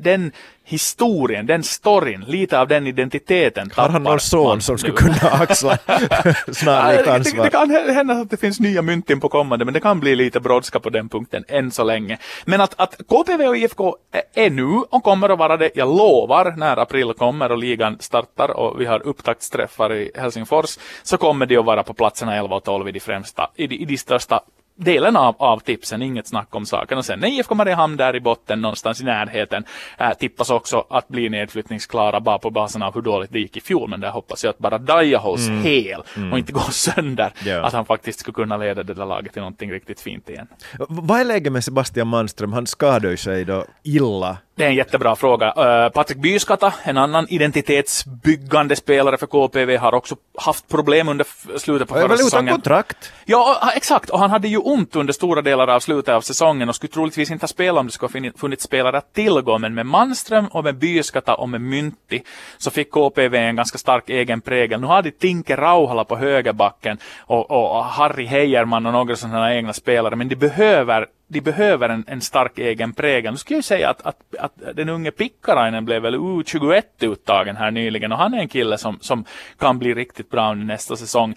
Den 0.00 0.32
historien, 0.68 1.46
den 1.46 1.62
storyn, 1.62 2.24
lite 2.26 2.60
av 2.60 2.68
den 2.68 2.86
identiteten 2.86 3.70
Har 3.74 3.88
han 3.88 4.02
någon 4.02 4.20
son 4.20 4.60
som 4.60 4.78
skulle 4.78 4.96
kunna 4.96 5.30
axla 5.30 5.78
snarlikt 6.52 7.08
ansvar? 7.08 7.44
Det, 7.44 7.50
det, 7.50 7.50
kan 7.50 7.94
hända 7.94 8.14
att 8.14 8.30
det 8.30 8.36
finns 8.36 8.60
nya 8.60 8.82
myntin 8.82 9.20
på 9.20 9.28
kommande, 9.28 9.64
men 9.64 9.74
det 9.74 9.80
kan 9.80 10.00
bli 10.00 10.16
lite 10.16 10.40
brådska 10.40 10.80
på 10.80 10.90
den 10.90 11.08
punkten 11.08 11.44
än 11.48 11.70
så 11.70 11.84
länge. 11.84 12.18
Men 12.44 12.60
att, 12.60 12.74
att 12.76 13.00
KPV 13.08 13.48
och 13.48 13.56
IFK 13.56 13.96
är 14.34 14.50
nu 14.50 14.66
och 14.90 15.02
kommer 15.02 15.28
att 15.28 15.38
vara 15.38 15.56
det, 15.56 15.70
jag 15.74 15.88
lovar, 15.88 16.54
när 16.56 16.76
april 16.76 17.12
kommer 17.12 17.52
och 17.52 17.58
ligan 17.58 17.96
startar 18.00 18.50
och 18.50 18.80
vi 18.80 18.86
har 18.86 19.06
upptaktsträffar 19.06 19.92
i 19.94 20.10
Helsingfors, 20.14 20.78
så 21.02 21.16
kommer 21.16 21.46
de 21.46 21.56
att 21.56 21.64
vara 21.64 21.82
på 21.82 21.94
platserna 21.94 22.36
11 22.36 22.56
och 22.56 22.64
12 22.64 22.88
i 22.88 22.92
de 22.92 23.00
främsta, 23.00 23.50
i 23.56 23.66
de, 23.66 23.74
i 23.74 23.84
de 23.84 23.96
största 23.96 24.40
delen 24.76 25.16
av, 25.16 25.34
av 25.38 25.58
tipsen, 25.58 26.02
inget 26.02 26.26
snack 26.26 26.54
om 26.54 26.66
saken. 26.66 26.98
Och 26.98 27.04
sen 27.04 27.24
är 27.24 27.28
IFK 27.28 27.54
Mariehamn 27.54 27.96
där 27.96 28.16
i 28.16 28.20
botten 28.20 28.60
någonstans 28.60 29.00
i 29.00 29.04
närheten. 29.04 29.64
Äh, 29.98 30.10
tippas 30.12 30.50
också 30.50 30.84
att 30.90 31.08
bli 31.08 31.28
nedflyttningsklara 31.28 32.20
bara 32.20 32.38
på 32.38 32.50
basen 32.50 32.82
av 32.82 32.94
hur 32.94 33.02
dåligt 33.02 33.32
det 33.32 33.38
gick 33.38 33.56
i 33.56 33.60
fjol. 33.60 33.90
Men 33.90 34.00
där 34.00 34.10
hoppas 34.10 34.44
jag 34.44 34.50
att 34.50 34.58
bara 34.58 34.78
Daja 34.78 35.18
hålls 35.18 35.48
mm. 35.48 35.62
hel 35.62 36.02
mm. 36.16 36.32
och 36.32 36.38
inte 36.38 36.52
går 36.52 36.70
sönder. 36.70 37.32
Yeah. 37.44 37.64
Att 37.64 37.72
han 37.72 37.84
faktiskt 37.84 38.20
skulle 38.20 38.34
kunna 38.34 38.56
leda 38.56 38.82
det 38.82 38.94
där 38.94 39.06
laget 39.06 39.32
till 39.32 39.42
någonting 39.42 39.72
riktigt 39.72 40.00
fint 40.00 40.28
igen. 40.28 40.46
Vad 40.88 41.20
är 41.20 41.24
läget 41.24 41.52
med 41.52 41.64
Sebastian 41.64 42.06
Manström? 42.06 42.52
Han 42.52 42.66
skadade 42.66 43.16
sig 43.16 43.44
då 43.44 43.64
illa 43.82 44.38
det 44.56 44.64
är 44.64 44.68
en 44.68 44.74
jättebra 44.74 45.16
fråga. 45.16 45.46
Uh, 45.46 45.88
Patrik 45.92 46.18
Byskata, 46.18 46.74
en 46.82 46.98
annan 46.98 47.26
identitetsbyggande 47.28 48.76
spelare 48.76 49.16
för 49.16 49.26
KPV, 49.26 49.76
har 49.76 49.94
också 49.94 50.16
haft 50.38 50.68
problem 50.68 51.08
under 51.08 51.58
slutet 51.58 51.88
på 51.88 51.94
förra 51.94 52.08
väl 52.08 52.18
säsongen. 52.18 52.44
utan 52.44 52.54
kontrakt? 52.54 53.12
Ja, 53.24 53.72
exakt. 53.76 54.10
Och 54.10 54.18
han 54.18 54.30
hade 54.30 54.48
ju 54.48 54.58
ont 54.58 54.96
under 54.96 55.12
stora 55.12 55.42
delar 55.42 55.68
av 55.68 55.80
slutet 55.80 56.14
av 56.14 56.20
säsongen 56.20 56.68
och 56.68 56.74
skulle 56.74 56.92
troligtvis 56.92 57.30
inte 57.30 57.42
ha 57.42 57.48
spelat 57.48 57.80
om 57.80 57.86
det 57.86 57.92
skulle 57.92 58.32
funnits 58.36 58.64
spelare 58.64 58.98
att 58.98 59.12
tillgå. 59.14 59.58
Men 59.58 59.74
med 59.74 59.86
Manström 59.86 60.46
och 60.46 60.64
med 60.64 60.78
Byskata 60.78 61.34
och 61.34 61.48
med 61.48 61.60
Mynti 61.60 62.22
så 62.58 62.70
fick 62.70 62.90
KPV 62.90 63.38
en 63.38 63.56
ganska 63.56 63.78
stark 63.78 64.10
egen 64.10 64.40
prägel. 64.40 64.80
Nu 64.80 64.86
har 64.86 65.02
de 65.02 65.10
Tinke 65.10 65.56
Rauhala 65.56 66.04
på 66.04 66.16
högerbacken 66.16 66.98
och, 67.18 67.50
och 67.50 67.84
Harry 67.84 68.26
Heijerman 68.26 68.86
och 68.86 68.92
några 68.92 69.16
sådana 69.16 69.54
egna 69.54 69.72
spelare, 69.72 70.16
men 70.16 70.28
de 70.28 70.36
behöver 70.36 71.06
de 71.28 71.40
behöver 71.40 71.88
en, 71.88 72.04
en 72.06 72.20
stark 72.20 72.58
egen 72.58 72.92
prägel. 72.92 73.32
Nu 73.32 73.38
skulle 73.38 73.56
jag 73.56 73.64
säga 73.64 73.90
att, 73.90 74.06
att, 74.06 74.16
att 74.38 74.52
den 74.74 74.88
unge 74.88 75.10
Pikkarainen 75.10 75.84
blev 75.84 76.02
väl 76.02 76.14
U21-uttagen 76.14 77.56
här 77.56 77.70
nyligen 77.70 78.12
och 78.12 78.18
han 78.18 78.34
är 78.34 78.38
en 78.38 78.48
kille 78.48 78.78
som, 78.78 78.98
som 79.00 79.24
kan 79.58 79.78
bli 79.78 79.94
riktigt 79.94 80.30
bra 80.30 80.52
under 80.52 80.66
nästa 80.66 80.96
säsong. 80.96 81.34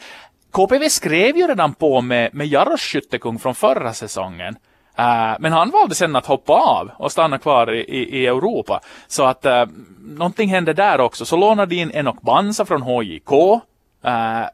KPV 0.52 0.90
skrev 0.90 1.38
ju 1.38 1.48
redan 1.48 1.74
på 1.74 2.02
med, 2.02 2.34
med 2.34 2.48
Jaros 2.48 2.82
skyttekung 2.82 3.40
från 3.40 3.56
förra 3.56 3.94
säsongen. 3.94 4.56
Uh, 5.00 5.36
men 5.40 5.52
han 5.52 5.70
valde 5.70 5.96
sen 5.96 6.16
att 6.16 6.26
hoppa 6.26 6.54
av 6.54 6.92
och 6.98 7.12
stanna 7.12 7.38
kvar 7.38 7.74
i, 7.74 7.80
i, 7.80 8.20
i 8.20 8.28
Europa. 8.28 8.80
Så 9.08 9.24
att 9.24 9.46
uh, 9.46 9.66
någonting 10.00 10.50
hände 10.50 10.74
där 10.74 11.00
också. 11.00 11.26
Så 11.26 11.38
lånade 11.38 11.76
de 11.76 11.82
in 11.82 11.92
Enok 11.92 12.22
Bansa 12.22 12.66
från 12.66 12.82
HJK. 12.82 13.32
Uh, 13.32 14.42
eh, 14.42 14.48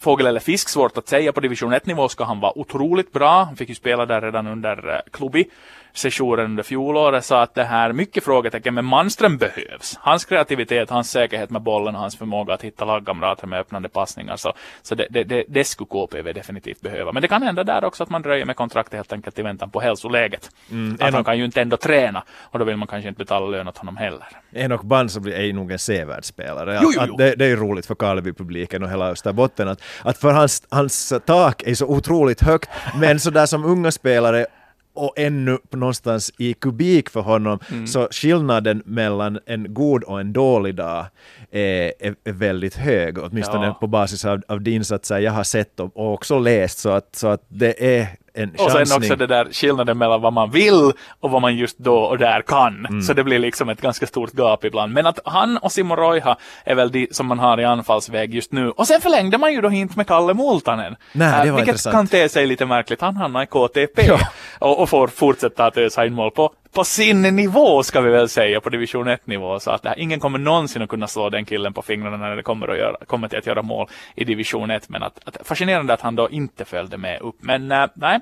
fågel 0.00 0.26
eller 0.26 0.40
fisk, 0.40 0.68
svårt 0.68 0.96
att 0.96 1.08
säga. 1.08 1.32
På 1.32 1.40
division 1.40 1.74
1-nivå 1.74 2.08
ska 2.08 2.24
han 2.24 2.40
vara 2.40 2.58
otroligt 2.58 3.12
bra. 3.12 3.44
Han 3.44 3.56
fick 3.56 3.68
ju 3.68 3.74
spela 3.74 4.06
där 4.06 4.20
redan 4.20 4.46
under 4.46 4.94
eh, 4.94 5.00
klubbi 5.10 5.48
sessionen 5.92 6.44
under 6.44 6.62
fjolåret 6.62 7.24
så 7.24 7.34
att 7.34 7.54
det 7.54 7.64
här, 7.64 7.92
mycket 7.92 8.24
frågetecken, 8.24 8.74
men 8.74 8.84
Manström 8.84 9.36
behövs. 9.36 9.98
Hans 10.00 10.24
kreativitet, 10.24 10.90
hans 10.90 11.10
säkerhet 11.10 11.50
med 11.50 11.62
bollen 11.62 11.94
och 11.94 12.00
hans 12.00 12.16
förmåga 12.16 12.54
att 12.54 12.62
hitta 12.62 12.84
lagkamrater 12.84 13.46
med 13.46 13.60
öppnande 13.60 13.88
passningar, 13.88 14.36
så, 14.36 14.52
så 14.82 14.94
det, 14.94 15.06
det, 15.10 15.24
det, 15.24 15.44
det 15.48 15.64
skulle 15.64 15.88
KPV 15.88 16.32
definitivt 16.32 16.80
behöva. 16.80 17.12
Men 17.12 17.22
det 17.22 17.28
kan 17.28 17.42
hända 17.42 17.64
där 17.64 17.84
också 17.84 18.02
att 18.02 18.10
man 18.10 18.22
dröjer 18.22 18.44
med 18.44 18.56
kontraktet 18.56 18.94
helt 18.94 19.12
enkelt 19.12 19.38
i 19.38 19.42
väntan 19.42 19.70
på 19.70 19.80
hälsoläget. 19.80 20.50
Mm, 20.70 20.96
att 21.00 21.14
han 21.14 21.24
kan 21.24 21.38
ju 21.38 21.44
inte 21.44 21.62
ändå 21.62 21.76
träna 21.76 22.22
och 22.30 22.58
då 22.58 22.64
vill 22.64 22.76
man 22.76 22.88
kanske 22.88 23.08
inte 23.08 23.18
betala 23.18 23.46
lön 23.46 23.68
åt 23.68 23.78
honom 23.78 23.96
heller. 23.96 24.26
Enok 24.52 24.82
Bansa 24.82 25.20
är 25.20 25.52
nog 25.52 25.72
en 25.72 25.78
sevärd 25.78 26.24
spelare. 26.24 26.78
Jo, 26.82 26.92
jo, 26.96 27.02
jo. 27.08 27.16
Det, 27.16 27.34
det, 27.34 27.46
är 27.46 27.56
roligt 27.56 27.86
för 27.86 27.94
Karleby-publiken 27.94 28.82
och 28.82 28.90
hela 28.90 29.10
Österbotten 29.10 29.68
att, 29.68 29.82
att 30.02 30.18
för 30.18 30.32
hans, 30.32 30.62
hans 30.70 31.12
tak 31.26 31.62
är 31.62 31.74
så 31.74 31.86
otroligt 31.86 32.40
högt, 32.40 32.70
men 33.00 33.20
sådär 33.20 33.46
som 33.46 33.64
unga 33.64 33.90
spelare 33.90 34.46
och 34.94 35.14
ännu 35.16 35.58
någonstans 35.70 36.32
i 36.38 36.54
kubik 36.54 37.10
för 37.10 37.20
honom, 37.20 37.58
mm. 37.70 37.86
så 37.86 38.08
skillnaden 38.10 38.82
mellan 38.86 39.38
en 39.46 39.74
god 39.74 40.04
och 40.04 40.20
en 40.20 40.32
dålig 40.32 40.74
dag 40.74 41.06
är, 41.50 41.92
är, 41.98 42.14
är 42.24 42.32
väldigt 42.32 42.74
hög, 42.74 43.18
åtminstone 43.18 43.66
ja. 43.66 43.74
på 43.74 43.86
basis 43.86 44.24
av, 44.24 44.42
av 44.48 44.60
de 44.60 44.70
insatser 44.70 45.18
jag 45.18 45.32
har 45.32 45.44
sett 45.44 45.80
och, 45.80 45.96
och 45.96 46.14
också 46.14 46.38
läst, 46.38 46.78
så 46.78 46.90
att, 46.90 47.16
så 47.16 47.28
att 47.28 47.44
det 47.48 47.98
är 47.98 48.08
en 48.42 48.50
Och 48.58 48.70
sen 48.70 48.96
också 48.96 49.16
det 49.16 49.26
där 49.26 49.48
skillnaden 49.52 49.98
mellan 49.98 50.20
vad 50.20 50.32
man 50.32 50.50
vill 50.50 50.92
och 51.20 51.30
vad 51.30 51.42
man 51.42 51.56
just 51.56 51.78
då 51.78 51.96
och 51.96 52.18
där 52.18 52.42
kan. 52.42 52.86
Mm. 52.86 53.02
Så 53.02 53.12
det 53.12 53.24
blir 53.24 53.38
liksom 53.38 53.68
ett 53.68 53.80
ganska 53.80 54.06
stort 54.06 54.32
gap 54.32 54.64
ibland. 54.64 54.92
Men 54.92 55.06
att 55.06 55.18
han 55.24 55.56
och 55.56 55.72
Simon 55.72 55.96
Roiha 55.96 56.36
är 56.64 56.74
väl 56.74 56.92
de 56.92 57.08
som 57.10 57.26
man 57.26 57.38
har 57.38 57.60
i 57.60 57.64
anfallsväg 57.64 58.34
just 58.34 58.52
nu. 58.52 58.70
Och 58.70 58.86
sen 58.86 59.00
förlängde 59.00 59.38
man 59.38 59.52
ju 59.52 59.60
då 59.60 59.70
inte 59.70 59.96
med 59.96 60.06
Kalle 60.06 60.34
Multanen. 60.34 60.96
Nej, 61.12 61.30
det 61.30 61.36
var 61.36 61.46
äh, 61.46 61.54
vilket 61.54 61.68
intressant. 61.68 61.94
kan 61.94 62.06
te 62.06 62.28
sig 62.28 62.46
lite 62.46 62.66
märkligt. 62.66 63.00
Han 63.00 63.16
hamnar 63.16 63.42
i 63.42 63.46
KTP 63.46 64.06
ja. 64.06 64.18
och, 64.58 64.82
och, 64.82 64.88
får 64.88 65.08
fortsätta 65.08 65.66
att 65.66 65.76
ösa 65.76 66.06
in 66.06 66.14
mål 66.14 66.30
på 66.30 66.52
på 66.72 66.84
sin 66.84 67.22
nivå 67.22 67.82
ska 67.82 68.00
vi 68.00 68.10
väl 68.10 68.28
säga, 68.28 68.60
på 68.60 68.68
division 68.68 69.08
1 69.08 69.26
nivå. 69.26 69.60
Så 69.60 69.70
att 69.70 69.84
här, 69.84 69.98
ingen 69.98 70.20
kommer 70.20 70.38
någonsin 70.38 70.82
att 70.82 70.88
kunna 70.88 71.06
slå 71.06 71.30
den 71.30 71.44
killen 71.44 71.72
på 71.72 71.82
fingrarna 71.82 72.16
när 72.16 72.36
det 72.36 72.42
kommer, 72.42 72.68
att 72.68 72.78
göra, 72.78 72.96
kommer 73.06 73.28
till 73.28 73.38
att 73.38 73.46
göra 73.46 73.62
mål 73.62 73.88
i 74.14 74.24
division 74.24 74.70
1. 74.70 74.88
Men 74.88 75.02
att, 75.02 75.20
att 75.24 75.46
fascinerande 75.46 75.92
att 75.92 76.00
han 76.00 76.16
då 76.16 76.30
inte 76.30 76.64
följde 76.64 76.98
med 76.98 77.20
upp. 77.20 77.36
Men 77.40 77.72
äh, 77.72 77.86
nej, 77.94 78.20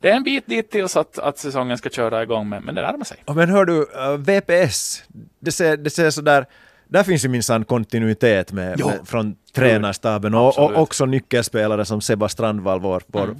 det 0.00 0.10
är 0.10 0.14
en 0.14 0.22
bit 0.22 0.46
dit 0.46 0.70
tills 0.70 0.96
att, 0.96 1.18
att 1.18 1.38
säsongen 1.38 1.78
ska 1.78 1.90
köra 1.90 2.22
igång, 2.22 2.48
men, 2.48 2.62
men 2.64 2.74
det 2.74 2.82
närmar 2.82 3.04
sig. 3.04 3.16
Men 3.26 3.48
hör 3.50 3.64
du, 3.64 3.80
uh, 3.80 4.16
VPS, 4.16 5.02
det 5.40 5.52
ser, 5.52 5.76
det 5.76 5.90
ser 5.90 6.10
sådär 6.10 6.46
där 6.88 7.02
finns 7.02 7.24
ju 7.24 7.28
minsann 7.28 7.64
kontinuitet 7.64 8.52
med, 8.52 8.84
med, 8.84 9.00
från 9.04 9.36
tränarstaben 9.58 10.34
och, 10.34 10.58
och, 10.58 10.76
också 10.76 11.06
nyckelspelare 11.06 11.84
som 11.84 12.00
Seba 12.00 12.28
Strandvall, 12.28 12.80
vår, 12.80 13.02
vår 13.06 13.24
mm. 13.24 13.36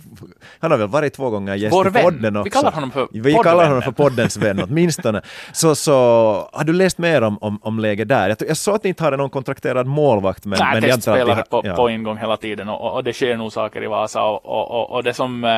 han 0.60 0.70
har 0.70 0.78
väl 0.78 0.88
varit 0.88 1.14
två 1.14 1.30
gånger 1.30 1.54
gäst 1.54 1.74
vår 1.74 1.88
i 1.88 2.02
podden 2.02 2.36
också. 2.36 2.44
Vi 2.44 2.50
kallar 2.50 2.72
honom 2.72 2.90
för 2.90 3.08
Vi 3.12 3.34
kallar 3.34 3.66
honom 3.66 3.82
för 3.82 3.92
poddens 3.92 4.36
vän 4.36 4.62
åtminstone. 4.62 5.22
Så, 5.52 5.74
så 5.74 5.92
har 6.52 6.64
du 6.64 6.72
läst 6.72 6.98
mer 6.98 7.22
om, 7.22 7.38
om, 7.38 7.58
om 7.62 7.78
läget 7.78 8.08
där? 8.08 8.28
Jag, 8.28 8.48
jag 8.48 8.56
såg 8.56 8.74
att 8.74 8.84
ni 8.84 8.88
inte 8.88 9.04
hade 9.04 9.16
någon 9.16 9.30
kontrakterad 9.30 9.86
målvakt. 9.86 10.44
Men, 10.44 10.58
Nej, 10.60 10.80
men 10.80 10.90
testspelare 10.90 11.44
på, 11.50 11.62
ja. 11.64 11.76
på 11.76 11.90
ingång 11.90 12.16
hela 12.16 12.36
tiden 12.36 12.68
och, 12.68 12.94
och, 12.94 13.04
det 13.04 13.12
sker 13.12 13.36
nog 13.36 13.52
saker 13.52 13.84
i 13.84 13.86
Vasa 13.86 14.22
och, 14.22 14.46
och, 14.46 14.90
och 14.90 15.04
det 15.04 15.14
som 15.14 15.44
eh, 15.44 15.50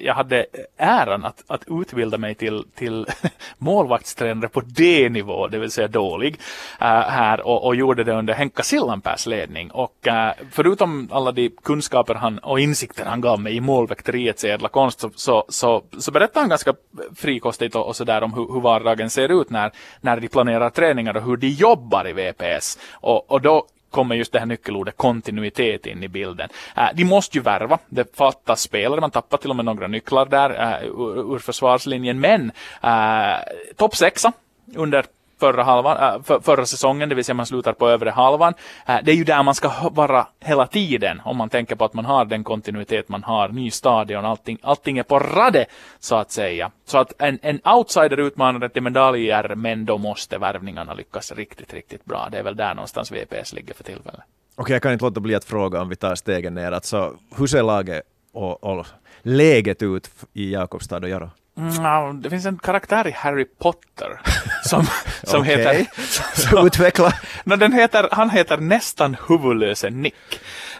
jag 0.00 0.14
hade 0.14 0.46
äran 0.76 1.24
att, 1.24 1.44
att 1.46 1.62
utbilda 1.80 2.18
mig 2.18 2.34
till, 2.34 2.64
till 2.76 3.06
målvaktstränare 3.58 4.48
på 4.48 4.60
D-nivå, 4.60 5.48
det 5.48 5.58
vill 5.58 5.70
säga 5.70 5.88
dålig, 5.88 6.34
uh, 6.82 6.86
här 6.86 7.46
och, 7.46 7.66
och 7.66 7.76
gjorde 7.76 8.04
det 8.04 8.12
under 8.12 8.34
Henka 8.34 8.62
Sillanpääs 8.62 9.26
ledning. 9.26 9.70
Och 9.70 10.07
äh, 10.08 10.32
förutom 10.50 11.08
alla 11.12 11.32
de 11.32 11.50
kunskaper 11.62 12.14
han, 12.14 12.38
och 12.38 12.60
insikter 12.60 13.04
han 13.04 13.20
gav 13.20 13.40
mig 13.40 13.56
i 13.56 13.60
målväkteriets 13.60 14.44
ädla 14.44 14.68
konst 14.68 15.00
så, 15.00 15.10
så, 15.14 15.44
så, 15.48 15.84
så 15.98 16.10
berättar 16.10 16.40
han 16.40 16.50
ganska 16.50 16.74
frikostigt 17.16 17.74
och, 17.74 17.86
och 17.86 17.96
sådär 17.96 18.22
om 18.22 18.32
hur, 18.32 18.52
hur 18.52 18.60
vardagen 18.60 19.10
ser 19.10 19.40
ut 19.40 19.50
när, 19.50 19.72
när 20.00 20.20
de 20.20 20.28
planerar 20.28 20.70
träningar 20.70 21.16
och 21.16 21.22
hur 21.22 21.36
de 21.36 21.48
jobbar 21.48 22.08
i 22.08 22.12
VPS. 22.12 22.78
Och, 22.92 23.30
och 23.30 23.40
då 23.40 23.66
kommer 23.90 24.14
just 24.14 24.32
det 24.32 24.38
här 24.38 24.46
nyckelordet 24.46 24.96
kontinuitet 24.96 25.86
in 25.86 26.02
i 26.02 26.08
bilden. 26.08 26.48
Äh, 26.76 26.88
de 26.94 27.04
måste 27.04 27.38
ju 27.38 27.42
värva, 27.42 27.78
det 27.88 28.16
fattas 28.16 28.60
spelare, 28.60 29.00
man 29.00 29.10
tappar 29.10 29.38
till 29.38 29.50
och 29.50 29.56
med 29.56 29.64
några 29.64 29.86
nycklar 29.86 30.26
där 30.26 30.50
äh, 30.50 30.88
ur, 30.88 31.34
ur 31.34 31.38
försvarslinjen, 31.38 32.20
men 32.20 32.52
äh, 32.82 33.38
topp 33.76 33.96
sexa 33.96 34.32
under 34.74 35.04
förra, 35.40 35.62
halvan, 35.62 35.96
äh, 35.96 36.22
för, 36.22 36.40
förra 36.40 36.66
säsongen, 36.66 37.08
det 37.08 37.14
vill 37.14 37.24
säga 37.24 37.34
man 37.34 37.46
slutar 37.46 37.72
på 37.72 37.88
övre 37.88 38.10
halvan. 38.10 38.54
Äh, 38.86 38.96
det 39.02 39.12
är 39.12 39.16
ju 39.16 39.24
där 39.24 39.42
man 39.42 39.54
ska 39.54 39.90
vara 39.90 40.26
hela 40.40 40.66
tiden 40.66 41.20
om 41.24 41.36
man 41.36 41.48
tänker 41.48 41.76
på 41.76 41.84
att 41.84 41.94
man 41.94 42.04
har 42.04 42.24
den 42.24 42.44
kontinuitet 42.44 43.08
man 43.08 43.22
har, 43.22 43.48
ny 43.48 43.70
stadion, 43.70 44.24
allting, 44.24 44.58
allting 44.62 44.98
är 44.98 45.02
på 45.02 45.18
rade 45.18 45.66
så 45.98 46.16
att 46.16 46.30
säga. 46.30 46.70
Så 46.84 46.98
att 46.98 47.22
en, 47.22 47.38
en 47.42 47.60
outsider 47.64 48.20
utmanare 48.20 48.68
till 48.68 48.82
medaljer, 48.82 49.54
men 49.54 49.84
då 49.84 49.98
måste 49.98 50.38
värvningarna 50.38 50.94
lyckas 50.94 51.32
riktigt, 51.32 51.74
riktigt 51.74 52.04
bra. 52.04 52.28
Det 52.32 52.38
är 52.38 52.42
väl 52.42 52.56
där 52.56 52.74
någonstans 52.74 53.12
VPS 53.12 53.52
ligger 53.52 53.74
för 53.74 53.84
tillfället. 53.84 54.20
Okej, 54.56 54.72
jag 54.72 54.82
kan 54.82 54.92
inte 54.92 55.04
låta 55.04 55.20
bli 55.20 55.34
att 55.34 55.44
fråga 55.44 55.80
om 55.82 55.88
vi 55.88 55.96
tar 55.96 56.14
stegen 56.14 56.54
ner. 56.54 56.72
Alltså, 56.72 57.14
hur 57.36 57.46
ser 57.46 57.62
laget 57.62 58.02
och, 58.32 58.64
och 58.64 58.86
läget 59.22 59.82
ut 59.82 60.10
i 60.32 60.52
Jakobstad 60.52 60.96
och 60.96 61.08
Jaro? 61.08 61.30
Mm, 61.58 62.22
det 62.22 62.30
finns 62.30 62.46
en 62.46 62.58
karaktär 62.58 63.06
i 63.06 63.10
Harry 63.10 63.44
Potter 63.44 64.20
som, 64.64 64.86
som 65.22 65.40
Okej. 65.40 65.56
heter... 65.56 65.86
Så 66.34 66.66
utveckla. 66.66 67.12
No, 67.44 67.56
den 67.56 67.72
heter, 67.72 68.08
han 68.12 68.30
heter 68.30 68.56
nästan 68.56 69.16
huvudlöse 69.28 69.90
Nick. 69.90 70.14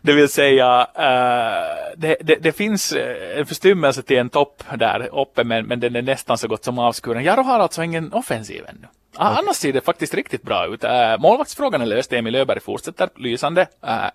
Det 0.03 0.12
vill 0.12 0.29
säga, 0.29 0.87
eh, 0.95 1.97
det, 1.97 2.17
det, 2.21 2.35
det 2.35 2.53
finns 2.53 2.93
eh, 2.93 3.38
en 3.38 3.47
förstymmelse 3.47 4.03
till 4.03 4.19
en 4.19 4.29
topp 4.29 4.62
där 4.75 5.21
uppe, 5.21 5.45
men, 5.45 5.67
men 5.67 5.81
den 5.81 5.97
är 5.97 6.03
nästan 6.03 6.38
så 6.38 6.49
gott 6.49 6.64
som 6.64 6.79
avskuren. 6.79 7.25
Jaro 7.25 7.43
har 7.43 7.61
alltså 7.61 7.83
ingen 7.83 8.12
offensiv 8.12 8.64
ännu. 8.69 8.87
Ah, 9.17 9.37
Annars 9.38 9.57
ser 9.57 9.73
det 9.73 9.81
faktiskt 9.81 10.14
riktigt 10.14 10.43
bra 10.43 10.67
ut. 10.67 10.85
Uh, 10.85 10.91
målvaktsfrågan 11.19 11.83
är 11.83 11.87
löst. 11.87 12.12
Emil 12.12 12.35
Öberg 12.35 12.61
fortsätter 12.61 13.09
lysande. 13.17 13.67
Uh, 13.85 14.07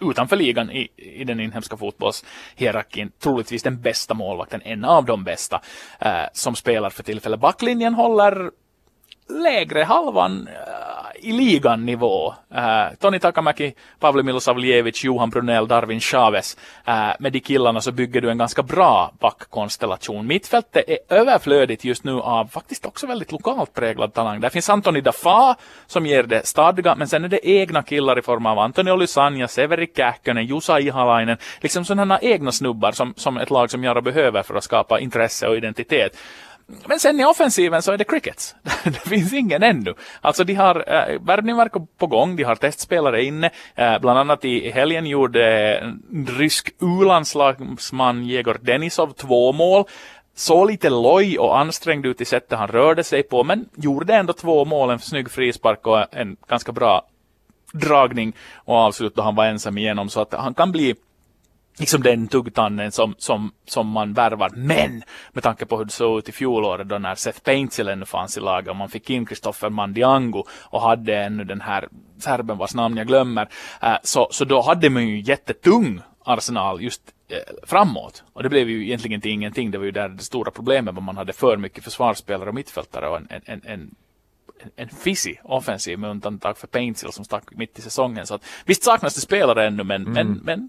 utanför 0.00 0.36
ligan 0.36 0.70
i, 0.70 0.88
i 0.96 1.24
den 1.24 1.40
inhemska 1.40 1.76
fotbollshierarkin. 1.76 3.12
Troligtvis 3.18 3.62
den 3.62 3.80
bästa 3.80 4.14
målvakten, 4.14 4.62
en 4.64 4.84
av 4.84 5.04
de 5.04 5.24
bästa, 5.24 5.60
eh, 5.98 6.24
som 6.32 6.56
spelar 6.56 6.90
för 6.90 7.02
tillfället. 7.02 7.40
Backlinjen 7.40 7.94
håller 7.94 8.50
lägre 9.28 9.82
halvan 9.82 10.48
eh, 10.48 10.87
i 11.20 11.32
ligan 11.32 11.86
nivå. 11.86 12.34
Uh, 12.54 12.96
Toni 13.00 13.20
Takamäki, 13.20 13.74
Pavli 14.00 14.22
Milosavljevic, 14.22 15.04
Johan 15.04 15.30
Brunell, 15.30 15.68
Darwin 15.68 16.00
Chavez. 16.00 16.56
Uh, 16.88 17.12
med 17.18 17.32
de 17.32 17.40
killarna 17.40 17.80
så 17.80 17.92
bygger 17.92 18.20
du 18.20 18.30
en 18.30 18.38
ganska 18.38 18.62
bra 18.62 19.12
backkonstellation. 19.20 20.26
Mittfältet 20.26 20.88
är 20.88 20.98
överflödigt 21.08 21.84
just 21.84 22.04
nu 22.04 22.20
av 22.20 22.46
faktiskt 22.46 22.86
också 22.86 23.06
väldigt 23.06 23.32
lokalt 23.32 23.74
präglad 23.74 24.14
talang. 24.14 24.40
Där 24.40 24.48
finns 24.48 24.70
Antoni 24.70 25.00
Dafa 25.00 25.56
som 25.86 26.06
ger 26.06 26.22
det 26.22 26.46
stadga, 26.46 26.94
men 26.94 27.08
sen 27.08 27.24
är 27.24 27.28
det 27.28 27.48
egna 27.48 27.82
killar 27.82 28.18
i 28.18 28.22
form 28.22 28.46
av 28.46 28.58
Antoni 28.58 28.90
Olysanja, 28.90 29.48
Severi 29.48 29.86
Kähkönen, 29.96 30.46
Jusa 30.46 30.80
Ihalainen. 30.80 31.36
Liksom 31.60 31.84
sådana 31.84 32.18
egna 32.20 32.52
snubbar 32.52 32.92
som, 32.92 33.14
som 33.16 33.36
ett 33.36 33.50
lag 33.50 33.70
som 33.70 33.84
Jaro 33.84 34.00
behöver 34.00 34.42
för 34.42 34.54
att 34.54 34.64
skapa 34.64 35.00
intresse 35.00 35.48
och 35.48 35.56
identitet. 35.56 36.16
Men 36.86 37.00
sen 37.00 37.20
i 37.20 37.24
offensiven 37.24 37.82
så 37.82 37.92
är 37.92 37.98
det 37.98 38.04
crickets. 38.04 38.54
det 38.84 39.08
finns 39.08 39.32
ingen 39.32 39.62
ännu. 39.62 39.94
Alltså 40.20 40.44
de 40.44 40.54
har 40.54 40.84
äh, 40.86 41.20
värvningar 41.20 41.70
på 41.98 42.06
gång, 42.06 42.36
de 42.36 42.42
har 42.42 42.54
testspelare 42.54 43.24
inne. 43.24 43.50
Äh, 43.74 43.98
bland 43.98 44.18
annat 44.18 44.44
i 44.44 44.70
helgen 44.70 45.06
gjorde 45.06 45.78
äh, 45.78 45.92
rysk 46.38 46.70
U-landslagsman 46.80 48.26
Jegor 48.26 48.58
Denisov 48.62 49.12
två 49.12 49.52
mål. 49.52 49.84
Så 50.34 50.64
lite 50.64 50.90
loj 50.90 51.38
och 51.38 51.58
ansträngd 51.58 52.06
ut 52.06 52.20
i 52.20 52.24
sättet 52.24 52.58
han 52.58 52.68
rörde 52.68 53.04
sig 53.04 53.22
på, 53.22 53.44
men 53.44 53.68
gjorde 53.76 54.14
ändå 54.14 54.32
två 54.32 54.64
mål, 54.64 54.90
en 54.90 54.98
snygg 54.98 55.30
frispark 55.30 55.86
och 55.86 56.14
en 56.14 56.36
ganska 56.48 56.72
bra 56.72 57.02
dragning 57.72 58.32
och 58.54 58.76
avslut 58.76 59.14
då 59.14 59.22
han 59.22 59.34
var 59.34 59.46
ensam 59.46 59.78
igenom. 59.78 60.08
Så 60.08 60.20
att 60.20 60.34
han 60.34 60.54
kan 60.54 60.72
bli 60.72 60.94
liksom 61.78 62.02
den 62.02 62.28
tuggtannen 62.28 62.92
som, 62.92 63.14
som, 63.18 63.52
som 63.66 63.88
man 63.88 64.12
värvar. 64.12 64.50
Men 64.54 65.02
med 65.32 65.42
tanke 65.42 65.66
på 65.66 65.78
hur 65.78 65.84
det 65.84 65.92
såg 65.92 66.18
ut 66.18 66.28
i 66.28 66.32
fjolåret 66.32 66.88
då 66.88 66.98
när 66.98 67.14
Seth 67.14 67.40
Paintsil 67.40 67.88
ännu 67.88 68.04
fanns 68.04 68.36
i 68.36 68.40
laget 68.40 68.70
och 68.70 68.76
man 68.76 68.88
fick 68.88 69.10
in 69.10 69.26
Kristoffer 69.26 69.70
Mandiango 69.70 70.44
och 70.50 70.80
hade 70.82 71.16
ännu 71.16 71.44
den 71.44 71.60
här 71.60 71.88
serben 72.18 72.58
vars 72.58 72.74
namn 72.74 72.96
jag 72.96 73.06
glömmer. 73.06 73.48
Eh, 73.82 73.96
så, 74.02 74.28
så 74.30 74.44
då 74.44 74.62
hade 74.62 74.90
man 74.90 75.08
ju 75.08 75.20
jättetung 75.20 76.00
arsenal 76.24 76.82
just 76.82 77.02
eh, 77.28 77.66
framåt. 77.66 78.24
Och 78.32 78.42
det 78.42 78.48
blev 78.48 78.70
ju 78.70 78.84
egentligen 78.84 79.20
till 79.20 79.30
ingenting. 79.30 79.70
Det 79.70 79.78
var 79.78 79.84
ju 79.84 79.90
där 79.90 80.08
det 80.08 80.22
stora 80.22 80.50
problemet 80.50 80.94
var 80.94 81.02
man 81.02 81.16
hade 81.16 81.32
för 81.32 81.56
mycket 81.56 81.84
försvarsspelare 81.84 82.48
och 82.48 82.54
mittfältare 82.54 83.08
och 83.08 83.16
en, 83.16 83.28
en, 83.44 83.60
en, 83.64 83.94
en 84.76 84.88
fissig 84.88 85.40
offensiv 85.44 85.98
med 85.98 86.10
undantag 86.10 86.58
för 86.58 86.66
Paintsil 86.66 87.12
som 87.12 87.24
stack 87.24 87.44
mitt 87.50 87.78
i 87.78 87.82
säsongen. 87.82 88.26
Så 88.26 88.34
att, 88.34 88.44
visst 88.64 88.82
saknas 88.84 89.14
det 89.14 89.20
spelare 89.20 89.66
ännu 89.66 89.84
men, 89.84 89.98
Mm. 90.06 90.12
men, 90.12 90.40
men 90.44 90.68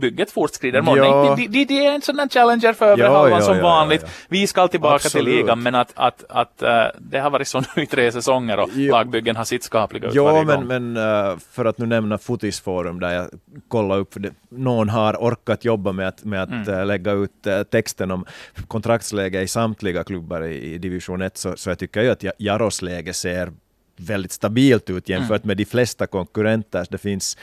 bygget 0.00 0.30
fortskrider. 0.30 0.82
Ja. 0.86 0.96
Ja. 0.96 1.34
De, 1.36 1.46
de, 1.46 1.64
de 1.64 1.86
är 1.86 1.92
en 1.94 2.02
sån 2.02 2.16
där 2.16 2.28
challenger 2.28 2.72
för 2.72 2.86
övre 2.86 3.04
Ja, 3.04 3.12
halvan 3.18 3.38
ja, 3.40 3.46
som 3.46 3.56
ja, 3.56 3.62
vanligt. 3.62 4.04
Vi 4.28 4.46
ska 4.46 4.68
tillbaka 4.68 4.94
Absolut. 4.94 5.26
till 5.26 5.36
ligan 5.36 5.62
men 5.62 5.74
att, 5.74 5.92
att, 5.94 6.24
att 6.28 6.62
äh, 6.62 6.84
det 6.98 7.18
har 7.18 7.30
varit 7.30 7.48
så 7.48 7.62
nu 7.76 7.82
i 7.82 7.86
tre 7.86 8.12
säsonger 8.12 8.58
och 8.58 8.68
Ja. 8.74 8.92
lagbyggen 8.92 9.36
har 9.36 9.44
sitt 9.44 9.62
skapliga 9.64 10.08
ut 10.08 10.14
Ja, 10.14 10.24
varje 10.24 10.44
men, 10.44 10.56
gång. 10.56 10.66
men 10.66 10.96
eh, 10.96 11.36
för 11.50 11.64
att 11.64 11.78
nu 11.78 11.86
nämna 11.86 12.18
Fotisforum 12.18 13.00
där 13.00 13.14
jag 13.14 13.30
kollade 13.68 14.00
upp, 14.00 14.10
det, 14.14 14.30
någon 14.48 14.88
har 14.88 15.14
orkat 15.14 15.64
jobba 15.64 15.92
med 15.92 16.08
att, 16.08 16.24
med 16.24 16.42
att 16.42 16.48
Mm. 16.50 16.68
eh, 16.74 16.86
lägga 16.86 17.12
ut 17.12 17.46
texten 17.70 18.10
om 18.10 18.24
kontraktsläge 18.68 19.40
i 19.42 19.48
samtliga 19.48 20.04
klubbar 20.04 20.42
i, 20.44 20.74
i 20.74 20.78
division 20.78 21.22
1, 21.22 21.36
så, 21.36 21.56
så 21.56 21.70
jag 21.70 21.78
tycker 21.78 22.02
ju 22.02 22.10
att 22.10 22.22
Ja- 22.22 22.32
Jaros 22.38 22.82
läge 22.82 23.12
ser 23.26 23.52
väldigt 23.98 24.32
stabilt 24.32 24.90
ut 24.90 25.08
jämfört 25.08 25.44
Mm. 25.44 25.48
med 25.48 25.56
de 25.56 25.64
flesta 25.64 26.06
konkurrenter. 26.06 26.86
Det 26.90 26.98
finns, 26.98 27.36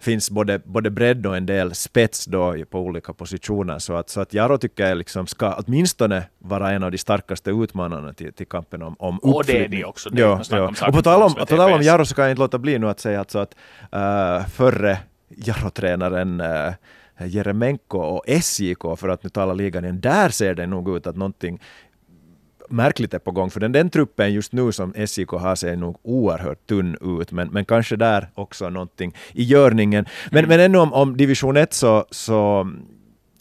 finns 0.00 0.30
både, 0.30 0.58
både 0.58 0.90
bredd 0.90 1.26
och 1.26 1.36
en 1.36 1.46
del 1.46 1.74
spets 1.74 2.24
då 2.26 2.56
på 2.70 2.80
olika 2.80 3.12
positioner. 3.12 3.78
Så 3.78 3.96
att, 3.96 4.10
så 4.10 4.20
att 4.20 4.34
Jaro 4.34 4.58
tycker 4.58 4.86
jag 4.88 4.98
liksom 4.98 5.26
ska 5.26 5.54
åtminstone 5.54 6.22
vara 6.38 6.72
en 6.72 6.82
av 6.82 6.90
de 6.90 6.98
starkaste 6.98 7.50
utmanarna 7.50 8.12
till, 8.12 8.32
till 8.32 8.46
kampen 8.46 8.82
om, 8.82 8.96
om 8.98 9.18
Och 9.18 9.44
det 9.44 9.52
är 9.52 9.54
uppflyttning. 9.54 9.80
de 9.80 9.84
också. 9.86 10.10
Det 10.10 10.20
Ja, 10.20 10.42
ja. 10.50 10.88
Och 10.88 10.94
på 10.94 11.02
tal 11.02 11.22
om, 11.22 11.34
på 11.34 11.46
tal 11.46 11.72
om. 11.72 11.82
Jaro 11.82 12.04
så 12.04 12.14
kan 12.14 12.24
jag 12.24 12.32
inte 12.32 12.40
låta 12.40 12.58
bli 12.58 12.78
nu 12.78 12.88
att 12.88 13.00
säga 13.00 13.18
alltså 13.18 13.38
att 13.38 13.54
uh, 13.94 14.46
förre 14.48 14.98
Jaro-tränaren 15.28 16.40
uh, 16.40 16.72
Jeremenko 17.26 17.98
och 17.98 18.24
SJK, 18.42 18.82
för 18.98 19.08
att 19.08 19.22
nu 19.22 19.30
tala 19.30 19.54
ligan 19.54 19.84
igen, 19.84 20.00
där 20.00 20.28
ser 20.28 20.54
det 20.54 20.66
nog 20.66 20.96
ut 20.96 21.06
att 21.06 21.16
någonting 21.16 21.60
märkligt 22.68 23.14
är 23.14 23.18
på 23.18 23.30
gång, 23.30 23.50
för 23.50 23.60
den, 23.60 23.72
den 23.72 23.90
truppen 23.90 24.32
just 24.32 24.52
nu 24.52 24.72
som 24.72 24.92
SJK 25.06 25.30
har 25.30 25.54
ser 25.54 25.76
nog 25.76 25.96
oerhört 26.02 26.66
tunn 26.66 26.96
ut, 27.20 27.32
men, 27.32 27.48
men 27.48 27.64
kanske 27.64 27.96
där 27.96 28.28
också 28.34 28.68
någonting 28.70 29.14
i 29.32 29.42
görningen. 29.42 30.06
Men, 30.30 30.44
Mm. 30.44 30.48
men 30.48 30.60
ännu 30.60 30.78
om, 30.78 30.92
om 30.92 31.16
division 31.16 31.56
1 31.56 31.72
så, 31.72 32.06
så 32.10 32.70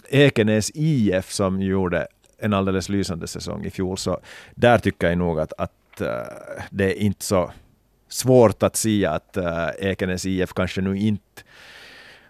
Ekenäs 0.09 0.71
IF 0.73 1.31
som 1.31 1.61
gjorde 1.61 2.07
en 2.39 2.53
alldeles 2.53 2.89
lysande 2.89 3.27
säsong 3.27 3.65
i 3.65 3.69
fjol, 3.69 3.97
så 3.97 4.19
där 4.55 4.77
tycker 4.77 5.07
jag 5.07 5.17
nog 5.17 5.39
att, 5.39 5.53
att 5.57 6.01
eh, 6.01 6.07
det 6.71 6.85
är 6.85 7.01
inte 7.01 7.25
så 7.25 7.51
svårt 8.09 8.63
att 8.63 8.75
säga 8.75 9.11
att 9.11 9.37
uh, 9.37 9.69
Ekenäs 9.79 10.25
IF 10.25 10.53
kanske 10.53 10.81
nu 10.81 10.97
inte 10.97 11.21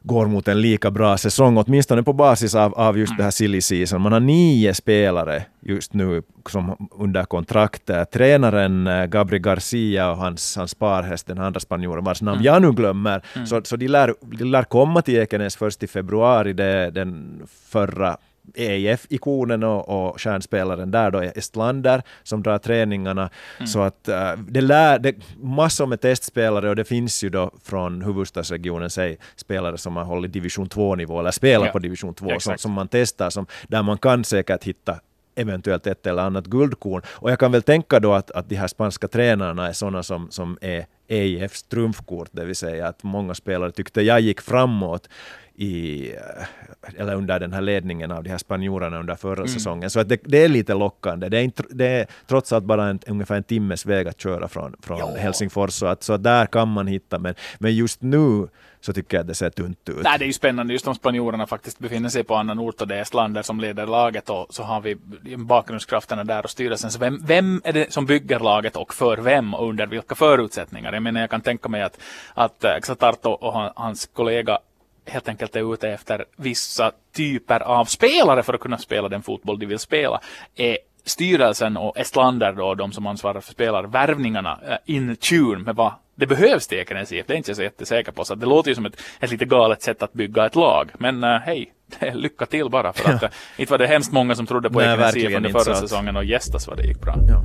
går 0.06 0.26
mot 0.26 0.48
en 0.48 0.62
lika 0.62 0.92
bra 0.92 1.18
säsong, 1.18 1.58
åtminstone 1.58 2.04
på 2.04 2.14
basis 2.14 2.56
av, 2.56 2.74
av 2.74 2.98
just 2.98 3.18
det 3.18 3.24
här 3.24 3.32
silly 3.32 3.62
season. 3.62 4.02
Man 4.02 4.12
har 4.12 4.20
nio 4.20 4.74
spelare 4.74 5.46
just 5.62 5.94
nu 5.94 6.22
som 6.50 6.90
under 6.92 7.24
kontrakt. 7.24 7.90
Tränaren 8.14 8.88
eh, 8.88 9.06
Gabri 9.06 9.40
Garcia 9.40 10.12
och 10.12 10.18
hans, 10.18 10.58
hans 10.58 10.76
parhäst, 10.76 11.28
den 11.28 11.40
andra 11.40 11.60
spanjoren 11.60 12.04
vars 12.04 12.22
namn 12.22 12.44
jag 12.44 12.62
nu 12.62 12.72
glömmer. 12.72 13.46
Så, 13.46 13.62
så 13.64 13.76
de, 13.76 13.88
lär, 13.88 14.14
de 14.22 14.44
lär 14.44 14.64
komma 14.64 15.02
till 15.02 15.16
Ekenäs 15.16 15.56
först 15.56 15.84
i 15.84 15.88
februari, 15.88 16.54
det 16.54 16.92
den 16.92 17.42
förra 17.70 18.18
EIF-ikonen 18.54 19.64
och, 19.64 19.90
och 19.90 20.22
stjärnspelaren 20.22 20.92
där 20.92 21.12
då 21.12 21.20
är 21.20 21.38
Estlander 21.38 22.02
som 22.24 22.44
drar 22.44 22.58
träningarna. 22.58 23.30
Så 23.66 23.82
att 23.82 24.08
eh, 24.08 24.32
det 24.48 24.62
lär, 24.62 25.00
det, 25.00 25.16
massor 25.38 25.86
med 25.88 26.02
testspelare 26.02 26.70
och 26.70 26.76
det 26.76 26.86
finns 26.86 27.24
ju 27.24 27.30
då 27.30 27.52
från 27.64 28.02
huvudstadsregionen 28.02 28.90
säg, 28.90 29.18
spelare 29.36 29.78
som 29.78 29.96
har 29.96 30.04
hållit 30.04 30.34
division 30.34 30.68
2-nivå 30.68 31.20
eller 31.20 31.32
spelar 31.32 31.66
Ja, 31.66 31.72
på 31.72 31.80
division 31.80 32.14
2 32.14 32.26
som, 32.26 32.36
exakt. 32.36 32.62
som 32.62 32.72
man 32.72 32.88
testar, 32.88 33.30
som, 33.30 33.46
där 33.68 33.84
man 33.84 33.98
kan 33.98 34.24
säkert 34.24 34.64
hitta 34.64 35.00
eventuellt 35.36 35.88
ett 35.88 36.08
eller 36.08 36.24
annat 36.24 36.46
guldkorn. 36.46 37.02
Och 37.08 37.32
jag 37.32 37.40
kan 37.40 37.52
väl 37.52 37.62
tänka 37.62 38.00
då 38.00 38.14
att, 38.14 38.32
att 38.32 38.50
de 38.50 38.56
här 38.56 38.68
spanska 38.68 39.08
tränarna 39.08 39.68
är 39.68 39.74
sådana 39.74 40.04
som, 40.04 40.32
som 40.32 40.58
är 40.62 40.86
EIFs 41.08 41.64
trumfkort, 41.64 42.30
det 42.32 42.46
vill 42.46 42.56
säga 42.56 42.88
att 42.88 43.04
många 43.04 43.34
spelare 43.34 43.72
tyckte 43.72 44.02
jag 44.02 44.20
gick 44.20 44.42
framåt 44.42 45.10
i, 45.58 46.12
eh, 46.12 47.02
eller 47.02 47.16
under 47.16 47.40
den 47.40 47.54
här 47.54 47.62
ledningen 47.62 48.12
av 48.12 48.24
de 48.24 48.30
här 48.30 48.38
spanjorerna 48.38 49.00
under 49.00 49.16
förra 49.16 49.36
Mm. 49.36 49.48
säsongen. 49.48 49.90
Så 49.90 50.00
att 50.00 50.10
det, 50.10 50.20
det 50.24 50.44
är 50.44 50.50
lite 50.50 50.74
lockande. 50.74 51.30
Det 51.30 51.38
är, 51.38 51.44
inte, 51.44 51.64
det 51.70 51.88
är 51.88 52.08
trots 52.28 52.54
allt 52.54 52.66
bara 52.66 52.86
en, 52.88 53.00
ungefär 53.08 53.36
en 53.36 53.44
timmes 53.44 53.86
väg 53.86 54.08
att 54.08 54.22
köra 54.22 54.48
från, 54.48 54.76
från. 54.82 55.16
Helsingfors, 55.18 55.72
så, 55.74 55.86
att, 55.86 56.04
så 56.04 56.18
där 56.18 56.46
kan 56.46 56.68
man 56.68 56.88
hitta, 56.88 57.20
men, 57.20 57.36
men 57.60 57.76
just 57.76 58.02
nu 58.02 58.48
så 58.82 58.94
tycker 58.94 59.18
jag 59.18 59.22
att 59.22 59.28
det 59.28 59.36
ser 59.36 59.50
tunt 59.50 59.90
ut. 59.90 60.04
Nej, 60.04 60.20
det 60.20 60.26
är 60.26 60.28
ju 60.28 60.34
spännande 60.34 60.74
just 60.74 60.88
om 60.88 60.96
spanjorerna 60.96 61.48
faktiskt 61.48 61.80
befinner 61.80 62.10
sig 62.10 62.24
på 62.24 62.36
annan 62.36 62.60
ort 62.60 62.82
och 62.82 62.88
det 62.88 62.96
är 62.96 63.04
Slander 63.04 63.42
som 63.42 63.60
leder 63.60 63.86
laget 63.86 64.30
och 64.30 64.48
så 64.50 64.64
har 64.64 64.82
vi 64.82 64.96
bakgrundskrafterna 65.38 66.24
där 66.24 66.44
och 66.44 66.50
styrelsen. 66.50 66.92
Så 66.92 67.00
vem, 67.00 67.24
vem 67.26 67.62
är 67.64 67.74
det 67.74 67.94
som 67.94 68.06
bygger 68.06 68.40
laget 68.40 68.76
och 68.76 68.94
för 68.94 69.18
vem 69.18 69.54
och 69.54 69.70
under 69.70 69.88
vilka 69.88 70.16
förutsättningar? 70.16 70.94
Jag 70.94 71.04
menar, 71.04 71.22
jag 71.22 71.30
kan 71.30 71.42
tänka 71.42 71.70
mig 71.70 71.82
att, 71.82 72.00
att 72.34 72.64
eh, 72.64 72.72
Xatarto 72.82 73.30
och 73.30 73.54
han, 73.54 73.72
hans 73.76 74.10
kollega 74.14 74.60
helt 75.06 75.30
enkelt 75.30 75.56
är 75.56 75.74
ute 75.74 75.90
efter 75.90 76.26
vissa 76.36 76.92
typer 77.16 77.60
av 77.60 77.86
spelare 77.86 78.44
för 78.44 78.54
att 78.54 78.60
kunna 78.60 78.78
spela 78.78 79.10
den 79.10 79.24
fotboll 79.24 79.60
de 79.60 79.66
vill 79.66 79.80
spela. 79.80 80.20
Är 80.56 80.78
styrelsen 81.06 81.78
och 81.78 81.98
Estlander 81.98 82.54
då, 82.54 82.76
de 82.76 82.92
som 82.92 83.08
ansvarar 83.08 83.42
för 83.42 83.52
spelarvärvningarna, 83.52 84.60
eh, 84.68 84.78
in 84.86 85.16
tune 85.16 85.64
med 85.64 85.76
vad 85.76 85.94
det 86.16 86.28
behövs 86.28 86.68
till 86.68 86.78
Ekenäs 86.78 87.12
IF. 87.12 87.26
Det 87.28 87.34
är 87.34 87.38
inte 87.38 87.50
jag 87.50 87.58
så 87.58 87.64
jättesäker 87.64 88.12
på. 88.12 88.26
Så 88.26 88.36
det 88.36 88.46
låter 88.46 88.70
ju 88.70 88.76
som 88.76 88.86
ett, 88.86 89.02
ett 89.20 89.32
lite 89.32 89.46
galet 89.46 89.82
sätt 89.82 90.04
att 90.04 90.14
bygga 90.14 90.46
ett 90.46 90.56
lag. 90.56 90.92
Men 90.94 91.24
eh, 91.24 91.40
hej, 91.40 91.74
lycka 92.14 92.46
till 92.46 92.70
bara. 92.70 92.94
För 92.94 93.14
att, 93.14 93.24
eh, 93.24 93.30
inte 93.58 93.72
var 93.72 93.78
det 93.78 93.88
hemskt 93.88 94.12
många 94.12 94.36
som 94.36 94.46
trodde 94.46 94.70
på 94.70 94.82
Ekenäs 94.82 95.16
IF 95.16 95.36
under 95.36 95.50
förra 95.50 95.76
säsongen 95.76 96.18
och 96.18 96.26
gästas 96.26 96.68
vad 96.68 96.78
det 96.78 96.84
gick 96.84 97.02
bra. 97.02 97.16
Ja. 97.30 97.42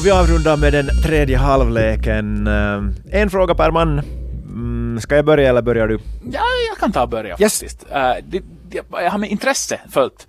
Och 0.00 0.06
vi 0.06 0.10
avrundar 0.10 0.56
med 0.56 0.72
den 0.72 0.88
tredje 1.02 1.36
halvleken. 1.38 2.46
Eh, 2.46 3.20
En 3.20 3.30
fråga 3.30 3.54
per 3.54 3.70
man. 3.70 3.98
Mm, 3.98 5.00
Ska 5.00 5.16
jag 5.16 5.24
börja 5.24 5.48
eller 5.48 5.62
börjar 5.62 5.88
du? 5.88 5.98
Ja, 6.32 6.40
jag 6.68 6.78
kan 6.78 6.92
ta 6.92 7.02
och 7.02 7.08
börja 7.08 7.36
Yes. 7.40 7.60
faktiskt. 7.60 7.86
Det, 8.24 8.42
jag 8.90 9.10
har 9.10 9.18
med 9.18 9.30
intresse 9.30 9.80
följt 9.90 10.26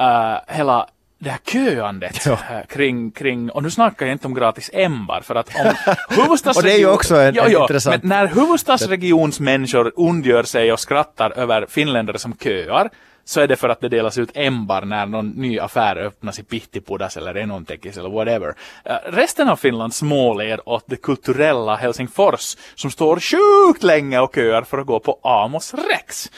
eh, 0.00 0.54
hela 0.56 0.86
det 1.18 1.30
här 1.30 1.38
köandet 1.52 2.26
Ja. 2.26 2.38
kring, 2.68 3.10
kring, 3.10 3.50
och 3.50 3.62
nu 3.62 3.70
snackar 3.70 4.06
jag 4.06 4.14
inte 4.14 4.26
om 4.26 4.34
gratis 4.34 4.70
ämbar 4.72 5.20
för 5.20 5.34
att 5.34 5.48
om 5.48 5.74
huvudstadsregion... 6.08 6.56
Och 6.56 6.62
det 6.62 6.72
är 6.74 6.78
ju 6.78 6.86
också 6.90 7.16
en- 7.16 7.38
en 7.38 7.50
intressant- 7.62 8.02
Men 8.02 8.08
när 8.08 8.26
huvudstadsregionsmänniskor 8.26 9.92
ondgör 9.96 10.42
sig 10.42 10.72
och 10.72 10.80
skrattar 10.80 11.38
över 11.38 11.66
finländare 11.68 12.18
som 12.18 12.36
köar 12.36 12.90
så 13.24 13.40
är 13.40 13.48
det 13.48 13.56
för 13.56 13.68
att 13.68 13.80
det 13.80 13.88
delas 13.88 14.18
ut 14.18 14.30
ämbar 14.34 14.82
när 14.82 15.06
någon 15.06 15.28
ny 15.28 15.58
affär 15.58 15.96
öppnas 15.96 16.38
i 16.38 16.42
Pihtipudas 16.42 17.16
eller 17.16 17.36
Enontekis 17.36 17.96
eller 17.96 18.10
whatever. 18.10 18.54
Eh, 18.84 18.96
resten 19.04 19.48
av 19.48 19.56
Finland 19.56 19.94
småler 19.94 20.68
åt 20.68 20.84
det 20.86 20.96
kulturella 20.96 21.76
Helsingfors 21.76 22.56
som 22.74 22.90
står 22.90 23.20
sjukt 23.20 23.82
länge 23.82 24.20
och 24.20 24.34
köar 24.34 24.62
för 24.62 24.78
att 24.78 24.86
gå 24.86 25.00
på 25.00 25.18
Amos 25.22 25.74
Rex. 25.74 26.30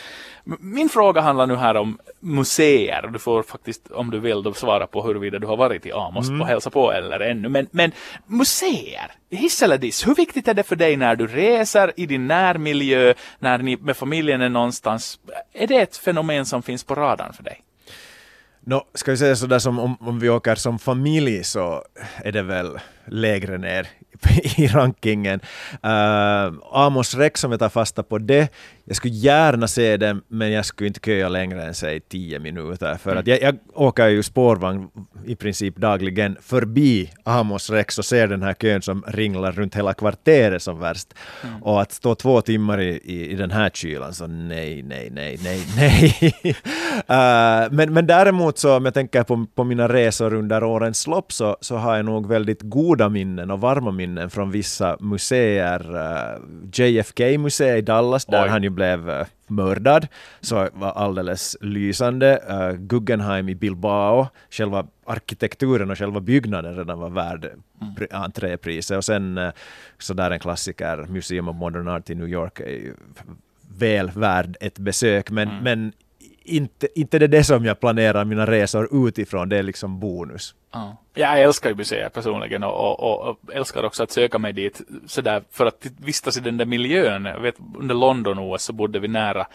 Min 0.44 0.88
fråga 0.88 1.20
handlar 1.20 1.46
nu 1.46 1.56
här 1.56 1.74
om 1.74 1.98
museer. 2.20 3.10
Du 3.12 3.18
får 3.18 3.42
faktiskt, 3.42 3.90
om 3.90 4.10
du 4.10 4.20
vill, 4.20 4.42
då 4.42 4.54
svara 4.54 4.86
på 4.86 5.02
huruvida 5.02 5.38
du 5.38 5.46
har 5.46 5.56
varit 5.56 5.86
i 5.86 5.92
Amos 5.92 6.30
och 6.30 6.46
hälsa 6.46 6.70
på 6.70 6.92
eller 6.92 7.20
ännu. 7.20 7.48
Men, 7.48 7.66
men 7.70 7.92
museer, 8.26 9.12
hiss 9.30 9.62
eller 9.62 9.78
diss, 9.78 10.06
hur 10.06 10.14
viktigt 10.14 10.48
är 10.48 10.54
det 10.54 10.62
för 10.62 10.76
dig 10.76 10.96
när 10.96 11.16
du 11.16 11.26
reser 11.26 11.92
i 11.96 12.06
din 12.06 12.26
närmiljö, 12.26 13.14
när 13.38 13.58
ni 13.58 13.76
med 13.76 13.96
familjen 13.96 14.40
är 14.40 14.48
någonstans? 14.48 15.18
Är 15.52 15.66
det 15.66 15.76
ett 15.76 15.96
fenomen 15.96 16.46
som 16.46 16.62
finns 16.62 16.84
på 16.84 16.94
radarn 16.94 17.32
för 17.32 17.42
dig? 17.42 17.60
Nå, 18.66 18.84
ska 18.94 19.10
vi 19.10 19.16
säga 19.16 19.36
sådär 19.36 19.58
som 19.58 19.78
om, 19.78 19.96
om 20.00 20.18
vi 20.18 20.28
åker 20.28 20.54
som 20.54 20.78
familj 20.78 21.44
så 21.44 21.82
är 22.16 22.32
det 22.32 22.42
väl 22.42 22.78
lägre 23.06 23.58
ner 23.58 23.88
i 24.56 24.66
rankingen. 24.66 25.40
Uh, 25.84 26.54
Amos 26.72 27.14
Rex 27.14 27.44
om 27.44 27.50
jag 27.50 27.60
tar 27.60 27.68
fasta 27.68 28.02
på 28.02 28.18
det. 28.18 28.48
Jag 28.86 28.96
skulle 28.96 29.14
gärna 29.14 29.68
se 29.68 29.96
det 29.96 30.20
men 30.28 30.52
jag 30.52 30.64
skulle 30.64 30.88
inte 30.88 31.00
köa 31.04 31.28
längre 31.28 31.64
än 31.64 31.74
säg 31.74 32.00
10 32.00 32.38
minuter. 32.38 32.94
För 32.94 33.16
att 33.16 33.26
jag, 33.26 33.42
jag 33.42 33.58
åker 33.74 34.08
ju 34.08 34.22
spårvagn 34.22 34.88
i 35.26 35.36
princip 35.36 35.76
dagligen 35.76 36.36
förbi 36.42 37.10
Amos 37.24 37.70
Rex 37.70 37.98
och 37.98 38.04
ser 38.04 38.26
den 38.26 38.42
här 38.42 38.54
kön 38.54 38.82
som 38.82 39.04
ringlar 39.06 39.52
runt 39.52 39.74
hela 39.74 39.94
kvarteret 39.94 40.62
som 40.62 40.80
värst. 40.80 41.14
Och 41.62 41.82
att 41.82 41.92
stå 41.92 42.14
två 42.14 42.40
timmar 42.40 42.80
i, 42.80 43.00
i, 43.04 43.30
i 43.30 43.34
den 43.34 43.50
här 43.50 43.70
kylan 43.70 44.14
så 44.14 44.26
nej, 44.26 44.82
nej, 44.82 45.10
nej, 45.12 45.38
nej, 45.44 45.66
nej. 45.76 46.56
Eh, 47.08 47.70
men, 47.70 47.92
men 47.92 48.06
däremot 48.06 48.58
så 48.58 48.76
om 48.76 48.84
jag 48.84 48.94
tänker 48.94 49.22
på, 49.22 49.46
på 49.54 49.64
mina 49.64 49.88
resor 49.88 50.34
under 50.34 50.64
årens 50.64 51.06
lopp 51.06 51.32
så, 51.32 51.56
så 51.60 51.76
har 51.76 51.96
jag 51.96 52.04
nog 52.04 52.28
väldigt 52.28 52.62
goda 52.94 53.08
minnen 53.08 53.50
och 53.50 53.60
varma 53.60 53.90
minnen 53.90 54.30
från 54.30 54.50
vissa 54.50 54.96
museer. 55.00 55.96
Uh, 55.96 56.40
JFK-museet 56.72 57.78
i 57.78 57.82
Dallas 57.82 58.24
där 58.24 58.44
Oj. 58.44 58.48
han 58.48 58.62
ju 58.62 58.70
blev 58.70 59.10
eh, 59.10 59.26
mördad, 59.46 60.06
så 60.40 60.68
var 60.72 60.90
alldeles 60.90 61.56
lysande. 61.60 62.40
Uh, 62.50 62.78
Guggenheim 62.78 63.48
i 63.48 63.54
Bilbao, 63.54 64.28
själva 64.50 64.86
arkitekturen 65.06 65.90
och 65.90 65.98
själva 65.98 66.20
byggnaden 66.20 66.76
redan 66.76 66.98
var 66.98 67.10
värd 67.10 67.50
pri- 67.98 68.14
entrépriset. 68.14 68.96
Och 68.96 69.04
sen 69.04 69.40
sådär 69.98 70.30
en 70.30 70.40
klassiker, 70.40 71.06
Museum 71.08 71.48
of 71.48 71.56
Modern 71.56 71.88
Art 71.88 72.10
i 72.10 72.14
New 72.14 72.28
York 72.28 72.60
är 72.60 72.66
ju 72.66 72.94
väl 73.78 74.10
värd 74.10 74.56
ett 74.60 74.78
besök, 74.78 75.30
men, 75.30 75.48
men 75.62 75.92
inte, 76.44 77.00
inte 77.00 77.18
det 77.18 77.26
är 77.26 77.28
det 77.28 77.44
som 77.44 77.64
jag 77.64 77.80
planerar 77.80 78.24
mina 78.24 78.46
resor 78.46 79.08
utifrån, 79.08 79.48
det 79.48 79.58
är 79.58 79.62
liksom 79.62 80.00
bonus. 80.00 80.54
Ja. 80.72 80.96
Jag 81.16 81.40
älskar 81.40 81.70
ju 81.70 81.76
museer 81.76 82.08
personligen 82.08 82.62
och, 82.62 82.74
och, 82.74 83.00
och, 83.00 83.28
och 83.28 83.54
älskar 83.54 83.84
också 83.84 84.02
att 84.02 84.10
söka 84.10 84.38
mig 84.38 84.52
dit 84.52 84.80
sådär 85.06 85.42
för 85.50 85.66
att 85.66 85.86
vistas 85.98 86.36
i 86.36 86.40
den 86.40 86.56
där 86.56 86.64
miljön. 86.64 87.24
Jag 87.24 87.40
vet, 87.40 87.54
under 87.78 87.94
London-OS 87.94 88.62
så 88.62 88.72
bodde 88.72 88.98
vi 88.98 89.08
nära 89.08 89.46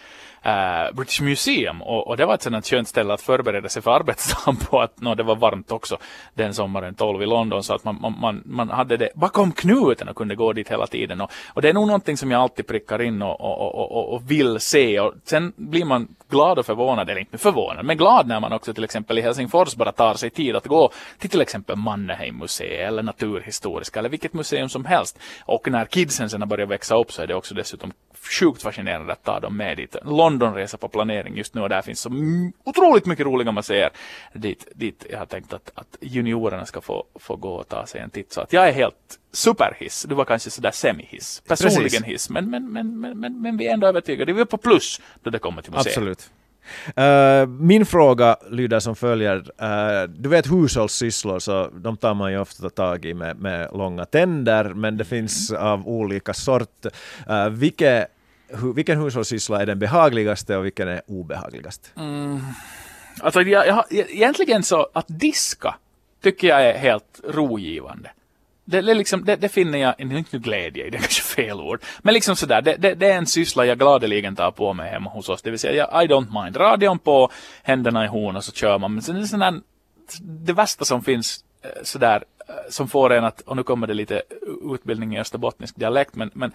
äh, 0.41 0.95
British 0.95 1.21
Museum 1.21 1.81
och, 1.81 2.07
och 2.07 2.17
det 2.17 2.25
var 2.25 2.33
ett 2.33 2.41
sådant 2.41 2.67
skönt 2.67 2.87
ställe 2.87 3.13
att 3.13 3.21
förbereda 3.21 3.69
sig 3.69 3.81
för 3.81 3.91
arbetsdagen 3.91 4.55
på 4.55 4.81
att 4.81 5.01
no, 5.01 5.15
det 5.15 5.23
var 5.23 5.35
varmt 5.35 5.71
också 5.71 5.97
den 6.33 6.53
sommaren 6.53 6.95
12 6.95 7.23
i 7.23 7.25
London 7.25 7.63
så 7.63 7.73
att 7.73 7.83
man, 7.83 7.97
man, 8.01 8.15
man, 8.19 8.41
man 8.45 8.69
hade 8.69 8.97
det 8.97 9.09
bakom 9.15 9.51
knuten 9.51 10.09
och 10.09 10.15
kunde 10.15 10.35
gå 10.35 10.53
dit 10.53 10.71
hela 10.71 10.87
tiden. 10.87 11.21
Och, 11.21 11.31
och 11.53 11.61
det 11.61 11.69
är 11.69 11.73
nog 11.73 11.87
någonting 11.87 12.17
som 12.17 12.31
jag 12.31 12.41
alltid 12.41 12.67
prickar 12.67 13.01
in 13.01 13.21
och, 13.21 13.41
och, 13.41 13.75
och, 13.75 13.91
och, 13.91 14.13
och 14.13 14.31
vill 14.31 14.59
se 14.59 14.99
och 14.99 15.13
sen 15.23 15.53
blir 15.55 15.85
man 15.85 16.07
glad 16.29 16.59
och 16.59 16.65
förvånad, 16.65 17.09
eller 17.09 17.21
inte 17.21 17.37
förvånad, 17.37 17.85
men 17.85 17.97
glad 17.97 18.27
när 18.27 18.39
man 18.39 18.53
också 18.53 18.73
till 18.73 18.83
exempel 18.83 19.19
i 19.19 19.21
Helsingfors 19.21 19.75
bara 19.75 19.91
tar 19.91 20.13
sig 20.13 20.29
tid 20.29 20.55
att 20.55 20.67
gå 20.67 20.91
till 21.17 21.29
till 21.29 21.41
exempel 21.49 21.75
Mannerheim 21.75 22.37
museet 22.37 22.87
eller 22.87 23.03
Naturhistoriska 23.03 23.99
eller 23.99 24.09
vilket 24.09 24.33
museum 24.33 24.69
som 24.69 24.85
helst. 24.85 25.19
Och 25.45 25.71
när 25.71 25.85
kidsen 25.85 26.29
sen 26.29 26.41
har 26.41 26.47
börjat 26.47 26.69
växa 26.69 26.95
upp 26.95 27.11
så 27.11 27.21
är 27.21 27.27
det 27.27 27.35
också 27.35 27.55
dessutom 27.55 27.91
sjukt 28.39 28.61
fascinerande 28.61 29.13
att 29.13 29.23
ta 29.23 29.39
dem 29.39 29.57
med 29.57 29.77
dit. 29.77 29.95
Londonresa 30.05 30.77
på 30.77 30.87
planering 30.87 31.37
just 31.37 31.53
nu 31.53 31.61
och 31.61 31.69
där 31.69 31.81
finns 31.81 31.99
så 31.99 32.11
otroligt 32.63 33.05
mycket 33.05 33.25
roliga 33.25 33.51
museer 33.51 33.89
dit, 34.33 34.67
dit 34.75 35.05
jag 35.09 35.19
har 35.19 35.25
tänkt 35.25 35.53
att, 35.53 35.71
att 35.75 35.97
juniorerna 36.01 36.65
ska 36.65 36.81
få, 36.81 37.05
få 37.15 37.35
gå 37.35 37.53
och 37.53 37.67
ta 37.67 37.85
sig 37.85 38.01
en 38.01 38.09
titt. 38.09 38.33
Så 38.33 38.41
att 38.41 38.53
jag 38.53 38.67
är 38.67 38.73
helt 38.73 39.19
superhiss. 39.31 40.05
Du 40.09 40.15
var 40.15 40.25
kanske 40.25 40.49
sådär 40.49 40.71
semihiss. 40.71 41.41
Personligen 41.47 41.83
Precis. 41.83 42.03
hiss. 42.03 42.29
Men, 42.29 42.49
men, 42.49 42.71
men, 42.71 42.99
men, 42.99 43.19
men, 43.19 43.41
men 43.41 43.57
vi 43.57 43.67
är 43.67 43.73
ändå 43.73 43.87
övertygade. 43.87 44.33
Vi 44.33 44.41
är 44.41 44.45
på 44.45 44.57
plus 44.57 45.01
då 45.23 45.29
det 45.29 45.39
kommer 45.39 45.61
till 45.61 45.71
museer. 45.71 45.91
Absolut. 45.91 46.29
Eh, 46.95 47.47
min 47.47 47.85
fråga 47.85 48.37
lyder 48.49 48.79
som 48.79 48.95
följer. 48.95 49.35
Eh, 49.61 50.09
du 50.09 50.29
vet 50.29 50.51
hushållssysslor, 50.51 51.39
så 51.39 51.69
de 51.73 51.97
tar 51.97 52.13
man 52.13 52.31
ju 52.31 52.39
ofta 52.39 52.69
tag 52.69 53.05
i 53.05 53.13
med, 53.13 53.37
med 53.39 53.69
långa 53.73 54.05
tänder, 54.05 54.63
men 54.65 54.97
det 54.97 55.05
finns 55.05 55.51
av 55.51 55.87
olika 55.87 56.33
sort. 56.33 56.85
Uh, 57.29 57.49
vilke, 57.49 58.07
hu, 58.53 58.73
vilken 58.73 59.01
hushållssyssla 59.01 59.61
är 59.61 59.65
den 59.65 59.79
behagligaste 59.79 60.57
och 60.57 60.65
vilken 60.65 60.87
är 60.87 61.01
obehagligast? 61.07 61.93
Alltså 63.21 63.41
jag, 63.41 63.67
jag, 63.67 63.73
har- 63.73 63.85
egentligen 63.91 64.63
så 64.63 64.89
att 64.93 65.05
diska 65.07 65.75
tycker 66.23 66.47
jag 66.47 66.61
är 66.65 66.77
helt 66.77 67.21
rogivande. 67.23 68.09
Det, 68.69 68.81
det, 68.81 68.93
liksom, 68.93 69.25
det, 69.25 69.35
det 69.35 69.49
finner 69.49 69.77
jag, 69.77 69.95
inte 69.97 70.25
nu 70.31 70.39
glädje 70.39 70.87
i, 70.87 70.89
det 70.89 70.97
är 70.97 70.99
kanske 70.99 71.21
fel 71.21 71.61
ord. 71.61 71.81
Men 72.01 72.13
liksom 72.13 72.35
sådär, 72.35 72.61
det, 72.61 72.75
det, 72.75 72.93
det 72.93 73.07
är 73.07 73.17
en 73.17 73.25
syssla 73.25 73.65
jag 73.65 73.79
gladeligen 73.79 74.35
tar 74.35 74.51
på 74.51 74.73
mig 74.73 74.91
hemma 74.91 75.09
hos 75.09 75.29
oss. 75.29 75.41
Det 75.41 75.49
vill 75.49 75.59
säga, 75.59 75.87
jag, 75.91 76.03
I 76.03 76.07
don't 76.07 76.43
mind. 76.43 76.57
Radion 76.57 76.99
på, 76.99 77.31
händerna 77.63 78.05
i 78.05 78.07
horn 78.07 78.35
och 78.35 78.43
så 78.43 78.51
kör 78.51 78.77
man. 78.77 78.93
Men 78.93 79.01
sen 79.01 79.15
är 79.15 79.19
det 79.19 79.27
sån 79.27 79.39
där, 79.39 79.61
det 80.21 80.53
värsta 80.53 80.85
som 80.85 81.03
finns 81.03 81.43
eh, 81.61 81.69
sådär, 81.83 82.23
eh, 82.47 82.53
som 82.69 82.87
får 82.87 83.13
en 83.13 83.23
att, 83.23 83.41
och 83.41 83.55
nu 83.55 83.63
kommer 83.63 83.87
det 83.87 83.93
lite 83.93 84.21
utbildning 84.73 85.15
i 85.15 85.19
österbottnisk 85.19 85.75
dialekt, 85.75 86.15
men, 86.15 86.31
men 86.33 86.51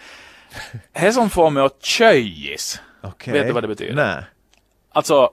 det 0.93 1.12
som 1.12 1.31
får 1.31 1.51
mig 1.51 1.62
att 1.62 1.85
tjöjis. 1.85 2.81
Okej. 3.03 3.33
Vet 3.33 3.47
du 3.47 3.53
vad 3.53 3.62
det 3.62 3.69
betyder? 3.69 3.95
Nej. 3.95 4.25
Alltså, 4.93 5.31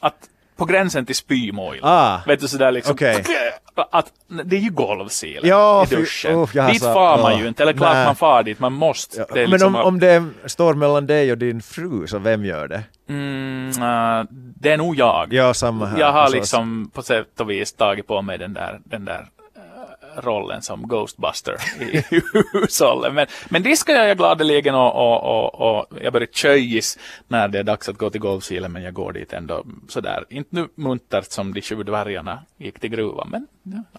att 0.00 0.29
på 0.60 0.66
gränsen 0.66 1.06
till 1.06 1.16
spymål. 1.16 1.78
Ah. 1.82 2.18
Vet 2.26 2.40
du 2.40 2.48
sådär 2.48 2.72
liksom. 2.72 2.92
Okej. 2.92 3.24
Att, 3.90 4.12
det 4.44 4.56
är 4.56 4.60
ju 4.60 4.70
golvsilen 4.70 5.48
Ja, 5.48 5.84
i 5.84 5.94
duschen. 5.94 6.34
har 6.34 6.72
dit 6.72 6.82
far 6.82 7.22
man 7.22 7.32
åh, 7.32 7.40
ju 7.40 7.48
inte. 7.48 7.62
Eller 7.62 7.72
klart 7.72 8.06
man 8.06 8.16
far 8.16 8.42
dit, 8.42 8.58
man 8.58 8.72
måste. 8.72 9.18
Ja, 9.18 9.26
men 9.34 9.50
liksom 9.50 9.74
om, 9.74 9.82
om 9.82 10.00
det 10.00 10.24
står 10.46 10.74
mellan 10.74 11.06
dig 11.06 11.32
och 11.32 11.38
din 11.38 11.62
fru, 11.62 12.06
så 12.06 12.18
vem 12.18 12.44
gör 12.44 12.68
det? 12.68 12.82
Mm, 13.08 13.68
äh, 13.68 14.26
det 14.60 14.72
är 14.72 14.76
nog 14.76 14.96
jag. 14.96 15.32
Ja, 15.32 15.54
samma 15.54 15.86
här. 15.86 15.98
jag 15.98 16.12
har 16.12 16.24
oss. 16.26 16.32
liksom 16.32 16.90
på 16.94 17.02
sätt 17.02 17.40
och 17.40 17.50
vis 17.50 17.72
tagit 17.72 18.06
på 18.06 18.22
mig 18.22 18.38
den 18.38 18.54
där, 18.54 18.80
den 18.84 19.04
där 19.04 19.26
rollen 20.20 20.62
som 20.62 20.88
Ghostbuster 20.88 21.56
i 21.80 22.04
hushållet. 22.52 23.14
Men, 23.14 23.26
men 23.48 23.62
diskar 23.62 23.94
jag 23.94 24.16
gladeligen 24.16 24.74
och, 24.74 24.94
och, 24.94 25.24
och, 25.24 25.78
och 25.78 25.86
jag 26.02 26.12
börjar 26.12 26.28
köjis 26.32 26.98
när 27.28 27.48
det 27.48 27.58
är 27.58 27.62
dags 27.62 27.88
att 27.88 27.98
gå 27.98 28.10
till 28.10 28.20
golvsilen 28.20 28.72
men 28.72 28.82
jag 28.82 28.94
går 28.94 29.12
dit 29.12 29.32
ändå 29.32 29.64
sådär. 29.88 30.24
Inte 30.28 30.56
nu 30.56 30.68
muntert 30.74 31.30
som 31.30 31.54
de 31.54 31.62
sju 31.62 31.82
dvärgarna 31.82 32.42
gick 32.56 32.80
till 32.80 32.90
gruvan 32.90 33.28
men 33.30 33.46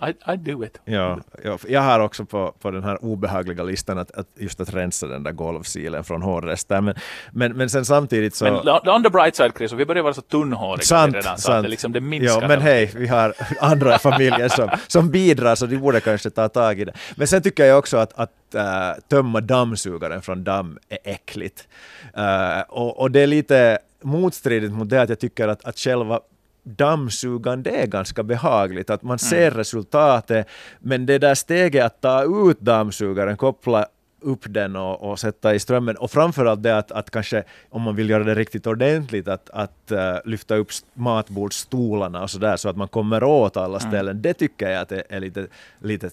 I, 0.02 0.32
I 0.34 0.38
do 0.38 0.64
it. 0.64 0.80
Ja, 0.86 1.20
ja, 1.44 1.58
jag 1.68 1.82
har 1.82 2.00
också 2.00 2.26
på, 2.26 2.54
på 2.62 2.72
den 2.72 2.84
här 2.84 3.06
obehagliga 3.06 3.64
listan 3.64 3.98
att, 3.98 4.12
att 4.12 4.28
just 4.36 4.60
att 4.60 4.74
rensa 4.74 5.08
den 5.08 5.24
där 5.24 5.32
golvsilen 5.32 6.04
från 6.04 6.22
hårrester. 6.22 6.82
Men, 6.82 6.96
men, 7.32 7.52
men 7.52 7.70
sen 7.70 7.86
samtidigt 7.86 8.36
så... 8.36 8.46
Men 8.46 8.96
on 8.96 9.04
the 9.04 9.10
bright 9.10 9.36
side 9.36 9.52
Chris, 9.58 9.74
vi 9.74 9.86
börjar 9.86 10.04
vara 10.04 10.14
så 10.14 10.22
tunnhåriga 10.22 10.84
Sant, 10.84 11.16
redan 11.16 11.38
så 11.38 11.42
sant. 11.42 11.56
att 11.56 11.64
det, 11.64 11.70
liksom, 11.70 11.92
det 11.92 12.02
minskar. 12.02 12.42
Ja, 12.42 12.48
men 12.48 12.62
hej, 12.62 12.92
vi 12.96 13.08
har 13.08 13.34
andra 13.60 14.00
familjer 14.00 14.50
som, 14.50 14.70
som 14.88 15.10
bidrar 15.10 15.56
så 15.56 15.66
de 15.66 15.78
borde 15.78 16.00
kanske 16.12 16.30
ta 16.30 16.49
tag 16.49 16.80
i 16.80 16.86
det. 16.86 16.93
Men 17.16 17.28
sen 17.28 17.41
tycker 17.41 17.66
jag 17.66 17.80
också 17.80 17.97
att, 17.97 18.14
att 18.14 18.55
äh, 18.55 19.01
tömma 19.09 19.41
dammsugaren 19.41 20.22
från 20.22 20.43
damm 20.43 20.78
är 20.89 20.99
äckligt. 21.03 21.68
Äh, 22.14 22.62
och, 22.70 22.99
och 22.99 23.12
det 23.12 23.20
är 23.20 23.28
lite 23.28 23.80
motstridigt 24.01 24.74
mot 24.74 24.89
det 24.89 25.01
att 25.01 25.09
jag 25.09 25.20
tycker 25.20 25.47
att, 25.47 25.66
att 25.66 25.80
själva 25.80 26.20
dammsugande 26.64 27.70
är 27.70 27.88
ganska 27.88 28.24
behagligt, 28.24 28.89
att 28.89 29.03
man 29.03 29.20
ser 29.20 29.51
resultatet, 29.51 30.47
men 30.80 31.05
det 31.05 31.18
där 31.18 31.36
steget 31.36 31.86
att 31.86 32.01
ta 32.01 32.49
ut 32.49 32.59
dammsugaren, 32.59 33.38
koppla 33.38 33.86
upp 34.22 34.42
den 34.48 34.76
och, 34.76 35.12
och 35.12 35.20
sätta 35.20 35.56
i 35.56 35.60
strömmen 35.60 35.96
och 35.98 36.12
framförallt 36.12 36.64
det 36.64 36.78
att, 36.78 36.92
att 36.92 37.10
kanske 37.12 37.44
om 37.70 37.82
man 37.82 37.96
vill 37.96 38.10
göra 38.10 38.24
det 38.24 38.36
riktigt 38.36 38.68
ordentligt 38.68 39.28
att, 39.28 39.50
att 39.50 39.92
uh, 39.92 39.98
lyfta 40.26 40.56
upp 40.56 40.70
st- 40.70 40.88
matbordsstolarna 40.94 42.22
och 42.24 42.30
sådär 42.30 42.58
så 42.58 42.70
att 42.70 42.78
man 42.78 42.88
kommer 42.88 43.24
åt 43.24 43.58
alla 43.58 43.80
ställen, 43.80 44.22
det 44.22 44.34
tycker 44.34 44.70
jag 44.70 44.82
att 44.82 44.90
det 44.90 45.04
är 45.10 45.20
lite, 45.20 45.48
lite 45.80 46.10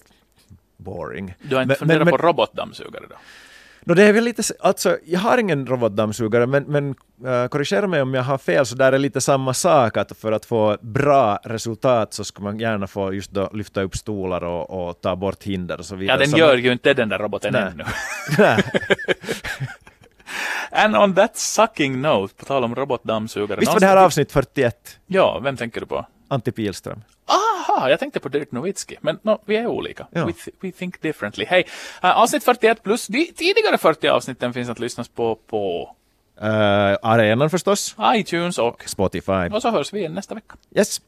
boring. 0.77 1.33
Du 1.41 1.55
har 1.55 1.61
inte 1.61 1.71
Men- 1.71 1.77
funderat 1.79 2.05
men- 2.05 2.11
på 2.11 2.17
robotdammsugare 2.27 3.03
då? 3.09 3.15
No, 3.81 3.93
det 3.93 4.03
är 4.03 4.13
väl 4.13 4.23
lite, 4.23 4.43
alltså, 4.59 4.97
jag 5.05 5.19
har 5.19 5.37
ingen 5.37 5.67
robotdammsugare, 5.67 6.47
men, 6.47 6.63
men 6.63 6.95
uh, 7.25 7.47
korrigera 7.47 7.87
mig 7.87 8.01
om 8.01 8.13
jag 8.13 8.23
har 8.23 8.37
fel, 8.37 8.65
så 8.65 8.75
där 8.75 8.91
är 8.91 8.97
lite 8.97 9.21
samma 9.21 9.53
sak, 9.53 9.97
att 9.97 10.17
för 10.17 10.31
att 10.31 10.45
få 10.45 10.77
bra 10.81 11.39
resultat 11.43 12.13
så 12.13 12.23
ska 12.23 12.43
man 12.43 12.59
gärna 12.59 12.87
få 12.87 13.13
just 13.13 13.31
då 13.31 13.49
lyfta 13.53 13.81
upp 13.81 13.97
stolar 13.97 14.43
och, 14.43 14.89
och 14.89 15.01
ta 15.01 15.15
bort 15.15 15.43
hinder 15.43 15.77
och 15.77 15.85
så 15.85 15.95
vidare. 15.95 16.19
Ja, 16.19 16.25
den 16.25 16.39
gör 16.39 16.55
ju 16.55 16.71
inte 16.71 16.93
den 16.93 17.09
där 17.09 17.17
roboten 17.19 17.53
Nej. 17.53 17.71
ännu. 17.71 17.85
And 20.71 20.95
on 20.95 21.15
that 21.15 21.37
sucking 21.37 22.01
note, 22.01 22.35
på 22.35 22.45
tal 22.45 22.63
om 22.63 22.75
robotdammsugare. 22.75 23.59
Visst 23.59 23.73
var 23.73 23.79
det 23.79 23.85
här 23.85 23.97
avsnitt 23.97 24.31
41, 24.31 24.99
Ja, 25.07 25.39
vem 25.43 25.57
tänker 25.57 25.79
du 25.79 25.85
på? 25.87 26.05
Antti 26.29 26.51
Pilström? 26.51 27.01
Aha, 27.27 27.89
jag 27.89 27.99
tänkte 27.99 28.19
på 28.19 28.29
Dirk 28.29 28.51
Nowitzki. 28.51 28.97
Men 29.01 29.19
no, 29.23 29.41
vi 29.45 29.55
är 29.55 29.67
olika. 29.67 30.07
Ja. 30.11 30.25
We, 30.25 30.31
th- 30.31 30.49
we 30.61 30.71
think 30.71 31.01
differently. 31.01 31.45
Hej, 31.45 31.63
uh, 32.03 32.17
avsnitt 32.17 32.43
41 32.43 32.83
plus 32.83 33.07
de 33.07 33.25
tidigare 33.25 33.77
40 33.77 34.07
avsnitten 34.07 34.53
finns 34.53 34.69
att 34.69 34.79
lyssna 34.79 35.03
på 35.15 35.35
på 35.35 35.95
Uh, 36.41 36.45
arenan 37.01 37.49
förstås, 37.49 37.95
iTunes 38.15 38.57
och, 38.57 38.83
Spotify. 38.89 39.31
och 39.53 39.61
så 39.61 39.69
hörs 39.69 39.93
vi 39.93 39.99
igen 39.99 40.13
nästa 40.13 40.35
vecka. 40.35 40.55
Yes. 40.75 41.01